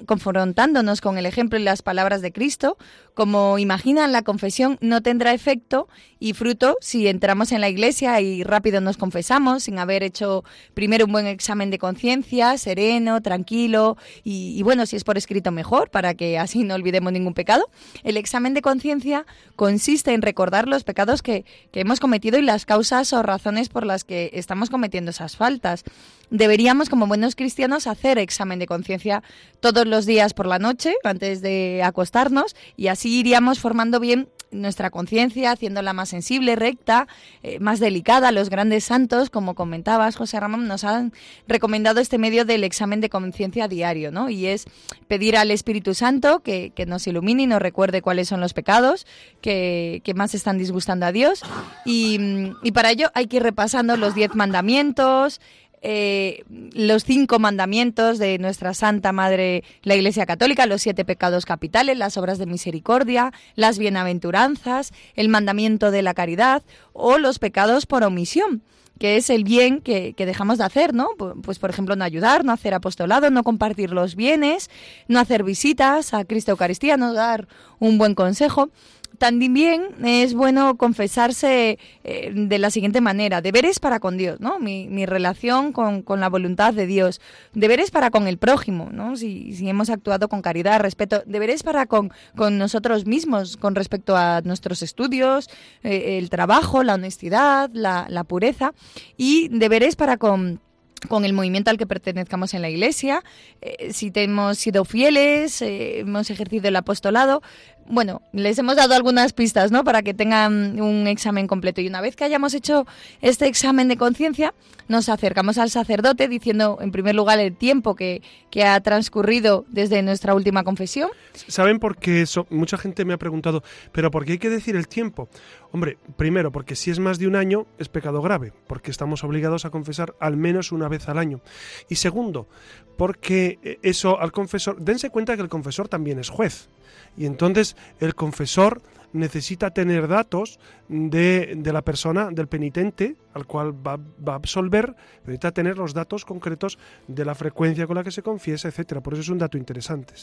confrontándonos 0.07 1.01
con 1.01 1.18
el 1.18 1.26
ejemplo 1.26 1.59
y 1.59 1.62
las 1.62 1.82
palabras 1.82 2.22
de 2.22 2.32
Cristo, 2.32 2.76
como 3.14 3.58
imaginan, 3.58 4.10
la 4.12 4.22
confesión 4.22 4.76
no 4.80 5.00
tendrá 5.00 5.32
efecto 5.32 5.88
y 6.18 6.32
fruto 6.32 6.76
si 6.80 7.06
entramos 7.06 7.52
en 7.52 7.60
la 7.60 7.68
iglesia 7.68 8.20
y 8.20 8.42
rápido 8.42 8.80
nos 8.80 8.96
confesamos 8.96 9.64
sin 9.64 9.78
haber 9.78 10.02
hecho 10.02 10.42
primero 10.74 11.06
un 11.06 11.12
buen 11.12 11.26
examen 11.26 11.70
de 11.70 11.78
conciencia, 11.78 12.58
sereno, 12.58 13.20
tranquilo 13.22 13.96
y, 14.24 14.60
bueno, 14.62 14.86
si 14.86 14.96
es 14.96 15.04
por 15.04 15.16
escrito 15.16 15.52
mejor 15.52 15.90
para 15.90 16.14
que 16.14 16.38
así 16.38 16.64
no 16.64 16.74
olvidemos 16.74 17.12
ningún 17.12 17.34
pecado. 17.34 17.68
El 18.02 18.16
examen 18.16 18.54
de 18.54 18.62
conciencia 18.62 19.26
consiste 19.54 20.12
en 20.12 20.22
recordar 20.22 20.66
los 20.66 20.82
pecados 20.82 21.22
que, 21.22 21.44
que 21.70 21.80
hemos 21.80 22.00
cometido 22.00 22.38
y 22.38 22.42
las 22.42 22.66
causas 22.66 23.12
o 23.12 23.22
razones 23.22 23.68
por 23.68 23.86
las 23.86 24.02
que 24.02 24.30
estamos 24.32 24.70
cometiendo 24.70 25.10
esas 25.10 25.36
faltas. 25.36 25.84
Deberíamos, 26.30 26.88
como 26.88 27.06
buenos 27.06 27.36
cristianos, 27.36 27.86
hacer 27.86 28.18
examen 28.18 28.58
de 28.58 28.66
conciencia 28.66 29.22
todos 29.60 29.86
los 29.86 30.06
días 30.06 30.34
por 30.34 30.46
la 30.46 30.58
noche 30.58 30.94
antes 31.04 31.42
de 31.42 31.82
acostarnos 31.84 32.56
y 32.76 32.88
así 32.88 33.03
iríamos 33.05 33.61
formando 33.61 34.00
bien 34.00 34.28
nuestra 34.55 34.90
conciencia, 34.90 35.52
haciéndola 35.52 35.92
más 35.92 36.09
sensible, 36.09 36.57
recta, 36.57 37.07
eh, 37.42 37.59
más 37.61 37.80
delicada. 37.80 38.32
Los 38.32 38.48
grandes 38.48 38.84
santos, 38.84 39.30
como 39.30 39.55
comentabas, 39.55 40.16
José 40.16 40.40
Ramón, 40.40 40.66
nos 40.66 40.84
han 40.84 41.12
recomendado 41.46 42.00
este 42.00 42.18
medio 42.18 42.44
del 42.44 42.64
examen 42.64 43.00
de 43.00 43.11
conciencia 43.11 43.68
diario, 43.68 44.11
¿no? 44.11 44.30
Y 44.30 44.46
es 44.46 44.64
pedir 45.09 45.36
al 45.36 45.50
Espíritu 45.50 45.94
Santo 45.94 46.40
que, 46.40 46.72
nos 46.86 47.07
ilumine 47.07 47.44
y 47.44 47.46
nos 47.46 47.62
recuerde 47.62 48.02
cuáles 48.02 48.28
son 48.28 48.40
los 48.40 48.52
pecados 48.52 49.07
que, 49.40 50.02
más 50.14 50.34
están 50.34 50.59
disgustando 50.59 51.07
a 51.07 51.12
Dios. 51.12 51.42
Y, 51.84 52.18
y 52.62 52.72
para 52.72 52.90
ello 52.90 53.11
hay 53.14 53.26
que 53.26 53.38
ir 53.38 53.42
repasando 53.42 53.96
los 53.96 54.14
diez 54.14 54.34
mandamientos, 54.34 55.40
eh, 55.87 56.45
los 56.49 57.05
cinco 57.05 57.39
mandamientos 57.39 58.18
de 58.18 58.39
nuestra 58.39 58.72
Santa 58.72 59.12
Madre, 59.12 59.64
la 59.82 59.95
Iglesia 59.95 60.24
Católica, 60.24 60.64
los 60.64 60.80
siete 60.80 61.05
pecados 61.05 61.45
capitales, 61.45 61.99
las 61.99 62.16
obras 62.16 62.39
de 62.39 62.47
misericordia, 62.47 63.35
las 63.55 63.78
bienaventuranzas, 63.78 64.95
el 65.14 65.28
mandamiento 65.28 65.91
de 65.91 66.01
la 66.01 66.14
caridad 66.14 66.62
o 66.95 67.18
los 67.18 67.39
pecados 67.39 67.85
por 67.85 68.03
omisión 68.03 68.62
que 68.99 69.16
es 69.16 69.28
el 69.28 69.43
bien 69.43 69.80
que, 69.80 70.14
que, 70.14 70.24
dejamos 70.24 70.59
de 70.59 70.64
hacer, 70.64 70.95
¿no? 70.95 71.09
Pues, 71.43 71.59
por 71.59 71.68
ejemplo, 71.68 71.97
no 71.97 72.05
ayudar, 72.05 72.45
no 72.45 72.53
hacer 72.53 72.74
apostolado, 72.74 73.28
no 73.28 73.43
compartir 73.43 73.91
los 73.91 74.14
bienes, 74.14 74.70
no 75.09 75.18
hacer 75.18 75.43
visitas 75.43 76.14
a 76.14 76.24
Cristo 76.24 76.53
Eucaristía, 76.53 76.97
no 76.97 77.12
dar 77.12 77.49
un 77.80 77.99
buen 77.99 78.14
consejo 78.14 78.70
también 79.18 79.88
es 80.04 80.34
bueno 80.34 80.76
confesarse 80.76 81.78
eh, 82.04 82.32
de 82.34 82.58
la 82.58 82.70
siguiente 82.70 83.00
manera, 83.00 83.40
deberes 83.40 83.78
para 83.80 84.00
con 84.00 84.16
Dios, 84.16 84.40
¿no? 84.40 84.58
Mi, 84.58 84.88
mi 84.88 85.06
relación 85.06 85.72
con, 85.72 86.02
con, 86.02 86.20
la 86.20 86.28
voluntad 86.28 86.74
de 86.74 86.86
Dios, 86.86 87.20
deberes 87.52 87.90
para 87.90 88.10
con 88.10 88.26
el 88.26 88.38
prójimo, 88.38 88.90
¿no? 88.92 89.16
Si, 89.16 89.54
hemos 89.68 89.90
actuado 89.90 90.28
con 90.28 90.42
caridad, 90.42 90.80
respeto, 90.80 91.22
deberes 91.26 91.62
para 91.62 91.86
con, 91.86 92.12
con 92.36 92.58
nosotros 92.58 93.06
mismos, 93.06 93.56
con 93.56 93.74
respecto 93.74 94.16
a 94.16 94.40
nuestros 94.42 94.82
estudios, 94.82 95.48
eh, 95.82 96.18
el 96.18 96.30
trabajo, 96.30 96.82
la 96.82 96.94
honestidad, 96.94 97.70
la, 97.72 98.24
pureza, 98.24 98.72
y 99.16 99.48
deberes 99.48 99.96
para 99.96 100.16
con 100.16 100.60
con 101.08 101.26
el 101.26 101.34
movimiento 101.34 101.70
al 101.70 101.76
que 101.76 101.86
pertenezcamos 101.86 102.54
en 102.54 102.62
la 102.62 102.70
Iglesia, 102.70 103.22
eh, 103.60 103.92
si 103.92 104.10
hemos 104.14 104.56
sido 104.56 104.86
fieles, 104.86 105.60
hemos 105.60 106.30
ejercido 106.30 106.68
el 106.68 106.76
apostolado, 106.76 107.42
bueno, 107.87 108.22
les 108.32 108.59
hemos 108.59 108.76
dado 108.76 108.95
algunas 108.95 109.32
pistas, 109.32 109.70
¿no? 109.70 109.85
Para 109.85 110.03
que 110.03 110.14
tengan 110.14 110.80
un 110.80 111.07
examen 111.07 111.47
completo. 111.47 111.80
Y 111.80 111.89
una 111.89 112.01
vez 112.01 112.16
que 112.16 112.24
hayamos 112.24 112.55
hecho 112.55 112.87
este 113.20 113.47
examen 113.47 113.89
de 113.89 113.97
conciencia, 113.97 114.55
nos 114.89 115.09
acercamos 115.09 115.59
al 115.59 115.70
sacerdote 115.70 116.28
diciendo, 116.28 116.78
en 116.80 116.93
primer 116.93 117.14
lugar, 117.14 117.39
el 117.39 117.57
tiempo 117.57 117.95
que, 117.95 118.22
que, 118.51 118.64
ha 118.64 118.80
transcurrido 118.80 119.64
desde 119.68 120.03
nuestra 120.03 120.35
última 120.35 120.64
confesión. 120.64 121.11
¿Saben 121.32 121.78
por 121.78 121.97
qué 121.97 122.22
eso? 122.22 122.47
Mucha 122.51 122.76
gente 122.76 123.05
me 123.05 123.14
ha 123.14 123.18
preguntado, 123.18 123.62
¿pero 123.93 124.11
por 124.11 124.24
qué 124.24 124.32
hay 124.32 124.39
que 124.39 124.51
decir 124.51 124.76
el 124.76 124.89
tiempo? 124.89 125.28
Hombre, 125.72 125.99
primero, 126.16 126.53
porque 126.53 126.76
si 126.76 126.91
es 126.91 126.99
más 126.99 127.18
de 127.18 127.26
un 127.26 127.37
año, 127.37 127.66
es 127.78 127.89
pecado 127.89 128.22
grave, 128.22 128.53
porque 128.66 128.91
estamos 128.91 129.24
obligados 129.24 129.64
a 129.64 129.70
confesar 129.70 130.14
al 130.20 130.37
menos 130.37 130.72
una 130.72 130.89
vez 130.89 131.09
al 131.09 131.18
año. 131.18 131.41
Y 131.89 131.97
segundo, 131.97 132.49
porque 132.97 133.78
eso 133.82 134.20
al 134.20 134.32
confesor, 134.32 134.80
dense 134.80 135.11
cuenta 135.11 135.37
que 135.37 135.43
el 135.43 135.49
confesor 135.49 135.89
también 135.89 136.18
es 136.18 136.28
juez. 136.28 136.68
Y 137.16 137.26
entonces 137.26 137.76
el 138.01 138.14
confesor 138.14 138.82
necesita 139.14 139.70
tener 139.70 140.08
datos 140.08 140.58
de, 140.88 141.54
de 141.56 141.72
la 141.72 141.82
persona, 141.82 142.30
del 142.30 142.48
penitente, 142.48 143.16
al 143.32 143.46
cual 143.46 143.72
va, 143.72 143.96
va, 143.96 144.34
a 144.34 144.36
absolver, 144.36 144.94
necesita 145.20 145.52
tener 145.52 145.78
los 145.78 145.94
datos 145.94 146.24
concretos 146.24 146.78
de 147.08 147.24
la 147.24 147.34
frecuencia 147.34 147.86
con 147.86 147.96
la 147.96 148.04
que 148.04 148.10
se 148.10 148.22
confiesa, 148.22 148.68
etcétera. 148.68 149.00
Por 149.00 149.14
eso 149.14 149.22
es 149.22 149.28
un 149.28 149.38
dato 149.38 149.56
interesante. 149.56 150.14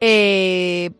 Eh, 0.00 0.92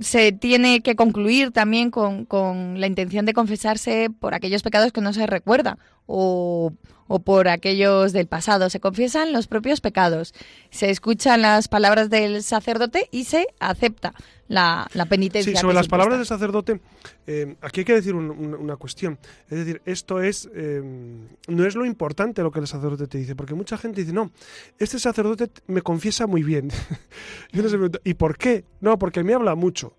se 0.00 0.32
tiene 0.32 0.80
que 0.80 0.96
concluir 0.96 1.52
también 1.52 1.90
con, 1.90 2.24
con, 2.24 2.80
la 2.80 2.88
intención 2.88 3.24
de 3.24 3.32
confesarse 3.32 4.10
por 4.10 4.34
aquellos 4.34 4.62
pecados 4.62 4.92
que 4.92 5.00
no 5.00 5.12
se 5.12 5.28
recuerda 5.28 5.78
o, 6.06 6.72
o, 7.06 7.18
por 7.20 7.46
aquellos 7.46 8.12
del 8.12 8.26
pasado. 8.26 8.70
Se 8.70 8.80
confiesan 8.80 9.32
los 9.32 9.46
propios 9.46 9.80
pecados, 9.80 10.34
se 10.70 10.90
escuchan 10.90 11.42
las 11.42 11.68
palabras 11.68 12.10
del 12.10 12.42
sacerdote 12.42 13.08
y 13.12 13.24
se 13.24 13.46
acepta 13.60 14.14
la, 14.48 14.86
la 14.94 15.06
penitencia. 15.06 15.52
Sí, 15.52 15.58
sobre 15.58 15.74
las 15.74 15.88
palabras 15.88 16.18
del 16.18 16.26
sacerdote, 16.26 16.80
eh, 17.26 17.56
aquí 17.60 17.80
hay 17.80 17.84
que 17.84 17.94
decir 17.94 18.14
un, 18.14 18.30
un, 18.30 18.54
una 18.54 18.76
cuestión. 18.76 19.18
Es 19.48 19.58
decir, 19.58 19.80
esto 19.84 20.20
es 20.20 20.48
eh, 20.54 20.82
no 21.48 21.64
es 21.64 21.74
lo 21.74 21.84
importante 21.84 22.42
lo 22.42 22.50
que 22.50 22.60
el 22.60 22.66
sacerdote 22.66 23.06
te 23.06 23.18
dice, 23.18 23.34
porque 23.34 23.54
mucha 23.54 23.78
gente 23.78 24.00
dice, 24.00 24.12
no, 24.12 24.30
este 24.78 24.98
sacerdote 24.98 25.50
me 25.66 25.82
confiesa 25.82 26.26
muy 26.26 26.42
bien. 26.42 26.68
Yo 27.52 27.62
¿y 28.04 28.14
por 28.14 28.36
qué? 28.36 28.64
No, 28.80 28.98
porque 28.98 29.24
me 29.24 29.34
habla 29.34 29.54
mucho. 29.54 29.96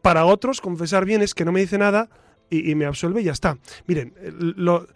Para 0.00 0.24
otros, 0.24 0.60
confesar 0.60 1.04
bien 1.04 1.22
es 1.22 1.34
que 1.34 1.44
no 1.44 1.52
me 1.52 1.60
dice 1.60 1.78
nada 1.78 2.08
y, 2.50 2.70
y 2.70 2.74
me 2.74 2.86
absuelve 2.86 3.20
y 3.20 3.24
ya 3.24 3.32
está. 3.32 3.58
Miren, 3.86 4.14
lo, 4.56 4.86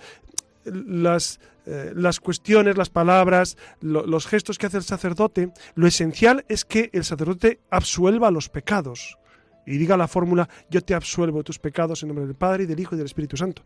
las, 0.66 1.40
eh, 1.66 1.92
las 1.94 2.20
cuestiones, 2.20 2.76
las 2.76 2.90
palabras, 2.90 3.56
lo, 3.80 4.06
los 4.06 4.26
gestos 4.26 4.58
que 4.58 4.66
hace 4.66 4.78
el 4.78 4.82
sacerdote, 4.82 5.52
lo 5.74 5.86
esencial 5.86 6.44
es 6.48 6.64
que 6.64 6.90
el 6.92 7.04
sacerdote 7.04 7.60
absuelva 7.70 8.30
los 8.30 8.48
pecados 8.48 9.18
y 9.66 9.78
diga 9.78 9.96
la 9.96 10.08
fórmula, 10.08 10.48
yo 10.70 10.80
te 10.80 10.94
absuelvo 10.94 11.42
tus 11.42 11.58
pecados 11.58 12.02
en 12.02 12.08
nombre 12.08 12.26
del 12.26 12.36
Padre 12.36 12.64
y 12.64 12.66
del 12.66 12.80
Hijo 12.80 12.94
y 12.94 12.98
del 12.98 13.06
Espíritu 13.06 13.36
Santo. 13.36 13.62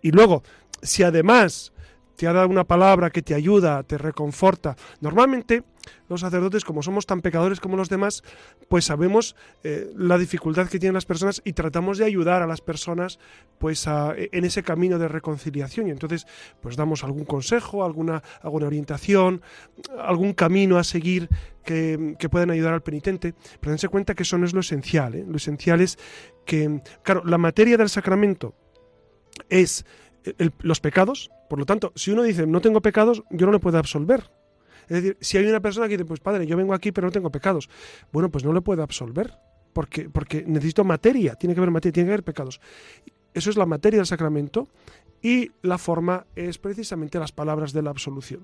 Y 0.00 0.12
luego, 0.12 0.42
si 0.82 1.02
además 1.02 1.72
te 2.16 2.28
ha 2.28 2.32
dado 2.32 2.48
una 2.48 2.64
palabra 2.64 3.10
que 3.10 3.22
te 3.22 3.34
ayuda, 3.34 3.82
te 3.82 3.98
reconforta, 3.98 4.76
normalmente 5.00 5.64
los 6.08 6.20
sacerdotes, 6.20 6.64
como 6.64 6.82
somos 6.82 7.06
tan 7.06 7.20
pecadores 7.20 7.60
como 7.60 7.76
los 7.76 7.88
demás, 7.88 8.22
pues 8.68 8.84
sabemos 8.84 9.36
eh, 9.64 9.90
la 9.96 10.18
dificultad 10.18 10.68
que 10.68 10.78
tienen 10.78 10.94
las 10.94 11.06
personas 11.06 11.42
y 11.44 11.52
tratamos 11.52 11.98
de 11.98 12.04
ayudar 12.04 12.42
a 12.42 12.46
las 12.46 12.60
personas 12.60 13.18
pues 13.58 13.86
a, 13.88 14.14
en 14.16 14.44
ese 14.44 14.62
camino 14.62 14.98
de 14.98 15.08
reconciliación. 15.08 15.88
Y 15.88 15.90
entonces, 15.90 16.26
pues 16.60 16.76
damos 16.76 17.04
algún 17.04 17.24
consejo, 17.24 17.84
alguna, 17.84 18.22
alguna 18.42 18.66
orientación, 18.66 19.42
algún 19.98 20.32
camino 20.34 20.78
a 20.78 20.84
seguir 20.84 21.28
que, 21.64 22.16
que 22.18 22.28
puedan 22.28 22.50
ayudar 22.50 22.74
al 22.74 22.82
penitente. 22.82 23.34
Pero 23.60 23.70
dense 23.70 23.88
cuenta 23.88 24.14
que 24.14 24.22
eso 24.24 24.38
no 24.38 24.46
es 24.46 24.52
lo 24.52 24.60
esencial. 24.60 25.14
¿eh? 25.14 25.24
Lo 25.26 25.36
esencial 25.36 25.80
es 25.80 25.98
que, 26.44 26.82
claro, 27.02 27.22
la 27.24 27.38
materia 27.38 27.76
del 27.76 27.88
sacramento 27.88 28.54
es 29.48 29.84
el, 30.38 30.52
los 30.60 30.80
pecados. 30.80 31.30
Por 31.48 31.58
lo 31.58 31.66
tanto, 31.66 31.92
si 31.94 32.10
uno 32.10 32.22
dice 32.22 32.46
no 32.46 32.60
tengo 32.60 32.80
pecados, 32.80 33.22
yo 33.30 33.46
no 33.46 33.52
le 33.52 33.58
puedo 33.58 33.78
absolver. 33.78 34.30
Es 34.92 35.02
decir, 35.02 35.16
si 35.20 35.38
hay 35.38 35.46
una 35.46 35.60
persona 35.60 35.88
que 35.88 35.96
dice, 35.96 36.04
pues 36.04 36.20
padre, 36.20 36.46
yo 36.46 36.54
vengo 36.54 36.74
aquí 36.74 36.92
pero 36.92 37.06
no 37.06 37.12
tengo 37.12 37.30
pecados, 37.30 37.70
bueno, 38.12 38.30
pues 38.30 38.44
no 38.44 38.52
le 38.52 38.60
puedo 38.60 38.82
absolver, 38.82 39.32
porque, 39.72 40.10
porque 40.10 40.44
necesito 40.46 40.84
materia, 40.84 41.34
tiene 41.34 41.54
que 41.54 41.60
haber 41.60 41.70
materia, 41.70 41.92
tiene 41.92 42.08
que 42.08 42.12
haber 42.12 42.24
pecados. 42.24 42.60
Eso 43.32 43.48
es 43.48 43.56
la 43.56 43.64
materia 43.64 43.98
del 43.98 44.06
sacramento 44.06 44.68
y 45.22 45.50
la 45.62 45.78
forma 45.78 46.26
es 46.36 46.58
precisamente 46.58 47.18
las 47.18 47.32
palabras 47.32 47.72
de 47.72 47.80
la 47.80 47.88
absolución. 47.88 48.42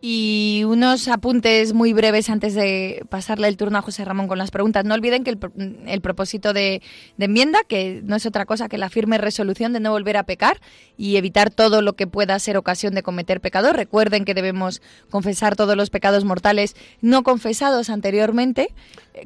Y 0.00 0.64
unos 0.66 1.08
apuntes 1.08 1.72
muy 1.72 1.94
breves 1.94 2.28
antes 2.28 2.54
de 2.54 3.06
pasarle 3.08 3.48
el 3.48 3.56
turno 3.56 3.78
a 3.78 3.82
José 3.82 4.04
Ramón 4.04 4.28
con 4.28 4.36
las 4.36 4.50
preguntas. 4.50 4.84
No 4.84 4.94
olviden 4.94 5.24
que 5.24 5.30
el, 5.30 5.38
el 5.86 6.00
propósito 6.02 6.52
de, 6.52 6.82
de, 7.16 7.24
enmienda, 7.24 7.60
que 7.66 8.02
no 8.04 8.16
es 8.16 8.26
otra 8.26 8.44
cosa 8.44 8.68
que 8.68 8.76
la 8.76 8.90
firme 8.90 9.16
resolución 9.16 9.72
de 9.72 9.80
no 9.80 9.92
volver 9.92 10.18
a 10.18 10.24
pecar 10.24 10.60
y 10.98 11.16
evitar 11.16 11.50
todo 11.50 11.80
lo 11.80 11.94
que 11.94 12.06
pueda 12.06 12.38
ser 12.38 12.58
ocasión 12.58 12.94
de 12.94 13.02
cometer 13.02 13.40
pecado. 13.40 13.72
Recuerden 13.72 14.26
que 14.26 14.34
debemos 14.34 14.82
confesar 15.08 15.56
todos 15.56 15.74
los 15.74 15.88
pecados 15.88 16.24
mortales 16.24 16.76
no 17.00 17.22
confesados 17.22 17.88
anteriormente, 17.88 18.74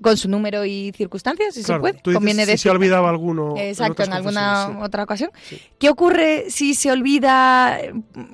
con 0.03 0.16
su 0.16 0.29
número 0.29 0.64
y 0.64 0.93
circunstancias, 0.95 1.55
si 1.55 1.62
claro, 1.62 1.79
se 1.79 1.81
puede. 1.81 2.03
Tú 2.03 2.12
Conviene 2.12 2.45
si 2.47 2.59
se 2.59 2.71
olvidaba 2.71 3.09
alguno. 3.09 3.55
Exacto, 3.57 4.03
en, 4.03 4.11
en 4.11 4.14
alguna 4.14 4.66
sí. 4.66 4.73
otra 4.83 5.03
ocasión. 5.03 5.31
Sí. 5.49 5.61
¿Qué 5.79 5.89
ocurre 5.89 6.51
si 6.51 6.75
se 6.75 6.93
olvida 6.93 7.81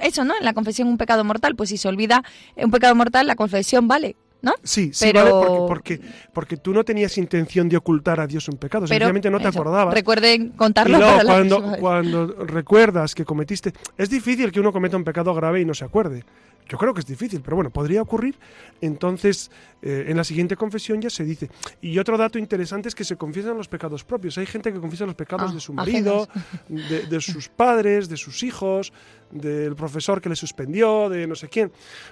eso, 0.01 0.25
no? 0.25 0.35
En 0.37 0.45
la 0.45 0.53
confesión 0.53 0.89
un 0.89 0.99
pecado 0.99 1.25
mortal, 1.25 1.55
pues 1.55 1.71
si 1.71 1.77
se 1.77 1.89
olvida 1.89 2.25
un 2.57 2.71
pecado 2.71 2.95
mortal, 2.95 3.27
la 3.27 3.37
confesión 3.37 3.89
vale. 3.89 4.17
¿no? 4.43 4.53
Sí, 4.63 4.91
sí, 4.93 5.07
Pero- 5.07 5.41
vale, 5.41 5.47
porque, 5.67 5.99
porque, 5.99 6.01
porque 6.35 6.57
tú 6.59 6.75
no 6.75 6.85
tenías 6.85 7.17
intención 7.17 7.67
de 7.67 7.79
ocultar 7.79 8.21
a 8.21 8.27
Dios 8.27 8.47
un 8.49 8.59
pecado, 8.59 8.85
Pero 8.85 8.89
sencillamente 9.07 9.31
no 9.31 9.39
te 9.41 9.49
eso, 9.49 9.59
acordabas. 9.59 9.95
Recuerden 9.95 10.43
Y 10.43 10.51
contarlo 10.51 10.99
luego, 10.99 11.17
para 11.17 11.25
cuando, 11.25 11.77
cuando 11.81 12.27
recuerdas 12.45 13.15
que 13.15 13.25
cometiste... 13.25 13.73
Es 13.97 14.11
difícil 14.11 14.53
que 14.53 14.61
uno 14.61 14.71
cometa 14.71 14.99
un 14.99 15.05
pecado 15.05 15.33
grave 15.35 15.63
y 15.63 15.65
no 15.65 15.73
se 15.73 15.87
acuerde. 15.87 16.25
Yo 16.69 16.77
creo 16.77 16.93
que 16.93 17.01
es 17.01 17.07
difícil, 17.07 17.41
pero 17.43 17.57
bueno, 17.57 17.71
podría 17.71 18.03
ocurrir. 18.03 18.39
Entonces, 18.83 19.51
eh, 19.87 20.07
en 20.09 20.17
la 20.17 20.25
siguiente 20.25 20.57
confesión 20.57 21.01
ya 21.03 21.11
se 21.11 21.25
dice. 21.25 21.51
Y 21.83 21.99
otro 21.99 22.17
dato 22.17 22.39
interesante 22.39 22.89
es 22.89 22.95
que 22.95 23.05
se 23.05 23.17
confiesan 23.17 23.57
los 23.57 23.69
pecados 23.69 24.03
propios. 24.03 24.39
Hay 24.39 24.47
gente 24.47 24.73
que 24.73 24.81
confiesa 24.81 25.05
los 25.05 25.15
pecados 25.15 25.51
Ah, 25.51 25.55
de 25.55 25.61
su 25.61 25.75
marido, 25.75 26.27
de, 26.69 27.07
de 27.07 27.21
sus 27.21 27.49
padres, 27.51 28.09
de 28.09 28.17
sus 28.17 28.43
hijos, 28.43 28.93
del 29.31 29.75
profesor 29.75 30.21
que 30.23 30.29
le 30.31 30.37
suspendió, 30.37 31.09
de 31.11 31.27
no 31.27 31.35
sé 31.35 31.49
quién. 31.49 31.71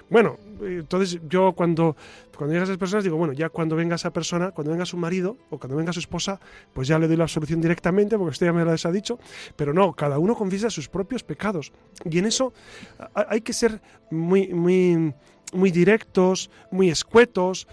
Bueno, 0.09 0.37
eh, 0.61 0.77
entonces 0.81 1.19
yo 1.27 1.53
cuando, 1.53 1.95
cuando 2.37 2.53
llegan 2.53 2.65
esas 2.65 2.77
personas 2.77 3.03
digo, 3.03 3.17
bueno, 3.17 3.33
ya 3.33 3.49
cuando 3.49 3.75
venga 3.75 3.95
esa 3.95 4.11
persona, 4.13 4.51
cuando 4.51 4.71
venga 4.71 4.85
su 4.85 4.97
marido 4.97 5.37
o 5.49 5.57
cuando 5.57 5.75
venga 5.77 5.91
su 5.93 5.99
esposa, 5.99 6.39
pues 6.73 6.87
ya 6.87 6.99
le 6.99 7.07
doy 7.07 7.15
la 7.17 7.23
absolución 7.23 7.59
directamente, 7.61 8.17
porque 8.17 8.33
esto 8.33 8.45
ya 8.45 8.53
me 8.53 8.63
lo 8.63 8.71
ha 8.71 8.91
dicho, 8.91 9.17
pero 9.55 9.73
no, 9.73 9.93
cada 9.93 10.19
uno 10.19 10.35
confiesa 10.35 10.69
sus 10.69 10.89
propios 10.89 11.23
pecados. 11.23 11.71
Y 12.09 12.19
en 12.19 12.25
eso 12.25 12.53
a- 13.15 13.25
hay 13.29 13.41
que 13.41 13.53
ser 13.53 13.81
muy, 14.11 14.49
muy, 14.53 15.13
muy 15.53 15.71
directos, 15.71 16.49
muy 16.71 16.89
escuetos, 16.89 17.67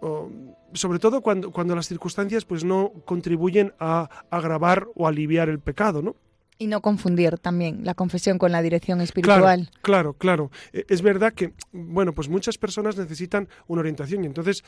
o- 0.00 0.30
sobre 0.74 0.98
todo 0.98 1.20
cuando, 1.20 1.50
cuando 1.50 1.74
las 1.76 1.86
circunstancias 1.88 2.44
pues 2.44 2.64
no 2.64 2.92
contribuyen 3.04 3.72
a 3.78 4.08
agravar 4.30 4.86
o 4.94 5.06
aliviar 5.06 5.48
el 5.48 5.58
pecado, 5.58 6.00
¿no? 6.02 6.16
Y 6.58 6.66
no 6.68 6.80
confundir 6.80 7.38
también 7.38 7.80
la 7.84 7.94
confesión 7.94 8.38
con 8.38 8.52
la 8.52 8.62
dirección 8.62 8.98
Claro, 8.98 9.04
espiritual. 9.04 9.70
claro, 9.82 10.12
claro. 10.14 10.50
Eh, 10.72 10.84
Es 10.88 11.02
verdad 11.02 11.32
que, 11.32 11.52
bueno, 11.72 12.12
pues 12.12 12.28
muchas 12.28 12.56
personas 12.56 12.96
necesitan 12.96 13.48
una 13.66 13.80
orientación 13.80 14.22
y 14.22 14.26
entonces 14.28 14.62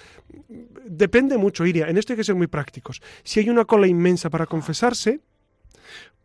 depende 0.86 1.36
mucho, 1.38 1.64
Iria. 1.66 1.86
En 1.88 1.96
esto 1.96 2.12
hay 2.12 2.16
que 2.16 2.24
ser 2.24 2.34
muy 2.34 2.48
prácticos. 2.48 3.00
Si 3.22 3.40
hay 3.40 3.48
una 3.48 3.64
cola 3.64 3.86
inmensa 3.86 4.28
para 4.28 4.46
confesarse, 4.46 5.20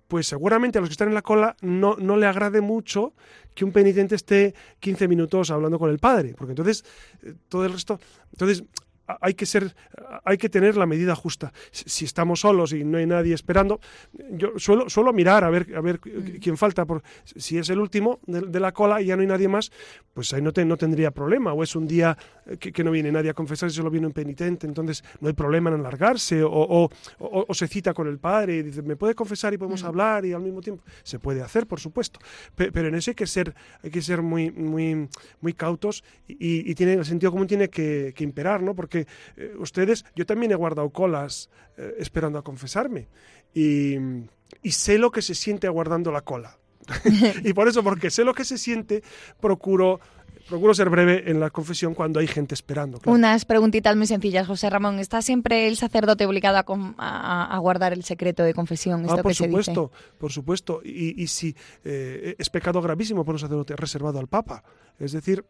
pues 0.09 0.27
seguramente 0.27 0.77
a 0.79 0.81
los 0.81 0.89
que 0.89 0.93
están 0.93 1.07
en 1.07 1.13
la 1.13 1.21
cola 1.21 1.55
no, 1.61 1.95
no 1.97 2.17
le 2.17 2.25
agrade 2.25 2.61
mucho 2.61 3.13
que 3.53 3.63
un 3.63 3.71
penitente 3.71 4.15
esté 4.15 4.55
15 4.79 5.07
minutos 5.07 5.51
hablando 5.51 5.77
con 5.77 5.91
el 5.91 5.99
padre, 5.99 6.33
porque 6.35 6.51
entonces 6.51 6.83
eh, 7.23 7.35
todo 7.47 7.65
el 7.65 7.71
resto... 7.71 7.99
Entonces, 8.31 8.63
hay 9.21 9.33
que 9.33 9.45
ser 9.45 9.75
hay 10.23 10.37
que 10.37 10.49
tener 10.49 10.77
la 10.77 10.85
medida 10.85 11.15
justa. 11.15 11.51
Si 11.71 12.05
estamos 12.05 12.41
solos 12.41 12.73
y 12.73 12.83
no 12.83 12.97
hay 12.97 13.05
nadie 13.05 13.33
esperando 13.33 13.79
yo 14.31 14.53
suelo 14.57 14.89
suelo 14.89 15.13
mirar 15.13 15.43
a 15.43 15.49
ver 15.49 15.67
a 15.75 15.81
ver 15.81 15.99
quién 15.99 16.57
falta 16.57 16.85
por 16.85 17.01
si 17.23 17.57
es 17.57 17.69
el 17.69 17.79
último 17.79 18.19
de, 18.27 18.41
de 18.41 18.59
la 18.59 18.71
cola 18.71 19.01
y 19.01 19.05
ya 19.05 19.15
no 19.15 19.21
hay 19.21 19.27
nadie 19.27 19.47
más 19.47 19.71
pues 20.13 20.33
ahí 20.33 20.41
no, 20.41 20.51
te- 20.51 20.65
no 20.65 20.75
tendría 20.77 21.11
problema. 21.11 21.53
O 21.53 21.63
es 21.63 21.75
un 21.75 21.87
día 21.87 22.17
eh, 22.45 22.57
que, 22.57 22.71
que 22.71 22.83
no 22.83 22.91
viene 22.91 23.11
nadie 23.11 23.29
a 23.29 23.33
confesar 23.33 23.69
y 23.69 23.73
solo 23.73 23.89
viene 23.89 24.07
un 24.07 24.13
penitente 24.13 24.67
entonces 24.67 25.03
no 25.21 25.27
hay 25.27 25.33
problema 25.33 25.69
en 25.69 25.79
alargarse 25.79 26.43
o, 26.43 26.51
o- 26.51 26.89
o- 27.19 27.45
o 27.47 27.53
se 27.53 27.67
cita 27.67 27.93
con 27.93 28.07
el 28.07 28.19
padre 28.19 28.57
y 28.57 28.63
dice 28.63 28.81
me 28.81 28.95
puede 28.95 29.15
confesar 29.15 29.53
y 29.53 29.57
podemos 29.57 29.83
hablar 29.83 30.25
y 30.25 30.33
al 30.33 30.41
mismo 30.41 30.61
tiempo 30.61 30.83
se 31.03 31.19
puede 31.19 31.41
hacer 31.41 31.67
por 31.67 31.79
supuesto 31.79 32.19
Pe- 32.55 32.71
pero 32.71 32.87
en 32.89 32.95
eso 32.95 33.11
hay 33.11 33.15
que 33.15 33.27
ser 33.27 33.53
hay 33.83 33.89
que 33.91 34.01
ser 34.01 34.21
muy 34.21 34.51
muy 34.51 35.07
muy 35.41 35.53
cautos 35.53 36.03
y, 36.27 36.69
y 36.69 36.75
tiene 36.75 36.93
el 36.93 37.05
sentido 37.05 37.31
común 37.31 37.47
tiene 37.47 37.69
que, 37.69 38.13
que 38.15 38.23
imperar 38.23 38.61
no 38.61 38.75
porque 38.75 38.98
eh, 39.37 39.53
ustedes 39.59 40.05
yo 40.15 40.25
también 40.25 40.51
he 40.51 40.55
guardado 40.55 40.89
colas 40.89 41.49
eh, 41.77 41.95
esperando 41.99 42.39
a 42.39 42.43
confesarme 42.43 43.07
y, 43.53 43.95
y 44.63 44.71
sé 44.71 44.97
lo 44.97 45.11
que 45.11 45.21
se 45.21 45.35
siente 45.35 45.67
aguardando 45.67 46.11
la 46.11 46.21
cola 46.21 46.57
y 47.43 47.53
por 47.53 47.67
eso 47.67 47.83
porque 47.83 48.09
sé 48.09 48.23
lo 48.23 48.33
que 48.33 48.45
se 48.45 48.57
siente 48.57 49.03
procuro 49.39 49.99
procuro 50.47 50.73
ser 50.73 50.89
breve 50.89 51.29
en 51.29 51.39
la 51.39 51.51
confesión 51.51 51.93
cuando 51.93 52.19
hay 52.19 52.25
gente 52.25 52.55
esperando 52.55 52.97
claro. 52.97 53.15
Unas 53.15 53.45
preguntitas 53.45 53.95
muy 53.95 54.07
sencillas, 54.07 54.47
José 54.47 54.67
Ramón. 54.71 54.97
¿Está 54.97 55.21
siempre 55.21 55.67
el 55.67 55.77
sacerdote 55.77 56.25
obligado 56.25 56.57
a, 56.57 56.65
a- 56.97 57.55
a 57.55 57.57
guardar 57.59 57.93
el 57.93 58.03
secreto 58.03 58.41
de 58.41 58.55
confesión? 58.55 59.01
Esto 59.01 59.17
Ah, 59.19 59.21
por 59.21 59.29
que 59.31 59.35
se 59.35 59.43
supuesto, 59.45 59.91
por 60.17 60.31
supuesto. 60.31 60.81
Y, 60.83 61.21
y 61.21 61.27
si 61.27 61.55
eh, 61.83 62.33
es 62.39 62.49
pecado 62.49 62.81
gravísimo 62.81 63.23
por 63.23 63.35
un 63.35 63.39
sacerdote 63.39 63.75
reservado 63.75 64.17
al 64.17 64.27
Papa. 64.27 64.63
Es 64.97 65.11
decir, 65.11 65.45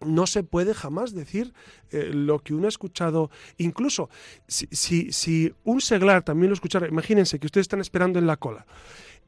no 0.00 0.26
se 0.26 0.42
puede 0.42 0.74
jamás 0.74 1.14
decir 1.14 1.52
eh, 1.90 2.10
lo 2.12 2.40
que 2.40 2.54
uno 2.54 2.66
ha 2.66 2.68
escuchado. 2.68 3.30
Incluso 3.58 4.08
si, 4.46 4.66
si, 4.70 5.12
si 5.12 5.52
un 5.64 5.80
seglar 5.80 6.22
también 6.22 6.50
lo 6.50 6.54
escuchara, 6.54 6.88
imagínense 6.88 7.38
que 7.38 7.46
ustedes 7.46 7.64
están 7.64 7.80
esperando 7.80 8.18
en 8.18 8.26
la 8.26 8.36
cola. 8.36 8.66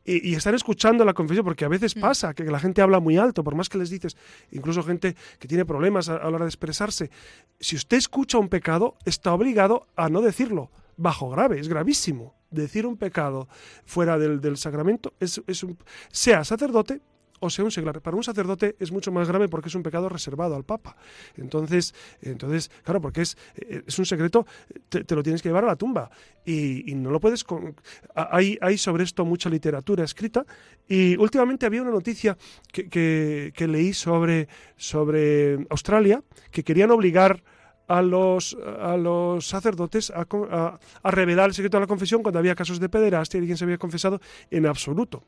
Y, 0.09 0.37
están 0.37 0.55
escuchando 0.55 1.05
la 1.05 1.15
confesión, 1.15 1.45
porque 1.45 1.65
a 1.65 1.69
veces 1.69 1.95
pasa 1.97 2.33
que 2.33 2.45
la 2.45 2.61
gente 2.61 2.81
habla 2.81 3.01
muy 3.01 3.17
alto, 3.17 3.43
por 3.43 3.57
más 3.57 3.69
que 3.69 3.77
les 3.77 3.91
dices, 3.91 4.17
incluso 4.53 4.85
gente 4.85 5.17
que 5.41 5.49
tiene 5.49 5.65
problemas 5.65 6.09
a, 6.09 6.15
a 6.15 6.31
la 6.31 6.37
hora 6.37 6.45
de 6.45 6.49
expresarse. 6.49 7.11
Si 7.59 7.75
usted 7.75 7.97
escucha 7.97 8.39
un 8.39 8.49
pecado, 8.49 8.97
está 9.05 9.35
obligado 9.35 9.89
a 9.97 10.09
no 10.09 10.21
decirlo. 10.21 10.71
Bajo 10.97 11.29
grave, 11.31 11.59
es 11.59 11.67
gravísimo. 11.67 12.37
Decir 12.53 12.87
un 12.87 12.97
pecado 12.97 13.49
fuera 13.85 14.17
del, 14.17 14.41
del 14.41 14.57
sacramento 14.57 15.13
es, 15.19 15.43
es 15.49 15.65
un, 15.65 15.77
sea 16.13 16.45
sacerdote 16.45 17.01
o 17.41 17.51
sea 17.51 17.65
un 17.65 17.71
seglar. 17.71 18.01
Para 18.01 18.17
un 18.17 18.25
sacerdote 18.25 18.77
es 18.79 18.93
mucho 18.93 19.13
más 19.13 19.29
grave 19.29 19.49
porque 19.49 19.69
es 19.69 19.75
un 19.75 19.83
pecado 19.83 20.09
reservado 20.09 20.55
al 20.57 20.65
Papa. 20.65 20.97
Entonces, 21.37 21.95
entonces 22.23 22.71
claro, 22.83 23.01
porque 23.01 23.23
es, 23.23 23.37
eh, 23.57 23.83
es 23.87 23.99
un 23.99 24.07
secreto, 24.07 24.47
te, 24.89 25.15
lo 25.15 25.23
tienes 25.23 25.43
que 25.43 25.49
llevar 25.49 25.65
a 25.65 25.69
la 25.69 25.77
tumba 25.77 26.11
y, 26.45 26.95
no 26.95 27.11
lo 27.11 27.21
puedes... 27.21 27.45
Con... 27.45 27.75
Hay, 28.15 28.59
hay 28.61 28.79
sobre 28.79 29.05
esto 29.05 29.25
mucha 29.25 29.49
literatura 29.51 30.05
escrita 30.05 30.45
y 30.89 31.17
últimamente 31.17 31.67
había 31.67 31.83
una 31.83 31.91
noticia 31.91 32.37
que, 32.73 32.89
que- 32.89 33.67
leí 33.69 33.93
sobre, 33.93 34.49
sobre 34.77 35.67
Australia 35.71 36.23
que 36.51 36.63
querían 36.63 36.91
obligar 36.93 37.43
a 37.89 38.01
los, 38.03 38.57
a 38.81 38.97
los 38.97 39.47
sacerdotes 39.47 40.11
a, 40.11 40.27
a- 40.51 40.79
a 41.03 41.11
revelar 41.11 41.49
el 41.49 41.55
secreto 41.55 41.77
de 41.77 41.83
la 41.83 41.87
confesión 41.87 42.23
cuando 42.23 42.39
había 42.39 42.55
casos 42.55 42.81
de 42.81 42.89
pederastia 42.89 43.39
y 43.39 43.41
alguien 43.41 43.57
se 43.57 43.65
había 43.65 43.79
confesado 43.79 44.21
en 44.51 44.67
absoluto 44.67 45.25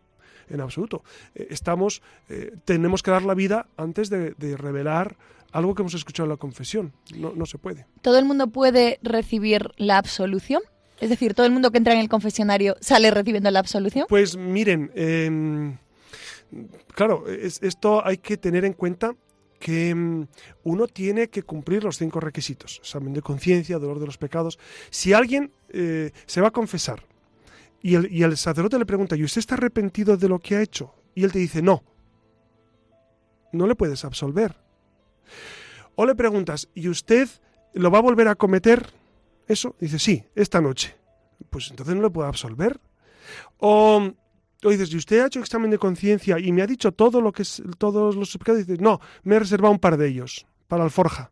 en 0.51 0.61
absoluto. 0.61 1.03
Eh, 1.35 1.49
Estamos, 1.51 2.03
eh, 2.29 2.53
tenemos 2.65 3.03
que 3.03 3.11
dar 3.11 3.23
la 3.23 3.35
vida 3.35 3.67
antes 3.77 4.11
de, 4.11 4.35
de 4.39 4.57
revelar 4.57 5.17
algo 5.53 5.75
que 5.75 5.83
hemos 5.83 5.95
escuchado 5.95 6.25
en 6.27 6.31
la 6.31 6.37
confesión. 6.37 6.93
No, 7.17 7.33
no 7.35 7.47
se 7.47 7.59
puede. 7.59 7.87
¿Todo 8.03 8.19
el 8.19 8.25
mundo 8.25 8.49
puede 8.49 8.99
recibir 9.03 9.71
la 9.77 9.99
absolución? 9.99 10.61
Es 11.01 11.11
decir, 11.11 11.35
¿todo 11.35 11.47
el 11.47 11.53
mundo 11.53 11.71
que 11.71 11.79
entra 11.79 11.95
en 11.95 12.01
el 12.01 12.09
confesionario 12.09 12.77
sale 12.81 13.11
recibiendo 13.11 13.51
la 13.51 13.61
absolución? 13.61 14.07
Pues 14.09 14.37
miren, 14.37 14.91
em, 14.95 15.79
claro, 16.95 17.27
es- 17.29 17.63
esto 17.63 18.05
hay 18.05 18.19
que 18.19 18.37
tener 18.37 18.65
en 18.65 18.73
cuenta 18.73 19.15
que 19.61 19.95
mm, 19.95 20.27
uno 20.65 20.87
tiene 20.87 21.29
que 21.29 21.43
cumplir 21.43 21.83
los 21.85 21.99
cinco 21.99 22.21
requisitos. 22.21 22.79
Examen 22.79 23.13
de 23.13 23.23
conciencia, 23.23 23.79
dolor 23.79 23.99
de 24.01 24.07
los 24.07 24.19
pecados. 24.19 24.59
Si 24.91 25.13
alguien 25.13 25.51
eh, 25.71 26.13
se 26.27 26.41
va 26.41 26.49
a 26.49 26.53
confesar 26.53 27.03
y 27.81 28.23
el, 28.23 28.37
sacerdote 28.37 28.79
le 28.79 28.87
pregunta, 28.87 29.17
¿y 29.17 29.25
usted 29.25 29.39
está 29.39 29.55
arrepentido 29.55 30.17
de 30.17 30.29
lo 30.29 30.39
que 30.39 30.57
ha 30.57 30.63
hecho? 30.63 30.95
Y 31.15 31.25
él 31.25 31.33
te 31.33 31.39
dice, 31.39 31.63
no, 31.63 31.85
no 33.53 33.67
le 33.67 33.75
puedes 33.75 34.05
absolver. 34.05 34.57
O 35.95 36.07
le 36.07 36.15
preguntas, 36.15 36.69
¿y 36.75 36.89
usted 36.89 37.29
lo 37.75 37.91
va 37.91 37.99
a 37.99 38.03
volver 38.03 38.29
a 38.29 38.35
cometer? 38.35 38.87
Eso, 39.47 39.77
dice, 39.81 39.99
sí, 39.99 40.25
esta 40.35 40.61
noche. 40.61 40.97
Pues 41.51 41.71
entonces 41.71 41.95
no 41.95 42.03
le 42.03 42.11
puedo 42.11 42.29
absolver. 42.29 42.81
O, 43.59 44.13
dices, 44.63 44.93
¿y 44.93 44.97
usted 44.97 45.21
ha 45.21 45.27
hecho 45.27 45.41
examen 45.41 45.71
de 45.71 45.79
conciencia 45.79 46.39
y 46.39 46.53
me 46.53 46.63
ha 46.63 46.67
dicho 46.67 46.93
todo 46.93 47.21
lo 47.21 47.33
que 47.33 47.43
es, 47.43 47.63
todos 47.79 48.17
los 48.17 48.37
pecados? 48.37 48.67
Dices, 48.67 48.81
no, 48.81 49.01
me 49.23 49.37
he 49.37 49.39
reservado 49.39 49.73
un 49.73 49.79
par 49.79 49.97
de 49.97 50.09
ellos 50.09 50.47
para 50.67 50.85
alforja. 50.85 51.31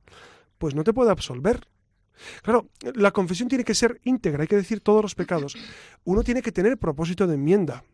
Pues 0.59 0.75
no 0.75 0.85
te 0.85 0.93
puedo 0.93 1.11
absolver. 1.11 1.69
Claro, 2.43 2.69
la 2.95 3.11
confesión 3.11 3.49
tiene 3.49 3.65
que 3.65 3.75
ser 3.75 4.01
íntegra, 4.05 4.43
hay 4.43 4.49
que 4.49 4.57
decir 4.57 4.81
todos 4.81 5.03
los 5.03 5.15
pecados. 5.15 5.57
Uno 6.05 6.23
tiene 6.23 6.43
que 6.43 6.53
tener 6.53 6.79
propósito 6.79 7.27
de 7.27 7.35
enmienda. 7.35 7.85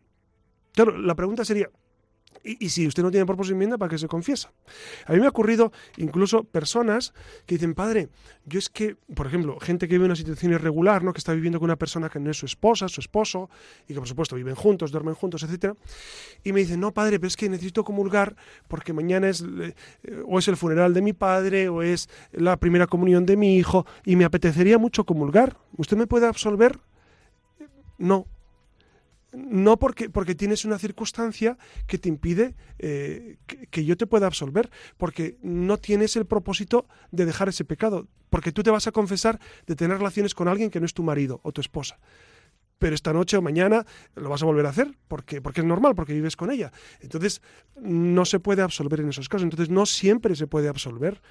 Claro, 0.73 0.97
la 0.97 1.15
pregunta 1.15 1.45
sería, 1.45 1.69
¿y, 2.45 2.65
y 2.65 2.69
si 2.71 2.87
usted 2.87 3.03
no 3.03 3.11
tiene 3.11 3.27
propósito 3.27 3.53
de 3.53 3.57
enmienda, 3.57 3.79
para 3.79 3.91
qué 3.91 3.99
se 3.99 4.09
confiesa? 4.09 4.53
A 5.07 5.13
mí 5.13 5.21
me 5.21 5.27
ha 5.27 5.31
ocurrido 5.31 5.73
incluso 5.97 6.45
personas 6.45 7.13
que 7.47 7.57
dicen, 7.57 7.75
padre, 7.75 8.09
yo 8.45 8.59
es 8.59 8.69
que, 8.69 8.97
por 9.15 9.27
ejemplo, 9.27 9.59
gente 9.61 9.87
que 9.87 9.95
vive 9.95 10.07
en 10.07 10.11
una 10.11 10.17
situación 10.17 10.53
irregular, 10.53 11.05
¿no? 11.05 11.13
que 11.13 11.19
está 11.19 11.33
viviendo 11.33 11.59
con 11.59 11.67
una 11.67 11.77
persona 11.77 12.09
que 12.09 12.19
no 12.19 12.31
es 12.31 12.37
su 12.37 12.47
esposa, 12.47 12.89
su 12.89 13.01
esposo, 13.01 13.51
y 13.89 13.95
que 13.95 14.01
por 14.01 14.09
supuesto 14.09 14.37
viven 14.37 14.55
juntos, 14.55 14.91
duermen 14.91 15.15
juntos, 15.15 15.43
etcétera, 15.43 15.75
y 16.43 16.53
me 16.53 16.61
dicen, 16.61 16.81
no, 16.81 16.93
padre, 16.93 17.19
pero 17.19 17.29
es 17.29 17.37
que 17.37 17.49
necesito 17.49 17.85
comulgar 17.85 18.37
porque 18.69 18.93
mañana 18.93 19.29
es 19.29 19.43
eh, 19.43 19.75
o 20.27 20.39
es 20.39 20.49
el 20.49 20.57
funeral 20.57 20.95
de 20.95 21.03
mi 21.03 21.13
padre 21.13 21.69
o 21.69 21.83
es 21.83 22.09
la 22.33 22.57
primera 22.57 22.87
comunión 22.87 23.27
de 23.27 23.37
mi 23.37 23.57
hijo 23.57 23.87
y 24.05 24.17
me 24.17 24.25
apetecería 24.25 24.79
mucho 24.79 25.05
comulgar. 25.05 25.57
¿Usted 25.77 25.97
me 25.97 26.07
puede 26.07 26.27
absolver? 26.27 26.79
No. 27.99 28.27
No 29.33 29.79
porque, 29.79 30.11
porque 30.11 30.35
tienes 30.35 30.65
una 30.65 30.79
circunstancia 30.79 31.57
que 31.87 31.99
te 31.99 32.09
impide 32.09 32.55
eh, 32.79 33.39
que, 33.47 33.67
que 33.67 33.85
yo 33.85 33.97
te 33.97 34.07
pueda 34.07 34.27
absolver, 34.27 34.71
porque 34.99 35.39
no 35.43 35.79
tienes 35.79 36.17
el 36.17 36.27
propósito 36.27 36.87
de 37.11 37.25
dejar 37.25 37.49
ese 37.49 37.65
pecado, 37.65 38.09
porque 38.31 38.53
tú 38.53 38.63
te 38.63 38.71
vas 38.71 38.87
a 38.87 38.93
confesar 38.93 39.41
de 39.67 39.75
tener 39.77 39.99
relaciones 39.99 40.35
con 40.35 40.49
alguien 40.49 40.71
que 40.71 40.81
no 40.81 40.87
es 40.87 40.95
tu 40.95 41.03
marido 41.03 41.41
o 41.43 41.53
tu 41.53 41.61
esposa 41.61 41.99
pero 42.83 42.97
esta 42.97 43.13
noche 43.13 43.37
o 43.37 43.43
mañana 43.43 43.87
lo 44.17 44.29
vas 44.29 44.43
a 44.43 44.47
volver 44.47 44.67
a 44.67 44.71
hacer 44.71 44.91
porque, 45.07 45.41
porque 45.41 45.61
es 45.61 45.67
normal, 45.67 45.95
porque 45.95 46.15
vives 46.15 46.35
con 46.35 46.51
ella. 46.51 46.73
Entonces, 46.99 47.41
no 47.77 48.25
se 48.25 48.41
puede 48.41 48.61
absolver 48.61 48.99
en 48.99 49.11
esos 49.11 49.29
casos. 49.29 49.45
Entonces, 49.45 49.71
no 49.71 49.87
siempre 49.87 50.35
se 50.35 50.49
puede 50.49 50.67
absolver. 50.67 51.23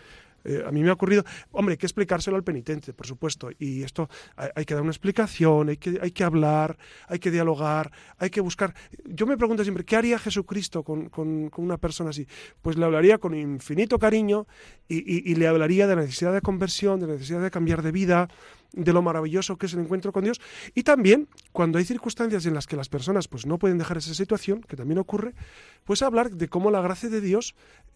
Eh, 0.44 0.64
a 0.66 0.72
mí 0.72 0.82
me 0.84 0.89
ha 0.89 0.94
ocurrido, 0.94 1.24
hombre, 1.52 1.74
hay 1.74 1.78
que 1.78 1.86
explicárselo 1.86 2.38
al 2.38 2.44
penitente, 2.44 2.94
por 2.94 3.06
supuesto, 3.08 3.50
y 3.60 3.84
esto 3.84 4.10
hay, 4.36 4.50
hay 4.56 4.66
que 4.66 4.74
dar 4.74 4.82
una 4.84 4.92
explicación, 4.92 5.70
hay 5.70 5.78
que, 5.78 6.00
hay 6.02 6.12
que 6.12 6.24
hablar, 6.24 6.78
hay 7.08 7.20
que 7.20 7.32
dialogar, 7.32 7.92
hay 8.18 8.30
que 8.30 8.42
buscar. 8.42 8.74
Yo 9.06 9.26
me 9.28 9.38
pregunto 9.38 9.64
siempre, 9.64 9.84
¿qué 9.86 9.96
haría 9.96 10.18
Jesucristo 10.20 10.84
con, 10.84 11.10
con- 11.10 11.50
con 11.50 11.64
una 11.66 11.78
persona 11.78 12.10
así? 12.12 12.28
Pues 12.62 12.78
le 12.78 12.86
hablaría 12.86 13.18
con 13.18 13.34
infinito 13.36 14.00
cariño 14.00 14.48
y, 14.88 14.98
y- 14.98 15.32
y 15.32 15.36
le 15.36 15.48
hablaría 15.48 15.88
de 15.88 15.96
la 15.96 16.02
necesidad 16.02 16.34
de 16.34 16.42
conversión, 16.42 17.00
de 17.00 17.08
la 17.08 17.14
necesidad 17.14 17.42
de 17.42 17.52
cambiar 17.52 17.82
de 17.82 17.92
vida, 17.92 18.28
de 18.74 18.94
lo 18.94 19.02
maravilloso 19.02 19.58
que 19.58 19.66
es 19.66 19.74
el 19.74 19.82
encuentro 19.82 20.12
con 20.12 20.24
Dios 20.24 20.40
y 20.74 20.84
también 20.84 21.28
cuando 21.52 21.78
hay 21.78 21.86
circunstancias 21.86 22.46
en 22.46 22.54
las 22.54 22.68
que 22.68 22.76
las 22.76 22.90
personas 22.90 23.28
pues 23.28 23.46
no 23.46 23.58
pueden 23.58 23.78
dejar 23.78 23.98
esa 23.98 24.14
situación, 24.14 24.62
que 24.62 24.76
también 24.76 24.98
ocurre, 24.98 25.34
pues 25.84 26.02
hablar 26.02 26.32
de 26.32 26.48
cómo 26.48 26.72
la 26.72 26.82
gracia 26.82 27.10
de 27.10 27.22
Dios 27.22 27.56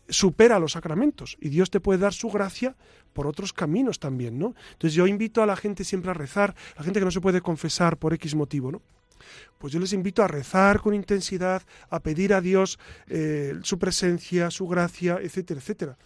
supera 0.09 0.59
los 0.59 0.73
sacramentos 0.73 1.37
y 1.39 1.49
Dios 1.49 1.69
te 1.69 1.79
puede 1.79 1.99
dar 1.99 2.13
su 2.13 2.29
gracia 2.29 2.75
por 3.13 3.27
otros 3.27 3.53
caminos 3.53 3.99
también, 3.99 4.37
¿no? 4.37 4.55
Entonces 4.73 4.93
yo 4.93 5.07
invito 5.07 5.41
a 5.41 5.45
la 5.45 5.55
gente 5.55 5.83
siempre 5.83 6.11
a 6.11 6.13
rezar, 6.13 6.55
a 6.75 6.79
la 6.79 6.83
gente 6.83 6.99
que 6.99 7.05
no 7.05 7.11
se 7.11 7.21
puede 7.21 7.41
confesar 7.41 7.97
por 7.97 8.13
X 8.13 8.35
motivo, 8.35 8.71
¿no? 8.71 8.81
Pues 9.57 9.73
yo 9.73 9.79
les 9.79 9.93
invito 9.93 10.21
a 10.21 10.27
rezar 10.27 10.81
con 10.81 10.93
intensidad, 10.93 11.63
a 11.89 12.01
pedir 12.01 12.33
a 12.33 12.41
Dios 12.41 12.77
eh, 13.07 13.57
su 13.63 13.79
presencia, 13.79 14.51
su 14.51 14.67
gracia, 14.67 15.17
etcétera, 15.21 15.59
etcétera. 15.59 15.97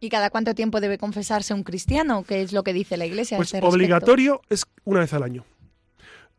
¿Y 0.00 0.08
cada 0.08 0.30
cuánto 0.30 0.54
tiempo 0.54 0.80
debe 0.80 0.96
confesarse 0.98 1.52
un 1.54 1.62
cristiano? 1.62 2.24
¿Qué 2.26 2.40
es 2.42 2.52
lo 2.52 2.62
que 2.64 2.72
dice 2.72 2.96
la 2.96 3.04
Iglesia? 3.06 3.36
Pues 3.36 3.52
este 3.52 3.66
obligatorio 3.66 4.40
es 4.48 4.64
una 4.84 5.00
vez 5.00 5.12
al 5.12 5.22
año. 5.22 5.44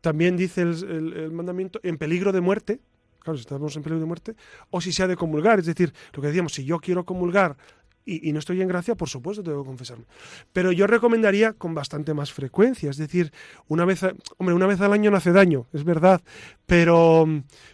También 0.00 0.36
dice 0.36 0.62
el, 0.62 0.70
el- 0.84 1.12
el 1.12 1.30
mandamiento 1.32 1.78
en 1.84 1.96
peligro 1.96 2.32
de 2.32 2.40
muerte, 2.40 2.80
claro, 3.20 3.36
si 3.38 3.42
estamos 3.42 3.76
en 3.76 3.82
peligro 3.84 4.00
de 4.00 4.06
muerte, 4.06 4.34
o 4.70 4.80
si 4.80 4.90
se 4.92 5.04
ha 5.04 5.06
de 5.06 5.14
comulgar, 5.16 5.60
es 5.60 5.66
decir, 5.66 5.94
lo 6.12 6.20
que 6.20 6.26
decíamos, 6.28 6.52
si 6.54 6.64
yo 6.64 6.80
quiero 6.80 7.04
comulgar 7.04 7.56
y, 8.04 8.28
y 8.28 8.32
no 8.32 8.38
estoy 8.38 8.60
en 8.60 8.68
gracia, 8.68 8.94
por 8.94 9.08
supuesto 9.08 9.42
tengo 9.42 9.62
que 9.62 9.66
confesarme. 9.68 10.04
Pero 10.52 10.72
yo 10.72 10.86
recomendaría 10.86 11.52
con 11.52 11.74
bastante 11.74 12.14
más 12.14 12.32
frecuencia, 12.32 12.90
es 12.90 12.96
decir, 12.96 13.32
una 13.68 13.84
vez, 13.84 14.02
a- 14.02 14.12
hombre, 14.38 14.54
una 14.54 14.66
vez 14.66 14.80
al 14.80 14.92
año 14.92 15.10
no 15.10 15.16
hace 15.16 15.32
daño, 15.32 15.66
es 15.72 15.84
verdad, 15.84 16.20
pero, 16.66 17.26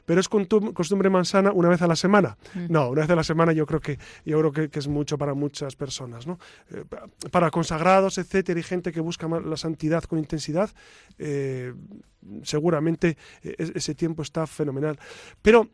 pero 0.05 0.21
es 0.21 0.29
costumbre 0.29 1.09
mansana 1.11 1.53
una 1.53 1.69
vez 1.69 1.83
a 1.83 1.87
la 1.87 1.97
semana. 1.97 2.37
No, 2.69 2.91
una 2.91 3.03
vez 3.03 3.11
a 3.11 3.17
la 3.17 3.25
semana 3.25 3.53
yo 3.53 3.65
creo 3.67 3.81
que 3.81 3.99
yo 4.25 4.39
creo 4.39 4.53
que, 4.53 4.69
que 4.69 4.79
es 4.79 4.89
mucho 4.89 5.17
para 5.19 5.35
muchas 5.35 5.77
personas, 5.77 6.27
¿no? 6.27 6.39
Eh, 6.71 6.85
pa- 6.89 7.09
para 7.31 7.51
consagrados, 7.51 8.19
etcétera, 8.19 8.59
y 8.61 8.63
gente 8.63 8.93
que 8.93 9.01
busca 9.01 9.29
la 9.29 9.57
santidad 9.57 10.03
con 10.05 10.19
intensidad, 10.19 10.71
eh, 11.19 11.73
seguramente 12.43 13.17
eh, 13.43 13.55
es- 13.59 13.73
ese 13.75 13.95
tiempo 13.95 14.23
está 14.23 14.47
fenomenal. 14.47 14.99
Pero 15.43 15.69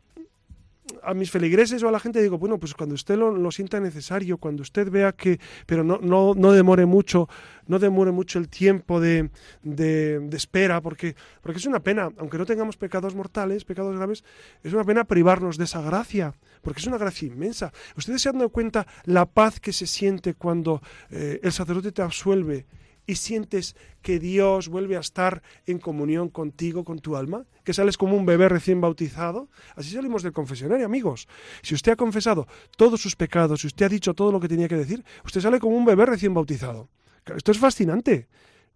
a 1.03 1.15
mis 1.15 1.31
feligreses 1.31 1.83
o 1.83 1.89
a 1.89 1.93
la 1.93 2.01
gente 2.01 2.21
digo, 2.21 2.39
bueno, 2.39 2.59
pues 2.59 2.75
cuando 2.75 2.95
usted 2.95 3.17
lo, 3.17 3.31
lo 3.31 3.51
sienta 3.51 3.81
necesario, 3.81 4.39
cuando 4.39 4.63
usted 4.63 4.91
vea 4.91 5.13
que, 5.13 5.41
pero 5.67 5.83
no, 5.83 5.99
no, 6.03 6.35
no 6.35 6.53
demore 6.53 6.87
mucho, 6.87 7.29
no 7.67 7.79
demore 7.79 8.13
mucho 8.13 8.39
el 8.39 8.49
tiempo 8.49 9.01
de, 9.01 9.31
de, 9.63 10.29
espera, 10.33 10.81
porque, 10.81 11.17
porque 11.43 11.59
es 11.59 11.67
una 11.67 11.81
pena, 11.81 12.11
aunque 12.19 12.39
no 12.39 12.47
tengamos 12.47 12.77
pecados 12.77 13.15
mortales, 13.15 13.65
pecados 13.65 13.97
graves, 13.97 14.25
es 14.63 14.73
una 14.73 14.85
pena 14.85 15.05
privarnos 15.05 15.57
de 15.57 15.65
esa 15.65 15.81
gracia, 15.81 16.35
porque 16.63 16.81
es 16.81 16.87
una 16.87 16.99
gracia 16.99 17.29
inmensa. 17.29 17.73
¿Ustedes 17.97 18.23
se 18.23 18.29
han 18.29 18.39
dado 18.39 18.51
cuenta 18.51 18.87
la 19.05 19.27
paz 19.27 19.61
que 19.61 19.73
se 19.73 19.87
siente 19.87 20.35
cuando 20.35 20.83
eh, 21.11 21.41
el 21.43 21.53
sacerdote 21.53 21.93
te 21.93 22.03
absuelve 22.03 22.67
y 23.07 23.17
sientes 23.17 23.77
que 24.03 24.19
Dios 24.19 24.69
vuelve 24.69 24.97
a 24.97 25.01
estar 25.01 25.43
en 25.67 25.79
comunión 25.79 26.29
contigo, 26.29 26.85
con 26.85 26.99
tu 27.01 27.17
alma, 27.17 27.45
que 27.65 27.75
sales 27.75 27.97
como 27.97 28.17
un 28.17 28.27
bebé 28.27 28.49
recién 28.49 28.81
bautizado. 28.81 29.49
Así 29.77 29.91
salimos 29.91 30.23
del 30.23 30.33
confesionario, 30.33 30.87
amigos. 30.87 31.29
Si 31.63 31.75
usted 31.75 31.93
ha 31.93 31.97
confesado 31.97 32.47
todos 32.77 33.01
sus 33.01 33.17
pecados, 33.17 33.61
si 33.61 33.67
usted 33.67 33.87
ha 33.87 33.89
dicho 33.89 34.15
todo 34.15 34.33
lo 34.33 34.41
que 34.41 34.49
tenía 34.49 34.69
que 34.69 34.77
decir, 34.77 35.05
usted 35.25 35.41
sale 35.41 35.61
como 35.61 35.77
un 35.77 35.85
bebé 35.85 36.07
recién 36.07 36.35
bautizado. 36.35 36.89
Esto 37.37 37.53
es 37.53 37.59
fascinante. 37.59 38.29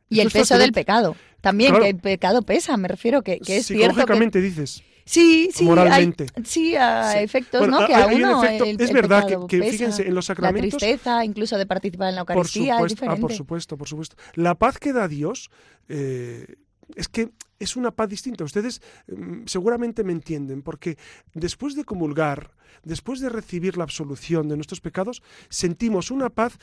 Y 0.08 0.20
el 0.20 0.28
Esto 0.28 0.38
peso 0.38 0.58
del 0.58 0.72
pecado. 0.72 1.16
También, 1.40 1.70
Claro. 1.70 1.84
que 1.84 1.90
el 1.90 1.98
pecado 1.98 2.42
pesa, 2.42 2.76
me 2.76 2.88
refiero, 2.88 3.22
que, 3.22 3.38
que 3.40 3.58
es 3.58 3.66
cierto 3.66 4.04
que... 4.06 4.40
Dices. 4.40 4.82
Sí, 5.08 5.48
sí, 5.54 5.64
moralmente. 5.64 6.26
hay- 6.34 6.44
sí, 6.44 6.76
a 6.76 7.12
Sí. 7.12 7.18
efectos, 7.20 7.60
Bueno, 7.60 7.76
¿no? 7.78 7.80
hay- 7.80 7.86
Que 7.86 7.94
a 7.94 8.06
uno 8.06 8.44
efecto- 8.44 8.64
el- 8.64 8.80
es 8.80 8.88
el 8.90 8.94
verdad 8.94 9.22
que- 9.22 9.28
pecado 9.28 9.46
que 9.46 9.58
pesa. 9.58 9.70
fíjense, 9.70 10.06
en 10.06 10.14
los 10.14 10.26
sacramentos- 10.26 10.72
La 10.74 10.78
tristeza, 10.78 11.24
incluso 11.24 11.56
de 11.56 11.64
participar 11.66 12.10
en 12.10 12.16
la 12.16 12.24
Por 12.24 12.36
Eucaristía, 12.36 12.78
es 12.84 12.94
ah, 13.08 13.16
por 13.16 13.32
supuesto, 13.32 13.78
por 13.78 13.88
supuesto. 13.88 14.16
La 14.34 14.54
paz 14.54 14.78
que 14.78 14.92
da 14.92 15.08
Dios 15.08 15.50
eh, 15.88 16.56
es 16.94 17.08
que 17.08 17.30
es 17.58 17.76
una 17.76 17.90
paz 17.90 18.08
distinta. 18.10 18.44
Ustedes 18.44 18.82
mm, 19.06 19.46
seguramente 19.46 20.04
me 20.04 20.12
entienden, 20.12 20.60
porque 20.62 20.98
después 21.32 21.74
de 21.74 21.84
comulgar, 21.84 22.50
después 22.84 23.20
de 23.20 23.30
recibir 23.30 23.76
la 23.78 23.84
absolución 23.84 24.48
de 24.48 24.56
nuestros 24.56 24.80
pecados, 24.82 25.22
sentimos 25.48 26.10
una 26.10 26.28
paz 26.28 26.58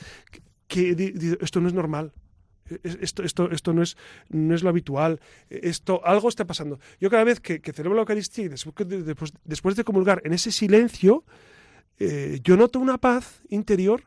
que, 0.68 1.36
esto 1.40 1.60
no 1.60 1.66
es 1.68 1.74
normal. 1.74 2.12
Es- 2.82 2.98
Esto, 3.00 3.22
esto, 3.22 3.50
esto 3.50 3.72
no, 3.72 3.82
es, 3.82 3.96
no 4.28 4.54
es 4.54 4.62
lo 4.62 4.68
habitual. 4.70 5.20
Esto, 5.50 6.00
algo 6.04 6.28
está 6.28 6.46
pasando. 6.46 6.78
Yo 7.00 7.10
cada 7.10 7.24
vez 7.24 7.40
que, 7.40 7.60
celebro 7.72 7.94
la 7.94 8.02
Eucaristía 8.02 8.44
y 8.44 8.48
después, 8.48 8.88
de- 8.88 9.02
después, 9.02 9.32
después 9.44 9.76
de 9.76 9.84
comulgar 9.84 10.20
en 10.24 10.32
ese 10.32 10.50
silencio, 10.50 11.24
eh, 11.98 12.40
yo 12.42 12.56
noto 12.56 12.78
una 12.78 12.98
paz 12.98 13.40
interior 13.48 14.02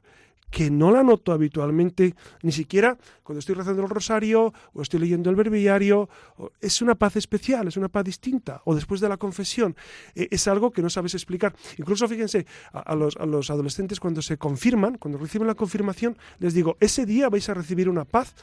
que 0.49 0.69
no 0.71 0.91
la 0.91 1.03
noto 1.03 1.31
habitualmente, 1.31 2.15
ni 2.41 2.51
siquiera 2.51 2.97
cuando 3.23 3.39
estoy 3.39 3.55
rezando 3.55 3.83
el 3.83 3.89
rosario 3.89 4.53
o 4.73 4.81
estoy 4.81 4.99
leyendo 4.99 5.29
el 5.29 5.35
verbiario. 5.35 6.09
Es 6.59 6.81
una 6.81 6.95
paz 6.95 7.15
especial, 7.15 7.67
es 7.67 7.77
una 7.77 7.89
paz 7.89 8.03
distinta. 8.05 8.61
O 8.65 8.75
después 8.75 9.01
de 9.01 9.09
la 9.09 9.17
confesión. 9.17 9.75
eh, 10.15 10.27
es 10.31 10.47
algo 10.47 10.71
que 10.71 10.81
no 10.81 10.89
sabes 10.89 11.13
explicar. 11.13 11.53
Incluso 11.77 12.07
fíjense, 12.07 12.45
a, 12.73 12.79
a 12.79 12.95
los, 12.95 13.17
a 13.17 13.25
los 13.25 13.49
adolescentes 13.49 13.99
cuando 13.99 14.21
se 14.21 14.37
confirman, 14.37 14.97
cuando 14.97 15.17
reciben 15.17 15.47
la 15.47 15.55
confirmación, 15.55 16.17
les 16.39 16.53
digo, 16.53 16.77
ese 16.79 17.05
día 17.05 17.29
vais 17.29 17.47
a 17.49 17.53
recibir 17.53 17.89
una 17.89 18.05
paz 18.05 18.33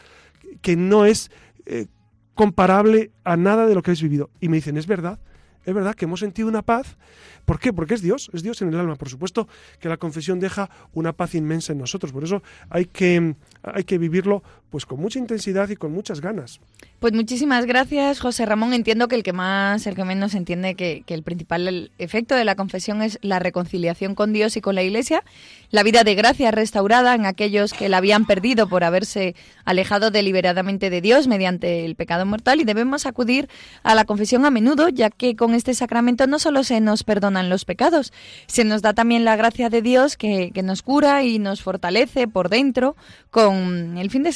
que 0.62 0.76
no 0.76 1.04
es 1.06 1.30
eh, 1.66 1.86
comparable 2.34 3.10
a 3.24 3.36
nada 3.36 3.66
de 3.66 3.74
lo 3.74 3.82
que 3.82 3.90
habéis 3.90 4.02
vivido. 4.02 4.30
Y 4.40 4.48
me 4.48 4.56
dicen, 4.56 4.76
es 4.76 4.86
verdad. 4.86 5.18
Es 5.66 5.74
verdad 5.74 5.94
que 5.96 6.04
hemos 6.04 6.20
sentido 6.20 6.48
una 6.48 6.62
paz. 6.62 6.96
¿Por 7.44 7.58
qué? 7.58 7.72
Porque 7.72 7.94
es 7.94 8.00
Dios, 8.00 8.30
es 8.32 8.42
Dios 8.44 8.62
en 8.62 8.68
el 8.68 8.78
alma. 8.78 8.94
Por 8.94 9.08
supuesto 9.08 9.48
que 9.80 9.88
la 9.88 9.96
confesión 9.96 10.38
deja 10.38 10.70
una 10.92 11.12
paz 11.12 11.34
inmensa 11.34 11.72
en 11.72 11.78
nosotros. 11.78 12.12
Por 12.12 12.22
eso 12.22 12.42
hay 12.70 12.86
que, 12.86 13.34
hay 13.64 13.82
que 13.84 13.98
vivirlo 13.98 14.44
pues 14.76 14.84
con 14.84 15.00
mucha 15.00 15.18
intensidad 15.18 15.70
y 15.70 15.76
con 15.76 15.90
muchas 15.90 16.20
ganas. 16.20 16.60
Pues 17.00 17.14
muchísimas 17.14 17.64
gracias, 17.64 18.20
José 18.20 18.44
Ramón. 18.44 18.74
Entiendo 18.74 19.08
que 19.08 19.16
el 19.16 19.22
que 19.22 19.32
más, 19.32 19.86
el 19.86 19.94
que 19.94 20.04
menos 20.04 20.34
entiende 20.34 20.74
que, 20.74 21.02
que 21.06 21.14
el 21.14 21.22
principal 21.22 21.90
efecto 21.96 22.34
de 22.34 22.44
la 22.44 22.56
confesión 22.56 23.00
es 23.00 23.18
la 23.22 23.38
reconciliación 23.38 24.14
con 24.14 24.34
Dios 24.34 24.54
y 24.58 24.60
con 24.60 24.74
la 24.74 24.82
Iglesia, 24.82 25.22
la 25.70 25.82
vida 25.82 26.04
de 26.04 26.14
gracia 26.14 26.50
restaurada 26.50 27.14
en 27.14 27.24
aquellos 27.24 27.72
que 27.72 27.88
la 27.88 27.96
habían 27.96 28.26
perdido 28.26 28.68
por 28.68 28.84
haberse 28.84 29.34
alejado 29.64 30.10
deliberadamente 30.10 30.90
de 30.90 31.00
Dios 31.00 31.26
mediante 31.26 31.86
el 31.86 31.94
pecado 31.96 32.26
mortal 32.26 32.60
y 32.60 32.64
debemos 32.64 33.06
acudir 33.06 33.48
a 33.82 33.94
la 33.94 34.04
confesión 34.04 34.44
a 34.44 34.50
menudo, 34.50 34.90
ya 34.90 35.08
que 35.08 35.36
con 35.36 35.54
este 35.54 35.72
sacramento 35.72 36.26
no 36.26 36.38
solo 36.38 36.64
se 36.64 36.82
nos 36.82 37.02
perdonan 37.02 37.48
los 37.48 37.64
pecados, 37.64 38.12
se 38.46 38.64
nos 38.64 38.82
da 38.82 38.92
también 38.92 39.24
la 39.24 39.36
gracia 39.36 39.70
de 39.70 39.80
Dios 39.80 40.18
que, 40.18 40.50
que 40.52 40.62
nos 40.62 40.82
cura 40.82 41.22
y 41.22 41.38
nos 41.38 41.62
fortalece 41.62 42.28
por 42.28 42.50
dentro 42.50 42.94
con 43.30 43.96
el 43.98 44.10
fin 44.10 44.22
de 44.22 44.32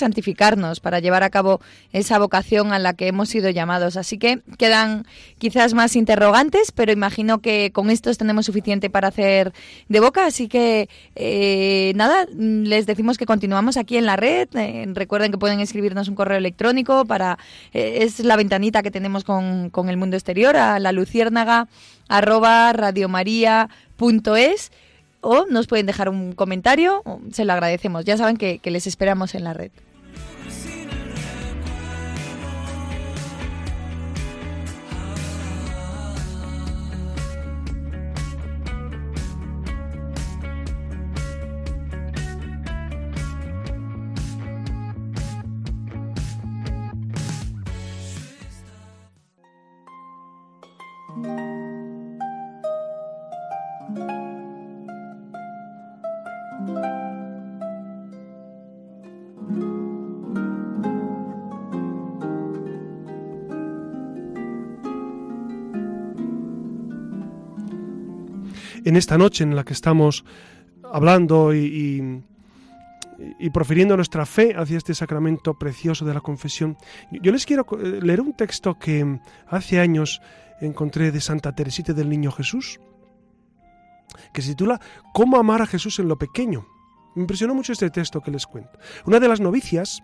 para 0.80 1.00
llevar 1.00 1.22
a 1.22 1.30
cabo 1.30 1.60
esa 1.92 2.18
vocación 2.18 2.72
a 2.72 2.78
la 2.78 2.94
que 2.94 3.08
hemos 3.08 3.28
sido 3.28 3.50
llamados. 3.50 3.96
Así 3.96 4.18
que 4.18 4.40
quedan 4.58 5.06
quizás 5.38 5.74
más 5.74 5.96
interrogantes, 5.96 6.72
pero 6.72 6.92
imagino 6.92 7.40
que 7.40 7.70
con 7.72 7.90
estos 7.90 8.18
tenemos 8.18 8.46
suficiente 8.46 8.90
para 8.90 9.08
hacer 9.08 9.52
de 9.88 10.00
boca. 10.00 10.26
Así 10.26 10.48
que 10.48 10.88
eh, 11.16 11.92
nada, 11.96 12.26
les 12.36 12.86
decimos 12.86 13.18
que 13.18 13.26
continuamos 13.26 13.76
aquí 13.76 13.96
en 13.96 14.06
la 14.06 14.16
red. 14.16 14.48
Eh, 14.54 14.86
recuerden 14.94 15.30
que 15.30 15.38
pueden 15.38 15.60
escribirnos 15.60 16.08
un 16.08 16.14
correo 16.14 16.38
electrónico 16.38 17.04
para 17.04 17.38
eh, 17.72 17.98
es 18.02 18.20
la 18.20 18.36
ventanita 18.36 18.82
que 18.82 18.90
tenemos 18.90 19.24
con, 19.24 19.70
con 19.70 19.88
el 19.88 19.96
mundo 19.96 20.16
exterior 20.16 20.56
a 20.56 20.78
la 20.78 20.92
luciérnaga 20.92 21.68
arroba 22.08 22.72
radiomaria.es 22.72 24.72
o 25.22 25.46
nos 25.46 25.66
pueden 25.66 25.86
dejar 25.86 26.08
un 26.08 26.32
comentario, 26.32 27.02
se 27.30 27.44
lo 27.44 27.52
agradecemos. 27.52 28.04
Ya 28.04 28.16
saben 28.16 28.36
que 28.36 28.60
les 28.64 28.86
esperamos 28.86 29.34
en 29.34 29.44
la 29.44 29.52
red. 29.52 29.70
En 68.84 68.96
esta 68.96 69.18
noche 69.18 69.44
en 69.44 69.54
la 69.54 69.64
que 69.64 69.72
estamos 69.72 70.24
hablando 70.92 71.54
y, 71.54 72.22
profiriendo 73.52 73.96
nuestra 73.96 74.24
fe 74.24 74.54
hacia 74.56 74.78
este 74.78 74.94
sacramento 74.94 75.58
precioso 75.58 76.04
de 76.06 76.14
la 76.14 76.20
confesión. 76.20 76.76
Yo 77.10 77.32
les 77.32 77.44
quiero 77.44 77.66
eh, 77.78 78.00
leer 78.02 78.20
un 78.20 78.32
texto 78.32 78.78
que 78.78 79.20
hace 79.46 79.78
años 79.78 80.22
encontré 80.60 81.10
de 81.10 81.20
Santa 81.20 81.54
Teresita 81.54 81.92
del 81.92 82.08
Niño 82.08 82.32
Jesús, 82.32 82.80
que 84.32 84.40
se 84.40 84.50
titula 84.50 84.80
Cómo 85.12 85.36
amar 85.36 85.60
a 85.60 85.66
Jesús 85.66 85.98
en 85.98 86.08
lo 86.08 86.16
pequeño. 86.16 86.66
Me 87.14 87.22
impresionó 87.22 87.54
mucho 87.54 87.72
este 87.72 87.90
texto 87.90 88.20
que 88.20 88.30
les 88.30 88.46
cuento. 88.46 88.78
Una 89.04 89.20
de 89.20 89.28
las 89.28 89.40
novicias 89.40 90.02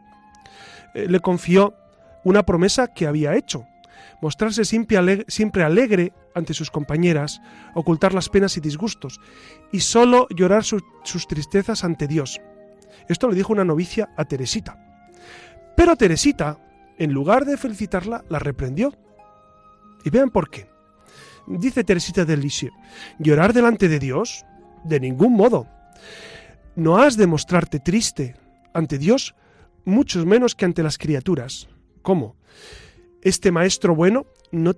eh, 0.95 1.07
le 1.09 1.21
confió 1.21 1.75
una 2.25 2.43
promesa 2.43 2.89
que 2.89 3.07
había 3.07 3.37
hecho, 3.37 3.65
mostrarse 4.21 4.65
siempre 4.65 4.97
alegre, 4.97 5.25
siempre 5.29 5.63
alegre 5.63 6.13
ante 6.35 6.55
sus 6.55 6.71
compañeras, 6.71 7.41
ocultar 7.75 8.15
las 8.15 8.29
penas 8.29 8.57
y 8.57 8.61
disgustos, 8.61 9.21
y 9.73 9.81
solo 9.81 10.27
llorar 10.31 10.65
sus 10.65 11.27
tristezas 11.27 11.85
ante 11.85 12.07
Dios. 12.07 12.41
Esto 13.09 13.29
le 13.29 13.37
dijo 13.37 13.53
una 13.53 13.65
novicia 13.65 14.11
a 14.17 14.25
Teresita. 14.25 14.79
Pero 15.77 15.97
Teresita, 15.97 16.59
en 16.99 17.13
lugar 17.13 17.45
de 17.45 17.57
felicitarla, 17.57 18.25
la 18.29 18.39
reprendió. 18.39 18.95
Y 20.05 20.11
vean 20.11 20.31
por 20.31 20.51
qué. 20.51 20.69
Dice 21.47 21.85
Teresita 21.85 22.25
del 22.25 22.41
Lisieux, 22.41 22.75
llorar 23.19 23.53
delante 23.53 23.89
de 23.89 23.99
Dios, 23.99 24.45
de 24.85 24.99
ningún 24.99 25.35
modo. 25.35 25.69
No 26.75 26.99
has 26.99 27.17
de 27.17 27.27
mostrarte 27.27 27.79
triste 27.79 28.35
ante 28.75 28.99
Dios, 28.99 29.35
mucho 29.85 30.25
menos 30.27 30.55
que 30.55 30.65
ante 30.65 30.83
las 30.83 30.99
criaturas. 30.99 31.69
¿Cómo? 32.03 32.37
Este 33.23 33.51
maestro 33.51 33.95
bueno 33.95 34.27
no 34.53 34.75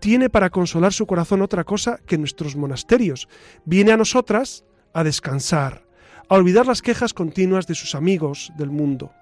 tiene 0.00 0.28
para 0.30 0.50
consolar 0.50 0.92
su 0.92 1.06
corazón 1.06 1.42
otra 1.42 1.64
cosa 1.64 1.98
que 2.06 2.18
nuestros 2.18 2.56
monasterios. 2.56 3.28
Viene 3.64 3.92
a 3.92 3.96
nosotras 3.96 4.64
a 4.92 5.04
descansar, 5.04 5.86
a 6.28 6.34
olvidar 6.34 6.66
las 6.66 6.82
quejas 6.82 7.14
continuas 7.14 7.66
de 7.66 7.74
sus 7.74 7.94
amigos 7.94 8.52
del 8.56 8.70
mundo. 8.70 9.12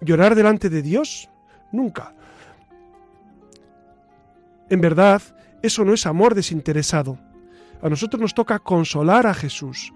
¿Llorar 0.00 0.34
delante 0.34 0.68
de 0.68 0.82
Dios? 0.82 1.28
Nunca. 1.70 2.14
En 4.68 4.80
verdad, 4.80 5.22
eso 5.62 5.84
no 5.84 5.94
es 5.94 6.06
amor 6.06 6.34
desinteresado. 6.34 7.18
A 7.82 7.88
nosotros 7.88 8.20
nos 8.20 8.34
toca 8.34 8.58
consolar 8.58 9.26
a 9.26 9.34
Jesús, 9.34 9.92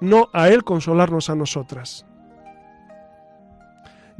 no 0.00 0.28
a 0.32 0.48
Él 0.48 0.64
consolarnos 0.64 1.30
a 1.30 1.34
nosotras. 1.34 2.06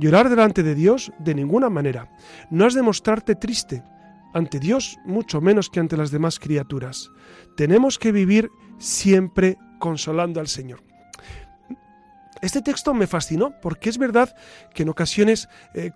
Llorar 0.01 0.31
delante 0.31 0.63
de 0.63 0.75
Dios 0.75 1.13
de 1.19 1.35
ninguna 1.35 1.69
manera. 1.69 2.11
No 2.51 2.65
has 2.65 2.73
de 2.73 2.81
mostrarte 2.81 3.35
triste 3.35 3.83
ante 4.33 4.59
Dios, 4.59 4.99
mucho 5.05 5.43
menos 5.43 5.69
que 5.69 5.79
ante 5.79 5.99
las 5.99 6.11
demás 6.11 6.39
criaturas. 6.39 7.11
Tenemos 7.55 7.99
que 7.99 8.11
vivir 8.11 8.49
siempre 8.79 9.59
consolando 9.79 10.41
al 10.41 10.49
Señor. 10.49 10.83
Este 12.41 12.63
texto 12.63 12.95
me 12.95 13.07
fascinó 13.07 13.53
porque 13.61 13.91
es 13.91 13.99
verdad 13.99 14.35
que 14.73 14.85
en 14.85 14.89
ocasiones 14.89 15.51
eh, 15.75 15.93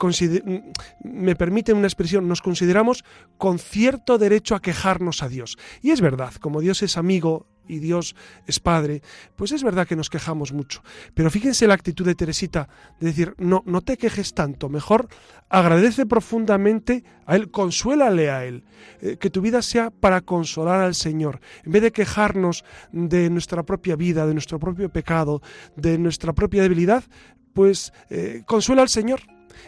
me 1.03 1.35
permite 1.35 1.73
una 1.73 1.87
expresión, 1.87 2.29
nos 2.29 2.43
consideramos 2.43 3.07
con 3.39 3.59
cierto 3.59 4.19
derecho 4.19 4.55
a 4.55 4.61
quejarnos 4.61 5.23
a 5.23 5.29
Dios. 5.29 5.57
Y 5.81 5.93
es 5.93 6.03
verdad, 6.03 6.35
como 6.35 6.61
Dios 6.61 6.83
es 6.83 6.99
amigo 6.99 7.47
y 7.69 7.79
Dios 7.79 8.15
es 8.47 8.61
Padre, 8.61 9.03
pues 9.37 9.53
es 9.53 9.63
verdad 9.63 9.87
que 9.87 9.97
nos 9.97 10.11
quejamos 10.11 10.53
mucho. 10.53 10.83
Pero 11.15 11.31
fíjense 11.31 11.67
la 11.67 11.75
actitud 11.75 12.05
de 12.05 12.15
Teresita 12.15 12.69
de 13.01 13.09
decir, 13.09 13.35
no, 13.39 13.63
no 13.67 13.81
te 13.81 13.97
quejes 13.97 14.35
tanto, 14.35 14.69
mejor 14.69 15.09
agradece 15.49 16.07
profundamente 16.07 17.05
a 17.27 17.37
Él, 17.37 17.51
consuélale 17.51 18.31
a 18.31 18.45
Él, 18.45 18.65
eh, 19.01 19.17
que 19.19 19.31
tu 19.31 19.41
vida 19.41 19.63
sea 19.63 19.91
para 19.91 20.21
consolar 20.21 20.81
al 20.81 20.95
Señor. 20.95 21.41
En 21.65 21.73
vez 21.73 21.83
de 21.83 21.93
quejarnos 21.93 22.65
de 22.93 23.31
nuestra 23.31 23.63
propia 23.63 23.97
vida, 23.97 24.27
de 24.27 24.33
nuestro 24.33 24.59
propio 24.59 24.89
pecado, 24.89 25.43
de 25.77 25.99
nuestra 25.99 26.33
propia 26.33 26.63
debilidad, 26.63 27.05
pues 27.53 27.93
eh, 28.11 28.43
consuela 28.47 28.83
al 28.83 28.89
Señor, 28.89 29.21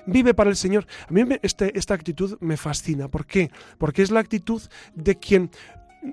vive 0.06 0.34
para 0.34 0.50
el 0.50 0.56
Señor. 0.56 0.86
A 1.08 1.12
mí 1.12 1.22
este, 1.42 1.76
esta 1.78 1.94
actitud 1.94 2.36
me 2.40 2.56
fascina. 2.56 3.08
¿Por 3.08 3.26
qué? 3.26 3.50
Porque 3.78 4.02
es 4.02 4.10
la 4.10 4.20
actitud 4.20 4.62
de 4.94 5.16
quien 5.16 5.50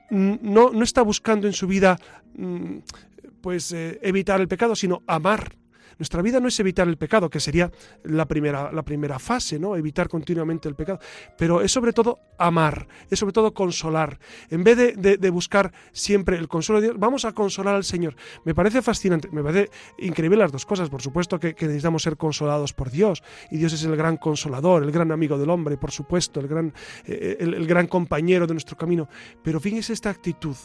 no, 0.10 0.72
no 0.72 0.84
está 0.84 1.02
buscando 1.02 1.48
en 1.48 1.54
su 1.54 1.68
vida 1.68 1.98
mm, 2.36 2.78
pues 3.42 3.72
eh, 3.72 4.00
evitar 4.02 4.40
el 4.42 4.48
pecado, 4.48 4.76
sino 4.76 5.04
amar 5.08 5.56
nuestra 5.98 6.22
vida 6.22 6.40
no 6.40 6.48
es 6.48 6.60
evitar 6.60 6.88
el 6.88 6.98
pecado, 6.98 7.30
que 7.30 7.40
sería 7.40 7.72
la 8.04 8.26
primera, 8.28 8.72
la 8.72 8.84
primera 8.84 9.20
fase, 9.20 9.60
¿no? 9.60 9.76
Evitar 9.76 10.10
continuamente 10.10 10.68
el 10.68 10.76
pecado. 10.76 11.00
Pero 11.38 11.62
es 11.62 11.72
sobre 11.72 11.94
todo 11.94 12.20
amar, 12.38 12.88
es 13.10 13.20
sobre 13.20 13.34
todo 13.34 13.54
consolar. 13.54 14.20
En 14.50 14.64
vez 14.64 14.96
de, 14.96 15.30
buscar 15.30 15.74
siempre 15.92 16.38
el 16.38 16.48
consuelo 16.48 16.82
de 16.82 16.88
Dios, 16.88 17.00
vamos 17.00 17.26
a 17.26 17.32
consolar 17.32 17.76
al 17.76 17.84
Señor. 17.84 18.16
Me 18.46 18.54
parece 18.54 18.82
fascinante, 18.82 19.30
me 19.32 19.42
parece 19.44 19.72
increíble 20.00 20.38
las 20.38 20.52
dos 20.52 20.66
cosas. 20.66 20.90
Por 20.90 21.02
supuesto 21.02 21.40
que, 21.40 21.54
necesitamos 21.54 22.04
ser 22.04 22.18
consolados 22.18 22.74
por 22.74 22.92
Dios. 22.92 23.24
Y 23.50 23.58
Dios 23.58 23.74
es 23.74 23.84
el 23.84 23.96
gran 23.96 24.18
consolador, 24.18 24.84
el 24.84 24.92
gran 24.92 25.12
amigo 25.12 25.38
del 25.38 25.50
hombre, 25.50 25.78
por 25.78 25.92
supuesto, 25.92 26.40
el 26.40 26.48
gran, 26.48 26.74
eh, 27.06 27.38
el 27.40 27.66
gran 27.66 27.88
compañero 27.88 28.46
de 28.48 28.54
nuestro 28.54 28.78
camino. 28.78 29.08
Pero 29.44 29.60
fíjense 29.60 29.94
esta 29.94 30.10
actitud, 30.10 30.56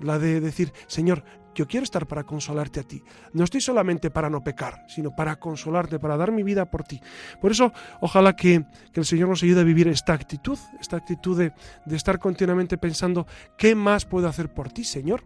la 0.00 0.18
de 0.18 0.40
decir, 0.40 0.72
Señor, 0.86 1.24
yo 1.58 1.66
quiero 1.66 1.82
estar 1.82 2.06
para 2.06 2.22
consolarte 2.22 2.78
a 2.78 2.82
ti. 2.84 3.02
No 3.32 3.42
estoy 3.42 3.60
solamente 3.60 4.12
para 4.12 4.30
no 4.30 4.44
pecar, 4.44 4.84
sino 4.86 5.10
para 5.10 5.40
consolarte, 5.40 5.98
para 5.98 6.16
dar 6.16 6.30
mi 6.30 6.44
vida 6.44 6.70
por 6.70 6.84
ti. 6.84 7.00
Por 7.40 7.50
eso, 7.50 7.72
ojalá 8.00 8.36
que, 8.36 8.64
el 8.94 9.04
Señor 9.04 9.28
nos 9.28 9.42
ayude 9.42 9.62
a 9.62 9.64
vivir 9.64 9.88
esta 9.88 10.12
actitud, 10.12 10.56
esta 10.80 10.96
actitud 10.96 11.36
de, 11.36 11.52
de 11.84 11.96
estar 11.96 12.20
continuamente 12.20 12.78
pensando, 12.78 13.26
¿qué 13.56 13.74
más 13.74 14.04
puedo 14.04 14.28
hacer 14.28 14.54
por 14.54 14.70
ti, 14.70 14.84
Señor? 14.84 15.24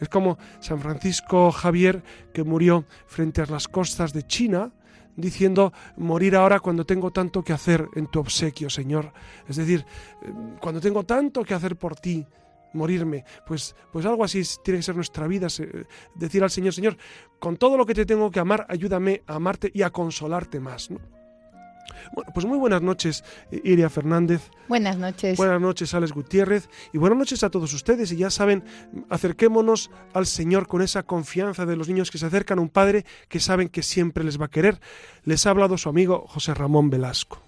Es 0.00 0.08
como 0.08 0.36
San 0.58 0.80
Francisco 0.80 1.52
Javier, 1.52 2.02
que 2.32 2.42
murió 2.42 2.84
frente 3.06 3.42
a 3.42 3.46
las 3.46 3.68
costas 3.68 4.12
de 4.12 4.24
China, 4.24 4.72
diciendo 5.14 5.72
morir 5.96 6.34
ahora 6.34 6.58
cuando 6.58 6.84
tengo 6.84 7.12
tanto 7.12 7.44
que 7.44 7.52
hacer 7.52 7.86
en 7.94 8.08
tu 8.08 8.18
obsequio, 8.18 8.68
Señor. 8.68 9.12
Es 9.46 9.54
decir, 9.54 9.86
eh, 10.22 10.32
cuando 10.60 10.80
tengo 10.80 11.04
tanto 11.04 11.44
que 11.44 11.54
hacer 11.54 11.76
por 11.76 11.94
ti, 11.94 12.26
morirme. 12.72 13.24
Pues, 13.46 13.74
pues 13.92 14.06
algo 14.06 14.24
así 14.24 14.42
tiene 14.62 14.78
que 14.78 14.84
ser 14.84 14.96
nuestra 14.96 15.26
vida, 15.26 15.48
decir 16.14 16.42
al 16.42 16.50
Señor, 16.50 16.72
Señor, 16.72 16.96
con 17.38 17.56
todo 17.56 17.76
lo 17.76 17.86
que 17.86 17.94
te 17.94 18.06
tengo 18.06 18.30
que 18.30 18.40
amar, 18.40 18.66
ayúdame 18.68 19.22
a 19.26 19.36
amarte 19.36 19.70
y 19.72 19.82
a 19.82 19.90
consolarte 19.90 20.60
más. 20.60 20.90
Bueno, 22.12 22.30
pues 22.32 22.46
muy 22.46 22.58
buenas 22.58 22.82
noches, 22.82 23.24
Iria 23.50 23.88
Fernández. 23.88 24.50
Buenas 24.68 24.98
noches. 24.98 25.36
Buenas 25.36 25.60
noches, 25.60 25.94
Alex 25.94 26.12
Gutiérrez. 26.12 26.68
Y 26.92 26.98
buenas 26.98 27.18
noches 27.18 27.42
a 27.42 27.50
todos 27.50 27.72
ustedes. 27.72 28.12
Y 28.12 28.16
ya 28.16 28.30
saben, 28.30 28.64
acerquémonos 29.08 29.90
al 30.12 30.26
Señor 30.26 30.66
con 30.66 30.82
esa 30.82 31.02
confianza 31.02 31.66
de 31.66 31.76
los 31.76 31.88
niños 31.88 32.10
que 32.10 32.18
se 32.18 32.26
acercan 32.26 32.58
a 32.58 32.62
un 32.62 32.68
Padre 32.68 33.04
que 33.28 33.40
saben 33.40 33.68
que 33.68 33.82
siempre 33.82 34.24
les 34.24 34.40
va 34.40 34.46
a 34.46 34.50
querer. 34.50 34.80
Les 35.24 35.46
ha 35.46 35.50
hablado 35.50 35.78
su 35.78 35.88
amigo 35.88 36.26
José 36.28 36.54
Ramón 36.54 36.90
Velasco. 36.90 37.47